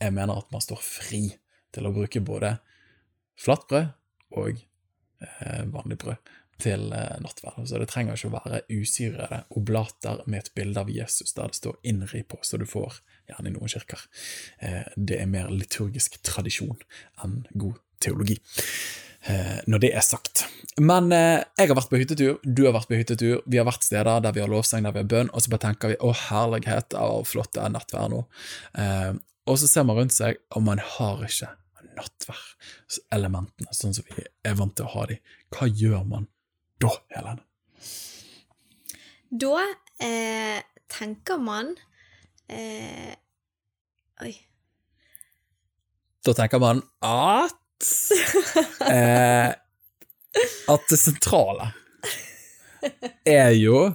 jeg 0.00 0.16
mener 0.16 0.40
at 0.40 0.48
man 0.48 0.64
står 0.64 0.80
fri 0.80 1.26
til 1.74 1.86
å 1.86 1.92
bruke 1.92 2.22
både 2.24 2.54
flatbrød 3.40 3.90
og 4.40 4.56
eh, 4.56 5.64
vanlig 5.68 6.00
brød 6.00 6.30
til 6.62 6.92
eh, 6.96 7.18
nattverd. 7.22 7.66
Så 7.68 7.80
det 7.80 7.88
trenger 7.90 8.16
ikke 8.16 8.30
å 8.30 8.36
være 8.36 8.62
usyrede 8.70 9.42
oblater 9.58 10.22
med 10.26 10.44
et 10.44 10.52
bilde 10.56 10.82
av 10.82 10.90
Jesus 10.92 11.34
der 11.36 11.52
det 11.52 11.58
står 11.60 11.78
'innri' 11.82 12.24
på, 12.28 12.40
så 12.42 12.58
du 12.60 12.66
får 12.68 13.00
gjerne 13.30 13.50
i 13.50 13.54
noen 13.54 13.72
kirker. 13.72 14.06
Eh, 14.60 14.88
det 14.96 15.20
er 15.20 15.30
mer 15.30 15.52
liturgisk 15.52 16.20
tradisjon 16.26 16.78
enn 17.24 17.44
god 17.52 17.78
teologi. 18.00 18.38
Eh, 19.28 19.60
når 19.66 19.78
det 19.84 19.92
er 19.94 20.04
sagt. 20.04 20.46
Men 20.80 21.10
jeg 21.12 21.68
har 21.68 21.76
vært 21.76 21.90
på 21.90 22.00
hyttetur, 22.00 22.38
du 22.40 22.64
har 22.64 22.72
vært 22.72 22.88
på 22.88 22.96
hyttetur, 22.96 23.42
vi 23.44 23.58
har 23.60 23.66
vært 23.68 23.84
steder 23.84 24.22
der 24.24 24.32
vi 24.32 24.40
har 24.40 24.48
lovsang, 24.48 24.84
der 24.84 24.94
vi 24.96 25.02
har 25.02 25.10
bønn, 25.12 25.32
og 25.34 25.42
så 25.42 25.50
bare 25.50 25.66
tenker 25.66 25.92
vi 25.92 25.96
'Å, 26.00 26.12
herlighet, 26.30 26.94
å, 26.94 27.24
flott 27.24 27.52
det 27.52 27.64
er 27.64 27.74
nattverd 27.74 28.14
nå'. 28.14 28.24
Og 29.46 29.58
så 29.58 29.66
ser 29.66 29.84
man 29.84 29.96
rundt 29.96 30.12
seg, 30.14 30.36
og 30.54 30.62
man 30.62 30.78
har 30.78 31.24
ikke 31.26 31.50
nattverdelementene 32.00 33.74
sånn 33.76 33.94
som 33.96 34.06
vi 34.08 34.24
er 34.46 34.56
vant 34.58 34.76
til 34.76 34.86
å 34.86 34.94
ha 34.94 35.06
de. 35.10 35.18
Hva 35.54 35.68
gjør 35.68 36.04
man 36.08 36.28
da, 36.80 36.90
Helene? 37.14 37.42
Da 39.30 39.60
eh, 40.02 40.62
tenker 40.90 41.38
man 41.38 41.74
eh, 42.48 43.14
Oi. 44.22 44.32
Da 46.24 46.34
tenker 46.34 46.60
man 46.60 46.82
at 47.06 47.56
eh, 48.90 49.52
At 50.68 50.88
det 50.90 50.98
sentrale 51.00 51.70
er 53.28 53.50
jo 53.60 53.90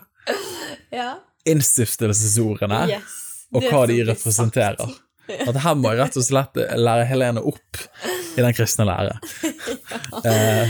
ja. 0.93 1.15
innstiftelsesordene 1.49 2.83
yes, 2.91 3.15
og 3.49 3.65
hva 3.65 3.85
de 3.89 3.95
representerer. 4.05 4.91
At 5.25 5.57
her 5.63 5.77
må 5.79 5.93
jeg 5.93 6.01
rett 6.03 6.17
og 6.19 6.25
slett 6.25 6.59
lære 6.77 7.07
Helene 7.09 7.43
opp 7.45 7.79
i 8.35 8.43
den 8.43 8.55
kristne 8.55 8.85
lære. 8.87 9.15
ja. 10.25 10.65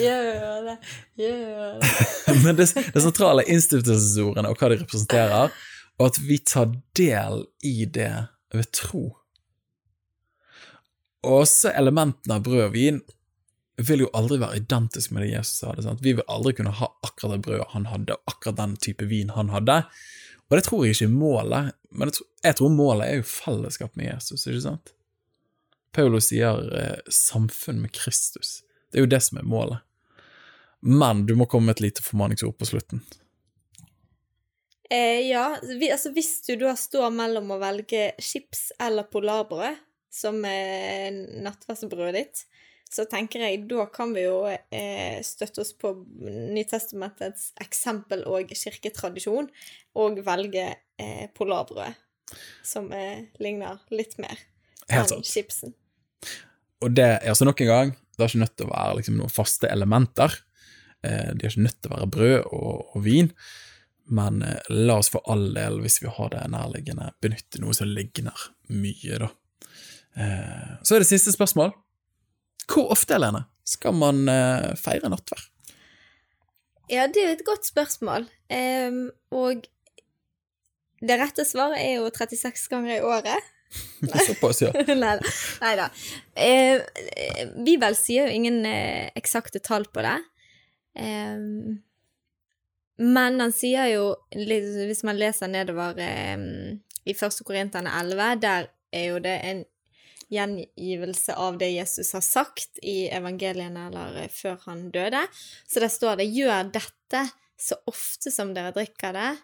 Gjør 0.00 0.66
det. 0.66 0.76
Gjør 1.18 1.78
det. 1.80 1.92
Men 2.44 2.58
det, 2.58 2.68
det 2.94 3.02
sentrale 3.04 3.44
er 3.44 3.54
innstiftelsesordene 3.54 4.50
og 4.50 4.60
hva 4.60 4.70
de 4.72 4.80
representerer, 4.82 5.56
og 6.00 6.04
at 6.06 6.20
vi 6.24 6.38
tar 6.46 6.70
del 6.96 7.44
i 7.66 7.84
det 7.84 8.12
ved 8.54 8.70
tro. 8.76 9.04
Også 11.26 11.72
elementene 11.76 12.38
av 12.38 12.46
brød 12.46 12.62
og 12.68 12.76
vin 12.76 13.02
vil 13.80 14.04
jo 14.04 14.12
aldri 14.16 14.38
være 14.40 14.60
identisk 14.60 15.12
med 15.12 15.24
det 15.24 15.34
Jesus 15.34 15.66
hadde. 15.68 15.84
Sant? 15.84 16.02
Vi 16.04 16.14
vil 16.16 16.26
aldri 16.32 16.54
kunne 16.56 16.72
ha 16.76 16.88
akkurat 17.06 17.36
det 17.36 17.44
brødet 17.44 17.68
han 17.74 17.88
hadde, 17.90 18.16
og 18.16 18.32
akkurat 18.32 18.58
den 18.60 18.76
type 18.80 19.08
vin 19.10 19.32
han 19.36 19.52
hadde. 19.52 19.82
Og 20.50 20.58
det 20.58 20.64
tror 20.66 20.82
jeg 20.84 20.96
ikke 20.96 21.06
er 21.06 21.14
målet, 21.14 21.76
men 21.94 22.10
jeg 22.42 22.56
tror, 22.58 22.72
målet 22.74 23.06
er 23.06 23.20
jo 23.20 23.28
fellesskap 23.28 23.94
med 23.98 24.10
Jesus, 24.10 24.48
ikke 24.50 24.64
sant? 24.64 24.92
Paulus 25.94 26.30
sier 26.30 26.58
eh, 26.74 26.98
samfunn 27.10 27.80
med 27.82 27.94
Kristus. 27.94 28.60
Det 28.90 28.98
er 28.98 29.06
jo 29.06 29.10
det 29.10 29.22
som 29.22 29.38
er 29.38 29.46
målet. 29.46 29.86
Men 30.80 31.24
du 31.26 31.36
må 31.38 31.46
komme 31.50 31.70
med 31.70 31.78
et 31.78 31.84
lite 31.86 32.02
formaningsord 32.02 32.56
på 32.58 32.66
slutten. 32.66 33.02
Eh, 34.90 35.28
ja, 35.28 35.44
vi, 35.62 35.90
altså 35.92 36.10
hvis 36.14 36.40
du 36.48 36.56
da 36.58 36.74
står 36.78 37.12
mellom 37.14 37.52
å 37.54 37.60
velge 37.62 38.10
chips 38.18 38.70
eller 38.82 39.06
polarbrød 39.06 39.78
som 40.10 40.40
er 40.46 41.14
nattverdsbrødet 41.44 42.16
ditt, 42.16 42.42
så 42.90 43.06
tenker 43.06 43.44
jeg 43.46 43.64
da 43.70 43.86
kan 43.92 44.12
vi 44.16 44.24
jo 44.24 44.42
eh, 44.50 45.20
støtte 45.22 45.62
oss 45.62 45.72
på 45.78 45.92
Nytestamentets 46.20 47.52
eksempel 47.62 48.24
og 48.26 48.50
kirketradisjon, 48.50 49.50
og 49.94 50.22
velge 50.26 50.66
eh, 50.98 51.26
polarbrød, 51.36 51.98
som 52.66 52.90
eh, 52.94 53.30
ligner 53.42 53.78
litt 53.94 54.18
mer 54.22 54.42
enn 54.90 55.22
chipsen. 55.26 55.76
Og 56.80 56.94
det 56.96 57.06
er 57.06 57.30
altså 57.30 57.46
nok 57.46 57.62
en 57.62 57.70
gang 57.70 57.98
det 58.20 58.26
er 58.26 58.34
ikke 58.34 58.44
nødt 58.44 58.56
til 58.60 58.68
å 58.68 58.74
være 58.74 58.96
liksom, 58.98 59.16
noen 59.16 59.32
faste 59.32 59.68
elementer. 59.72 60.34
Eh, 61.00 61.30
de 61.32 61.46
er 61.46 61.48
ikke 61.48 61.64
nødt 61.64 61.78
til 61.80 61.88
å 61.88 61.94
være 61.94 62.08
brød 62.16 62.38
og, 62.52 62.96
og 62.96 63.04
vin. 63.06 63.30
Men 64.12 64.42
eh, 64.44 64.72
la 64.74 64.98
oss 65.00 65.08
for 65.12 65.24
all 65.32 65.46
del, 65.56 65.78
hvis 65.80 66.02
vi 66.02 66.12
har 66.12 66.32
det 66.34 66.42
nærliggende, 66.52 67.14
benytte 67.24 67.62
noe 67.62 67.72
som 67.76 67.88
ligner 67.88 68.44
mye, 68.68 69.22
da. 69.22 69.30
Eh, 70.20 70.74
så 70.84 70.96
er 70.98 71.04
det 71.04 71.08
siste 71.08 71.32
spørsmål. 71.32 71.72
Hvor 72.70 72.92
ofte, 72.94 73.16
Helene, 73.16 73.44
skal 73.66 73.96
man 73.98 74.22
feire 74.78 75.10
nattverd? 75.10 75.48
Ja, 76.90 77.06
det 77.06 77.22
er 77.22 77.28
jo 77.28 77.36
et 77.36 77.46
godt 77.46 77.66
spørsmål. 77.66 78.24
Um, 78.50 79.04
og 79.34 79.66
det 81.00 81.16
rette 81.20 81.46
svaret 81.48 81.80
er 81.80 82.00
jo 82.00 82.10
36 82.12 82.68
ganger 82.72 82.96
i 82.96 83.04
året. 83.06 83.50
Såpass, 84.26 84.62
ja. 84.62 84.72
Nei 85.62 85.74
da. 85.78 85.86
Eh, 86.34 86.82
Bibelen 87.54 87.96
sier 87.96 88.26
jo 88.26 88.34
ingen 88.40 88.64
eh, 88.66 89.08
eksakte 89.16 89.62
tall 89.62 89.86
på 89.88 90.02
det. 90.04 90.16
Eh, 90.98 91.38
men 93.00 93.40
han 93.40 93.54
sier 93.56 93.92
jo, 93.94 94.04
hvis 94.34 95.04
man 95.08 95.20
leser 95.20 95.48
nedover 95.48 96.00
eh, 96.02 96.36
i 97.06 97.14
1. 97.14 97.40
Korinterne 97.46 97.94
11, 98.02 98.42
der 98.42 98.68
er 98.92 99.06
jo 99.12 99.22
det 99.22 99.38
en 99.46 99.64
gjengivelse 100.30 101.34
av 101.34 101.58
det 101.58 101.70
Jesus 101.70 102.12
har 102.12 102.24
sagt 102.24 102.78
i 102.82 103.08
evangeliene 103.10 103.88
eller 103.90 104.22
eh, 104.24 104.32
før 104.32 104.58
han 104.66 104.88
døde. 104.94 105.22
Så 105.66 105.82
der 105.82 105.92
står 105.92 106.20
det 106.20 106.30
'gjør 106.30 106.72
dette 106.72 107.26
så 107.60 107.76
ofte 107.90 108.32
som 108.32 108.54
dere 108.54 108.72
drikker 108.72 109.16
det', 109.16 109.40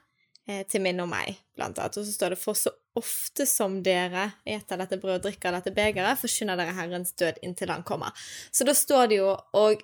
eh, 0.48 0.62
til 0.70 0.84
minne 0.84 1.04
om 1.04 1.10
meg, 1.10 1.36
blant 1.56 1.78
annet. 1.78 1.98
Og 1.98 2.06
så 2.06 2.12
står 2.12 2.34
det 2.34 2.38
'for 2.38 2.54
så 2.54 2.70
ofte 2.96 3.46
som 3.46 3.82
dere 3.82 4.32
eter 4.46 4.78
dette 4.78 4.96
brødet 4.96 5.18
og 5.18 5.26
drikker 5.26 5.52
dette 5.52 5.74
begeret, 5.74 6.18
forkynner 6.18 6.56
dere 6.56 6.72
Herrens 6.78 7.12
død 7.12 7.42
inntil 7.42 7.74
han 7.74 7.84
kommer'. 7.84 8.14
Så 8.52 8.64
da 8.64 8.72
står 8.72 9.08
det 9.08 9.18
jo 9.18 9.36
og 9.52 9.82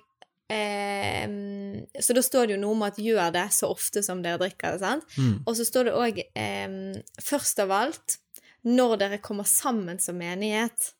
eh, 0.49 1.27
Så 1.99 2.13
da 2.13 2.21
står 2.21 2.47
det 2.47 2.55
jo 2.55 2.61
noe 2.61 2.71
om 2.71 2.83
at 2.83 2.97
'gjør 2.97 3.31
det 3.31 3.51
så 3.51 3.67
ofte 3.67 4.03
som 4.03 4.23
dere 4.23 4.39
drikker 4.39 4.71
det', 4.71 4.79
sant? 4.79 5.03
Mm. 5.17 5.43
Og 5.45 5.55
så 5.55 5.65
står 5.65 5.83
det 5.83 5.93
òg 5.93 6.19
eh, 6.35 7.03
'først 7.19 7.59
av 7.59 7.69
alt' 7.69 8.23
når 8.63 8.97
dere 9.01 9.21
kommer 9.23 9.47
sammen 9.47 9.99
som 9.99 10.17
menighet. 10.17 10.93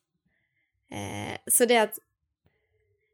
Eh, 0.94 1.36
så 1.50 1.66
det 1.70 1.80
at 1.88 2.02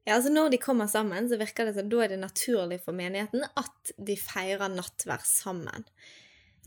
Ja, 0.09 0.17
altså 0.17 0.31
Når 0.33 0.49
de 0.51 0.59
kommer 0.59 0.89
sammen, 0.89 1.29
så 1.29 1.37
virker 1.39 1.69
det 1.69 1.75
som 1.77 1.89
da 1.93 1.99
er 2.03 2.09
det 2.15 2.19
naturlig 2.23 2.81
for 2.83 2.97
menigheten 2.97 3.45
at 3.45 3.93
de 4.01 4.17
feirer 4.17 4.73
nattverd 4.73 5.27
sammen. 5.29 5.85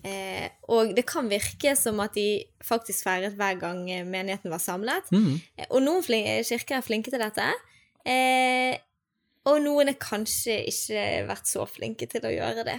Eh, 0.06 0.50
og 0.70 0.94
det 0.96 1.06
kan 1.10 1.30
virke 1.32 1.74
som 1.80 2.00
at 2.04 2.14
de 2.16 2.44
faktisk 2.64 3.08
feiret 3.08 3.36
hver 3.40 3.58
gang 3.60 3.82
menigheten 4.08 4.52
var 4.54 4.62
samlet. 4.62 5.10
Mm. 5.12 5.42
Eh, 5.58 5.68
Og 5.72 5.82
noen 5.82 6.04
kirker 6.06 6.78
er 6.78 6.86
flinke 6.86 7.12
til 7.12 7.24
dette. 7.24 7.50
Eh, 8.06 8.78
og 9.50 9.60
noen 9.64 9.92
er 9.92 10.00
kanskje 10.00 10.62
ikke 10.70 11.04
vært 11.28 11.50
så 11.50 11.66
flinke 11.68 12.08
til 12.12 12.24
å 12.30 12.32
gjøre 12.32 12.68
det. 12.70 12.78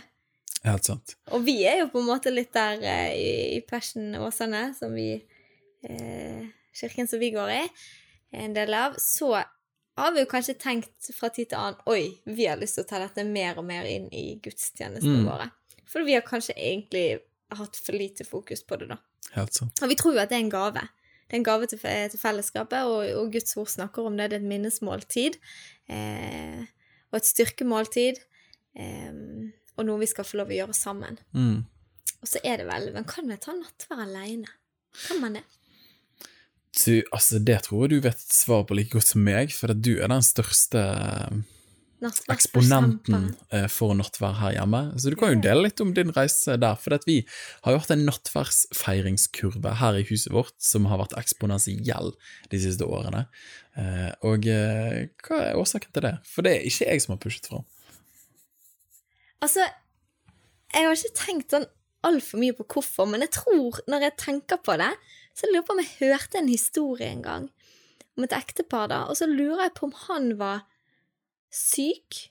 Helt 0.65 0.87
sant. 0.87 1.17
Og 1.35 1.43
vi 1.45 1.59
er 1.69 1.83
jo 1.83 1.91
på 1.93 2.01
en 2.01 2.09
måte 2.09 2.33
litt 2.33 2.55
der 2.57 2.81
eh, 2.81 3.11
i, 3.19 3.33
i 3.59 3.61
Passion 3.69 4.15
Åsane, 4.23 4.71
som 4.79 4.95
vi 4.97 5.11
eh, 5.85 6.47
Kirken 6.75 7.07
som 7.11 7.21
vi 7.21 7.29
går 7.35 7.53
i, 7.53 7.65
en 8.35 8.55
del 8.57 8.75
av. 8.75 8.97
Så 8.99 9.33
har 9.97 10.13
vi 10.15 10.21
jo 10.25 10.27
kanskje 10.31 10.57
tenkt 10.59 11.11
fra 11.15 11.29
tid 11.31 11.51
til 11.53 11.59
annen 11.61 11.77
Oi, 11.87 12.21
vi 12.27 12.47
har 12.51 12.59
lyst 12.59 12.75
til 12.79 12.85
å 12.85 12.89
ta 12.91 12.99
dette 13.03 13.25
mer 13.29 13.59
og 13.61 13.65
mer 13.69 13.87
inn 13.87 14.09
i 14.13 14.35
gudstjenestene 14.43 15.21
Mm. 15.23 15.29
våre. 15.31 15.51
For 15.87 16.03
vi 16.05 16.15
har 16.17 16.23
kanskje 16.27 16.57
egentlig 16.57 17.21
hatt 17.55 17.77
for 17.77 17.93
lite 17.95 18.25
fokus 18.27 18.63
på 18.67 18.79
det, 18.81 18.89
da. 18.89 18.97
Helt 19.37 19.55
sant. 19.55 19.79
Og 19.83 19.89
vi 19.89 19.95
tror 19.95 20.15
jo 20.15 20.21
at 20.21 20.29
det 20.31 20.37
er 20.41 20.45
en 20.45 20.51
gave. 20.51 20.81
Det 21.29 21.33
er 21.37 21.37
en 21.37 21.45
gave 21.47 21.67
til, 21.71 21.79
til 21.79 22.19
fellesskapet, 22.21 22.83
og, 22.85 23.07
og 23.21 23.31
Guds 23.33 23.57
ord 23.57 23.69
snakker 23.71 24.05
om 24.07 24.17
det. 24.17 24.31
Det 24.31 24.37
er 24.41 24.43
et 24.43 24.49
minnesmåltid. 24.51 25.39
Eh, 25.89 26.65
og 27.13 27.17
et 27.21 27.29
styrkemåltid. 27.29 28.19
Eh, 28.77 29.13
og 29.77 29.87
noe 29.87 29.99
vi 30.03 30.07
skal 30.11 30.25
få 30.27 30.39
lov 30.43 30.51
å 30.53 30.59
gjøre 30.59 30.75
sammen. 30.75 31.19
Mm. 31.35 31.65
Og 32.21 32.29
så 32.31 32.41
er 32.45 32.57
det 32.63 32.67
vel 32.67 32.91
Men 32.95 33.05
kan 33.05 33.27
vi 33.29 33.37
ta 33.37 33.53
nattverd 33.53 34.01
aleine? 34.09 34.49
Kan 35.07 35.21
man 35.21 35.35
det? 35.39 35.43
Du, 36.75 37.03
altså, 37.15 37.39
det 37.39 37.61
tror 37.69 37.85
jeg 37.85 37.91
du 37.95 38.07
vet 38.09 38.23
svaret 38.35 38.67
på 38.69 38.77
like 38.77 38.91
godt 38.97 39.13
som 39.13 39.23
meg, 39.25 39.53
for 39.55 39.71
at 39.71 39.83
du 39.85 39.93
er 40.03 40.11
den 40.11 40.25
største 40.27 40.81
eh, 40.81 41.37
eksponenten 42.35 43.29
eh, 43.55 43.69
for 43.71 43.95
nattvær 43.97 44.35
her 44.41 44.57
hjemme. 44.57 44.81
Så 44.99 45.13
du 45.13 45.17
kan 45.21 45.33
jo 45.37 45.45
dele 45.45 45.69
litt 45.69 45.81
om 45.85 45.93
din 45.97 46.11
reise 46.17 46.57
der, 46.61 46.75
for 46.81 46.99
vi 47.07 47.21
har 47.65 47.77
jo 47.77 47.83
hatt 47.85 47.95
en 47.95 48.05
nattværsfeiringskurve 48.09 49.77
her 49.81 50.01
i 50.01 50.07
huset 50.11 50.35
vårt 50.35 50.57
som 50.59 50.91
har 50.91 51.01
vært 51.05 51.15
eksponentiell 51.21 52.11
de 52.51 52.63
siste 52.67 52.85
årene. 52.89 53.27
Eh, 53.79 54.11
Og 54.27 54.51
hva 54.51 55.41
er 55.45 55.61
årsaken 55.61 55.95
til 55.95 56.09
det? 56.09 56.17
For 56.27 56.43
det 56.47 56.57
er 56.59 56.69
ikke 56.69 56.91
jeg 56.91 57.07
som 57.07 57.15
har 57.15 57.23
pushet 57.23 57.49
fram. 57.53 57.65
Altså, 59.45 59.65
jeg 60.75 60.87
har 60.89 60.99
ikke 60.99 61.19
tenkt 61.23 61.55
sånn 61.55 61.67
altfor 62.05 62.41
mye 62.43 62.55
på 62.57 62.67
hvorfor, 62.69 63.07
men 63.09 63.23
jeg 63.25 63.33
tror, 63.39 63.79
når 63.89 64.09
jeg 64.09 64.19
tenker 64.21 64.61
på 64.61 64.77
det, 64.81 64.91
så 65.35 65.47
jeg 65.47 65.55
lurer 65.55 65.67
på 65.67 65.75
om 65.75 65.83
jeg 65.83 65.97
hørte 65.99 66.41
en 66.41 66.51
historie 66.51 67.11
en 67.11 67.25
gang 67.25 67.51
om 68.15 68.27
et 68.27 68.35
ektepar, 68.37 68.89
da, 68.93 69.05
og 69.11 69.19
så 69.19 69.27
lurer 69.27 69.67
jeg 69.67 69.75
på 69.75 69.89
om 69.89 69.95
han 70.05 70.29
var 70.39 70.63
syk, 71.55 72.29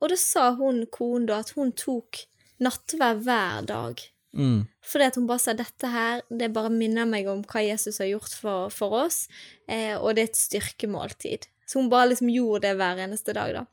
og 0.00 0.12
da 0.12 0.18
sa 0.20 0.50
hun 0.56 0.84
konen 0.94 1.26
da 1.28 1.42
at 1.42 1.52
hun 1.56 1.74
tok 1.76 2.22
nattvær 2.64 3.20
hver 3.26 3.66
dag. 3.68 4.00
Mm. 4.38 4.66
Fordi 4.84 5.08
at 5.08 5.16
hun 5.18 5.26
bare 5.28 5.42
sa 5.42 5.54
dette 5.56 5.90
her, 5.92 6.22
det 6.28 6.52
bare 6.54 6.72
minner 6.72 7.08
meg 7.08 7.28
om 7.30 7.42
hva 7.48 7.62
Jesus 7.64 8.00
har 8.02 8.10
gjort 8.10 8.34
for, 8.40 8.72
for 8.72 9.04
oss, 9.04 9.26
eh, 9.68 9.96
og 9.96 10.14
det 10.14 10.24
er 10.24 10.30
et 10.30 10.40
styrkemåltid. 10.40 11.48
Så 11.68 11.80
hun 11.80 11.90
bare 11.92 12.12
liksom 12.12 12.30
gjorde 12.32 12.68
det 12.68 12.78
hver 12.80 13.04
eneste 13.04 13.34
dag, 13.36 13.60
da. 13.60 13.66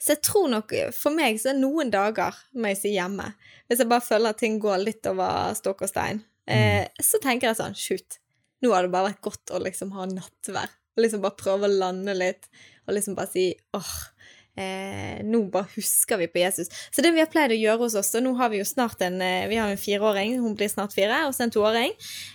Så 0.00 0.14
jeg 0.14 0.22
tror 0.24 0.46
nok, 0.48 0.72
for 0.96 1.12
meg 1.12 1.36
så 1.42 1.50
er 1.50 1.58
noen 1.60 1.90
dager 1.92 2.36
må 2.56 2.70
jeg 2.70 2.78
si 2.80 2.94
hjemme, 2.94 3.26
hvis 3.68 3.82
jeg 3.82 3.90
bare 3.90 4.04
føler 4.04 4.32
at 4.32 4.40
ting 4.40 4.56
går 4.62 4.80
litt 4.80 5.04
over 5.10 5.52
stokk 5.58 5.84
og 5.84 5.90
stein, 5.90 6.22
eh, 6.50 7.04
så 7.04 7.20
tenker 7.22 7.50
jeg 7.50 7.60
sånn, 7.60 7.78
shoot, 7.78 8.20
nå 8.60 8.74
har 8.74 8.84
det 8.84 8.92
bare 8.92 9.12
vært 9.12 9.24
godt 9.24 9.54
å 9.56 9.62
liksom 9.62 9.94
ha 9.96 10.06
nattvær, 10.10 10.72
og 10.96 11.04
liksom 11.04 11.22
bare 11.24 11.38
prøve 11.40 11.68
å 11.68 11.78
lande 11.84 12.16
litt, 12.16 12.50
og 12.86 12.96
liksom 12.96 13.16
bare 13.18 13.32
si, 13.32 13.46
åh, 13.76 13.92
eh, 14.60 15.20
nå 15.24 15.42
bare 15.52 15.68
husker 15.74 16.18
vi 16.20 16.28
på 16.30 16.42
Jesus. 16.42 16.70
Så 16.90 17.02
det 17.04 17.12
vi 17.14 17.22
har 17.22 17.30
pleid 17.30 17.54
å 17.54 17.58
gjøre 17.58 17.84
hos 17.84 17.96
oss, 17.98 18.12
og 18.18 18.24
nå 18.24 18.34
har 18.40 18.50
vi 18.52 18.60
jo 18.60 18.66
snart 18.68 19.02
en, 19.06 19.20
eh, 19.22 19.46
vi 19.48 19.58
har 19.60 19.70
en 19.70 19.80
fireåring, 19.80 20.36
hun 20.42 20.56
blir 20.58 20.68
snart 20.68 20.94
fire, 20.96 21.22
og 21.26 21.34
så 21.34 21.46
en 21.46 21.54
toåring, 21.54 21.94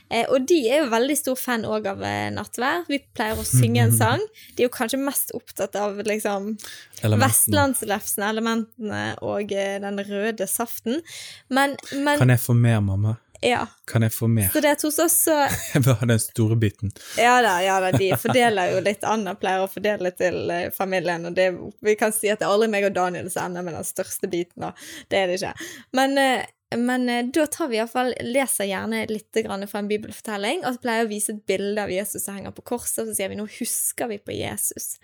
eh, 0.10 0.26
og 0.30 0.48
de 0.48 0.60
er 0.70 0.84
jo 0.84 0.92
veldig 0.94 1.18
stor 1.18 1.36
fan 1.40 1.66
også 1.66 1.92
av 1.94 2.04
eh, 2.04 2.30
nattvær. 2.34 2.86
Vi 2.90 3.02
pleier 3.14 3.38
å 3.38 3.46
synge 3.46 3.84
en 3.84 3.98
sang. 4.02 4.24
De 4.56 4.64
er 4.64 4.70
jo 4.70 4.74
kanskje 4.74 5.02
mest 5.02 5.36
opptatt 5.38 5.76
av 5.76 5.98
liksom 5.98 6.56
vestlandslefsen, 6.56 7.22
vestlandslefsene, 7.26 8.32
elementene 8.32 9.04
og 9.22 9.52
den 9.52 10.02
røde 10.08 10.48
saften. 10.50 11.02
Men, 11.50 11.78
men 11.94 12.18
Kan 12.22 12.34
jeg 12.34 12.42
få 12.42 12.58
mer, 12.58 12.82
mamma? 12.82 13.18
Ja. 13.42 13.68
Kan 13.92 14.06
jeg 14.06 14.14
få 14.14 14.28
mer? 14.28 14.50
Så 14.54 14.62
det 14.62 14.76
hos 14.84 15.00
oss 15.00 15.18
så 15.28 15.36
Jeg 15.74 15.84
vil 15.86 15.98
ha 16.00 16.08
den 16.10 16.20
store 16.20 16.56
biten. 16.60 16.92
Ja 17.18 17.38
da, 17.46 17.56
ja 17.64 17.80
da, 17.84 17.92
de 17.98 18.10
fordeler 18.20 18.74
jo 18.76 18.82
litt. 18.86 19.06
Anna 19.08 19.36
pleier 19.40 19.66
å 19.66 19.72
fordele 19.72 20.12
til 20.16 20.52
eh, 20.54 20.68
familien, 20.76 21.28
og 21.30 21.38
det, 21.38 21.52
vi 21.86 21.96
kan 22.00 22.14
si 22.16 22.32
at 22.32 22.42
det 22.42 22.48
er 22.48 22.54
aldri 22.56 22.72
meg 22.72 22.90
og 22.90 22.96
Daniel 22.96 23.30
som 23.34 23.50
ender 23.50 23.66
med 23.66 23.78
den 23.78 23.88
største 23.88 24.30
biten, 24.32 24.68
da. 24.68 24.74
det 25.12 25.22
er 25.22 25.32
det 25.32 25.40
ikke. 25.40 25.70
Men, 25.98 26.18
eh, 26.22 26.46
men 26.80 27.10
eh, 27.10 27.26
da 27.34 27.46
tar 27.52 27.68
vi 27.72 27.78
iallfall 27.78 28.14
Leser 28.26 28.68
gjerne 28.70 29.04
litt 29.10 29.38
fra 29.46 29.80
en 29.82 29.90
bibelfortelling, 29.90 30.64
og 30.66 30.76
så 30.76 30.82
pleier 30.84 31.04
jeg 31.04 31.08
å 31.08 31.12
vise 31.12 31.34
et 31.36 31.44
bilde 31.50 31.84
av 31.84 31.92
Jesus 31.94 32.26
som 32.26 32.38
henger 32.38 32.56
på 32.56 32.66
korset, 32.72 33.04
og 33.04 33.10
så 33.10 33.18
sier 33.18 33.32
vi 33.32 33.40
nå 33.40 33.46
husker 33.58 34.10
vi 34.12 34.18
på 34.22 34.36
Jesus. 34.36 34.96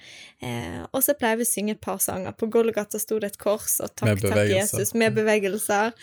Eh, 0.43 0.81
og 0.91 1.03
så 1.05 1.15
pleier 1.19 1.39
vi 1.41 1.47
å 1.47 1.51
synge 1.51 1.75
et 1.77 1.83
par 1.83 2.01
sanger. 2.03 2.35
På 2.37 2.49
Golgata 2.51 2.99
sto 3.01 3.19
det 3.21 3.33
et 3.33 3.39
kors, 3.41 3.77
og 3.83 3.93
takk, 3.95 4.23
takk. 4.25 4.41
Jesus, 4.49 4.95
med 4.97 5.15
bevegelser. 5.17 5.93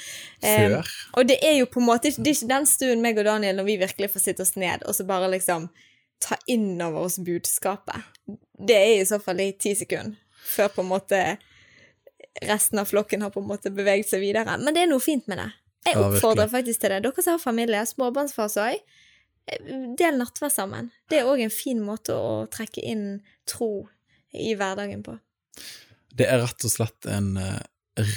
Eh, 0.42 0.78
og 1.18 1.28
det 1.28 1.40
er 1.44 1.58
jo 1.58 1.66
på 1.70 1.82
en 1.82 1.88
måte 1.88 2.12
Det 2.14 2.30
er 2.30 2.36
ikke 2.36 2.50
den 2.50 2.66
stuen 2.68 3.02
meg 3.02 3.18
og 3.20 3.26
Daniel 3.26 3.58
når 3.58 3.66
vi 3.66 3.76
virkelig 3.80 4.12
får 4.12 4.22
sitte 4.22 4.44
oss 4.44 4.54
ned 4.60 4.84
og 4.86 4.94
så 4.94 5.04
bare 5.08 5.30
liksom 5.32 5.66
ta 6.22 6.38
inn 6.50 6.80
over 6.82 7.06
oss 7.06 7.18
budskapet. 7.22 8.06
Det 8.58 8.76
er 8.76 8.94
i 8.98 9.06
så 9.06 9.20
fall 9.22 9.42
i 9.42 9.52
ti 9.58 9.74
sekunder 9.78 10.18
før 10.48 10.70
på 10.72 10.84
en 10.84 10.90
måte 10.90 11.20
resten 12.42 12.78
av 12.78 12.90
flokken 12.90 13.22
har 13.24 13.32
på 13.34 13.42
en 13.42 13.48
måte 13.50 13.72
beveget 13.74 14.10
seg 14.10 14.22
videre. 14.22 14.58
Men 14.60 14.74
det 14.74 14.84
er 14.84 14.90
noe 14.90 15.02
fint 15.02 15.26
med 15.30 15.40
det. 15.42 15.48
Jeg 15.86 15.96
Ja, 15.96 16.08
oppfordrer 16.08 16.50
faktisk 16.50 16.82
til 16.82 16.92
det. 16.92 17.02
Dere 17.06 17.22
som 17.24 17.36
har 17.36 17.42
familie, 17.42 17.84
småbarnsfase 17.86 18.64
òg, 18.64 18.96
del 19.98 20.18
nattvær 20.20 20.52
sammen. 20.52 20.90
Det 21.08 21.20
er 21.20 21.30
òg 21.30 21.40
en 21.40 21.54
fin 21.54 21.80
måte 21.80 22.12
å 22.12 22.46
trekke 22.52 22.84
inn 22.84 23.22
tro 23.48 23.88
i 24.36 24.52
hverdagen 24.58 25.02
på. 25.06 25.16
Det 26.18 26.26
er 26.28 26.42
rett 26.42 26.64
og 26.66 26.72
slett 26.72 27.08
en 27.08 27.36
eh, 27.40 27.62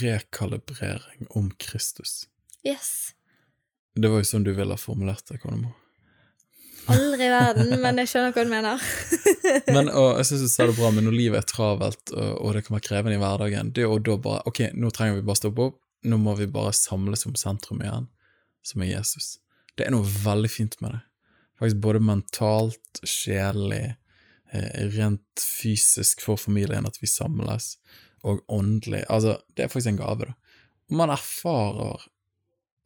rekalibrering 0.02 1.30
om 1.38 1.52
Kristus. 1.62 2.26
Yes. 2.68 3.14
Det 3.96 4.10
var 4.10 4.22
jo 4.22 4.28
sånn 4.28 4.46
du 4.48 4.52
ville 4.56 4.76
ha 4.76 4.80
formulert 4.80 5.26
det, 5.32 5.40
konemor. 5.44 5.74
Aldri 6.90 7.28
i 7.28 7.30
verden, 7.30 7.76
men 7.84 8.00
jeg 8.02 8.10
skjønner 8.10 8.34
hva 8.34 8.44
du 8.46 8.52
mener. 8.52 8.86
Men 9.76 9.90
og 9.90 10.18
jeg 10.20 10.30
synes 10.30 10.46
du 10.46 10.50
sa 10.52 10.66
det 10.70 10.78
bra, 10.78 10.90
men 10.94 11.06
når 11.06 11.16
livet 11.16 11.42
er 11.42 11.48
travelt, 11.50 12.12
og, 12.16 12.50
det 12.56 12.64
kan 12.66 12.76
være 12.78 12.86
krevende 12.88 13.18
i 13.18 13.22
hverdagen, 13.22 13.72
det 13.76 13.86
å 13.88 14.00
da 14.02 14.16
bare 14.22 14.44
Ok, 14.50 14.64
nå 14.74 14.92
trenger 14.96 15.20
vi 15.20 15.26
bare 15.28 15.40
stoppe 15.40 15.68
opp, 15.70 15.78
nå 16.08 16.18
må 16.22 16.36
vi 16.40 16.48
bare 16.52 16.74
samles 16.76 17.26
om 17.30 17.36
sentrum 17.38 17.82
igjen, 17.84 18.08
som 18.66 18.84
er 18.84 18.94
Jesus. 18.94 19.36
Det 19.78 19.86
er 19.86 19.94
noe 19.94 20.08
veldig 20.08 20.52
fint 20.52 20.78
med 20.82 20.96
det. 20.96 21.02
Faktisk 21.62 21.82
både 21.84 22.02
mentalt, 22.04 23.02
sjelelig, 23.06 23.96
eh, 24.52 24.88
rent 24.96 25.44
fysisk 25.62 26.24
for 26.26 26.42
familien 26.42 26.88
at 26.90 26.98
vi 27.02 27.10
samles, 27.10 27.76
og 28.24 28.42
åndelig. 28.50 29.04
Altså, 29.10 29.38
det 29.56 29.66
er 29.66 29.74
faktisk 29.74 29.94
en 29.94 30.02
gave, 30.02 30.32
da. 30.32 30.58
Og 30.90 30.98
man 31.00 31.14
erfarer 31.14 32.08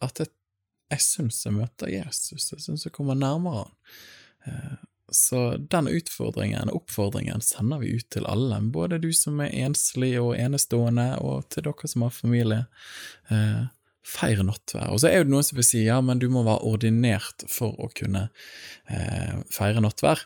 at 0.05 0.19
jeg, 0.21 0.31
jeg 0.93 1.03
syns 1.03 1.45
jeg 1.45 1.55
møter 1.55 1.91
Jesus, 1.91 2.51
jeg 2.51 2.61
syns 2.63 2.85
jeg 2.85 2.93
kommer 2.95 3.17
nærmere 3.17 3.63
han. 3.63 3.79
Eh, 4.45 4.75
så 5.13 5.39
den 5.71 5.87
utfordringen, 5.87 6.71
oppfordringen, 6.73 7.41
sender 7.45 7.81
vi 7.83 7.93
ut 7.99 8.07
til 8.13 8.25
alle, 8.29 8.57
både 8.73 8.97
du 9.03 9.11
som 9.13 9.39
er 9.43 9.53
enslig 9.53 10.15
og 10.17 10.33
enestående, 10.33 11.11
og 11.21 11.45
til 11.53 11.67
dere 11.67 11.89
som 11.91 12.07
har 12.07 12.13
familie. 12.15 12.63
Eh, 13.29 13.65
feir 14.05 14.43
nattvær. 14.45 14.91
Og 14.93 15.01
så 15.01 15.09
er 15.09 15.23
det 15.23 15.33
noen 15.33 15.45
som 15.45 15.57
vil 15.57 15.65
si 15.65 15.81
ja, 15.85 15.97
men 16.05 16.21
du 16.21 16.27
må 16.29 16.43
være 16.45 16.65
ordinert 16.69 17.45
for 17.49 17.77
å 17.81 17.89
kunne 17.97 18.27
eh, 18.89 19.33
feire 19.53 19.81
nattvær. 19.81 20.21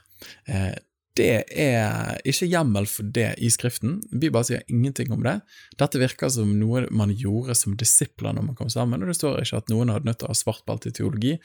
Det 1.20 1.32
er 1.52 2.20
ikke 2.28 2.48
hjemmel 2.48 2.86
for 2.88 3.08
det 3.16 3.34
i 3.44 3.50
Skriften. 3.52 3.98
Bibelen 4.12 4.46
sier 4.48 4.64
ingenting 4.72 5.12
om 5.12 5.26
det. 5.26 5.36
Dette 5.82 6.00
virker 6.00 6.32
som 6.32 6.54
noe 6.62 6.86
man 6.96 7.12
gjorde 7.12 7.58
som 7.60 7.76
disipler 7.80 8.36
når 8.36 8.46
man 8.48 8.58
kom 8.60 8.72
sammen, 8.72 9.04
og 9.04 9.12
det 9.12 9.18
står 9.18 9.42
ikke 9.44 9.60
at 9.60 9.74
noen 9.74 9.92
hadde 9.92 10.08
nødt 10.08 10.22
til 10.22 10.30
å 10.30 10.32
ha 10.32 10.40
svart 10.40 10.64
belte 10.70 10.94
i 10.94 10.96
teologi 10.96 11.36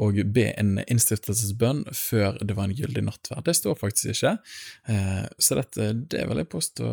og 0.00 0.22
be 0.32 0.48
en 0.54 0.78
innstiftelsesbønn 0.86 1.84
før 1.92 2.40
det 2.40 2.56
var 2.56 2.70
en 2.70 2.76
gyldig 2.78 3.04
nattverd. 3.10 3.44
Det 3.48 3.56
står 3.58 3.76
faktisk 3.80 4.14
ikke, 4.14 4.38
eh, 4.88 5.24
så 5.36 5.60
dette, 5.60 5.92
det 6.08 6.24
vil 6.30 6.42
jeg 6.42 6.52
påstå 6.54 6.92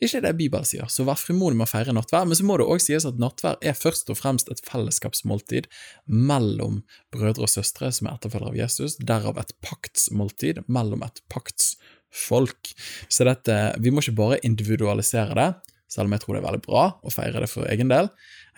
ikke 0.00 0.22
det 0.24 0.32
Bibelen 0.38 0.64
sier, 0.64 0.88
så 0.88 1.04
vær 1.04 1.18
frimodig 1.20 1.58
med 1.58 1.66
å 1.66 1.70
feire 1.70 1.92
nattvær, 1.92 2.24
men 2.28 2.38
så 2.38 2.44
må 2.48 2.56
det 2.56 2.66
òg 2.72 2.80
sies 2.80 3.04
at 3.08 3.18
nattvær 3.20 3.58
er 3.60 3.76
først 3.76 4.08
og 4.12 4.16
fremst 4.16 4.48
et 4.52 4.62
fellesskapsmåltid 4.64 5.68
mellom 6.08 6.80
brødre 7.12 7.44
og 7.44 7.52
søstre 7.52 7.90
som 7.92 8.08
er 8.08 8.16
etterfølgere 8.16 8.54
av 8.54 8.60
Jesus, 8.62 8.96
derav 8.96 9.40
et 9.42 9.52
paktsmåltid 9.66 10.62
mellom 10.72 11.04
et 11.04 11.20
paktsfolk. 11.32 12.72
Så 13.12 13.26
dette, 13.28 13.58
vi 13.84 13.92
må 13.92 14.00
ikke 14.00 14.16
bare 14.22 14.38
individualisere 14.46 15.36
det, 15.36 15.50
selv 15.90 16.08
om 16.08 16.14
jeg 16.14 16.22
tror 16.22 16.36
det 16.36 16.40
er 16.40 16.46
veldig 16.46 16.62
bra 16.64 16.84
å 17.04 17.12
feire 17.12 17.42
det 17.42 17.50
for 17.50 17.68
egen 17.68 17.90
del, 17.90 18.08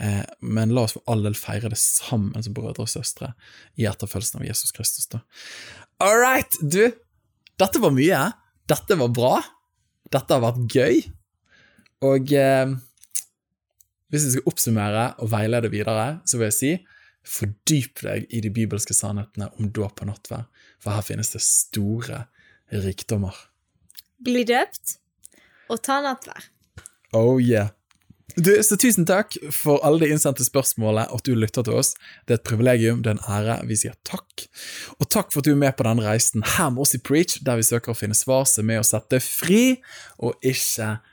eh, 0.05 0.21
men 0.45 0.75
la 0.77 0.85
oss 0.87 0.95
for 0.99 1.07
all 1.11 1.25
del 1.27 1.35
feire 1.39 1.73
det 1.73 1.81
sammen 1.81 2.45
som 2.45 2.55
brødre 2.55 2.85
og 2.85 2.93
søstre 2.93 3.33
i 3.81 3.89
etterfølgelsen 3.89 4.43
av 4.43 4.47
Jesus 4.47 4.71
Kristus. 4.77 5.09
da. 5.11 5.25
All 5.99 6.21
right, 6.21 6.61
du, 6.61 6.93
dette 7.59 7.83
var 7.83 7.95
mye. 7.97 8.23
Dette 8.71 8.99
var 9.01 9.11
bra. 9.11 9.35
Dette 10.13 10.37
har 10.37 10.45
vært 10.45 10.63
gøy. 10.71 11.03
Og 12.03 12.33
eh, 12.35 12.73
hvis 14.13 14.27
jeg 14.27 14.35
skal 14.37 14.51
oppsummere 14.51 15.05
og 15.23 15.31
veilede 15.33 15.71
videre, 15.73 16.09
så 16.29 16.41
vil 16.41 16.51
jeg 16.51 16.59
si 16.59 16.73
fordyp 17.23 18.03
deg 18.03 18.27
i 18.35 18.41
de 18.43 18.51
bibelske 18.51 18.95
sannhetene 18.97 19.49
om 19.57 19.71
dåp 19.71 20.03
og 20.03 20.11
nattverd, 20.11 20.49
for 20.83 20.97
her 20.97 21.07
finnes 21.07 21.31
det 21.35 21.43
store 21.47 22.25
rikdommer. 22.83 23.37
Bli 24.23 24.43
døpt 24.49 24.99
og 25.71 25.79
ta 25.87 26.01
nattvær. 26.05 26.51
Oh 27.17 27.39
yeah. 27.41 27.71
Du, 28.33 28.49
så 28.65 28.79
tusen 28.81 29.05
takk 29.05 29.35
for 29.53 29.83
alle 29.85 30.01
de 30.01 30.15
innsendte 30.15 30.45
spørsmålene, 30.47 31.05
og 31.13 31.21
at 31.21 31.27
du 31.29 31.35
lytter 31.37 31.67
til 31.67 31.77
oss. 31.77 31.93
Det 32.25 32.33
er 32.37 32.41
et 32.41 32.47
privilegium, 32.49 33.03
det 33.05 33.13
er 33.13 33.19
en 33.19 33.27
ære. 33.29 33.57
Vi 33.69 33.77
sier 33.77 33.97
takk. 34.09 34.47
Og 34.97 35.09
takk 35.13 35.29
for 35.33 35.43
at 35.43 35.49
du 35.49 35.53
er 35.53 35.61
med 35.61 35.77
på 35.77 35.85
denne 35.85 36.07
reisen 36.07 36.45
her 36.55 36.71
med 36.73 36.87
oss 36.87 36.97
i 36.97 37.03
Preach, 37.05 37.43
der 37.45 37.61
vi 37.61 37.67
søker 37.69 37.93
å 37.93 37.99
finne 37.99 38.17
svar 38.17 38.47
som 38.49 38.65
er 38.65 38.71
med 38.71 38.85
å 38.85 38.89
sette 38.89 39.21
fri, 39.25 39.65
og 40.17 40.39
ikke 40.41 40.95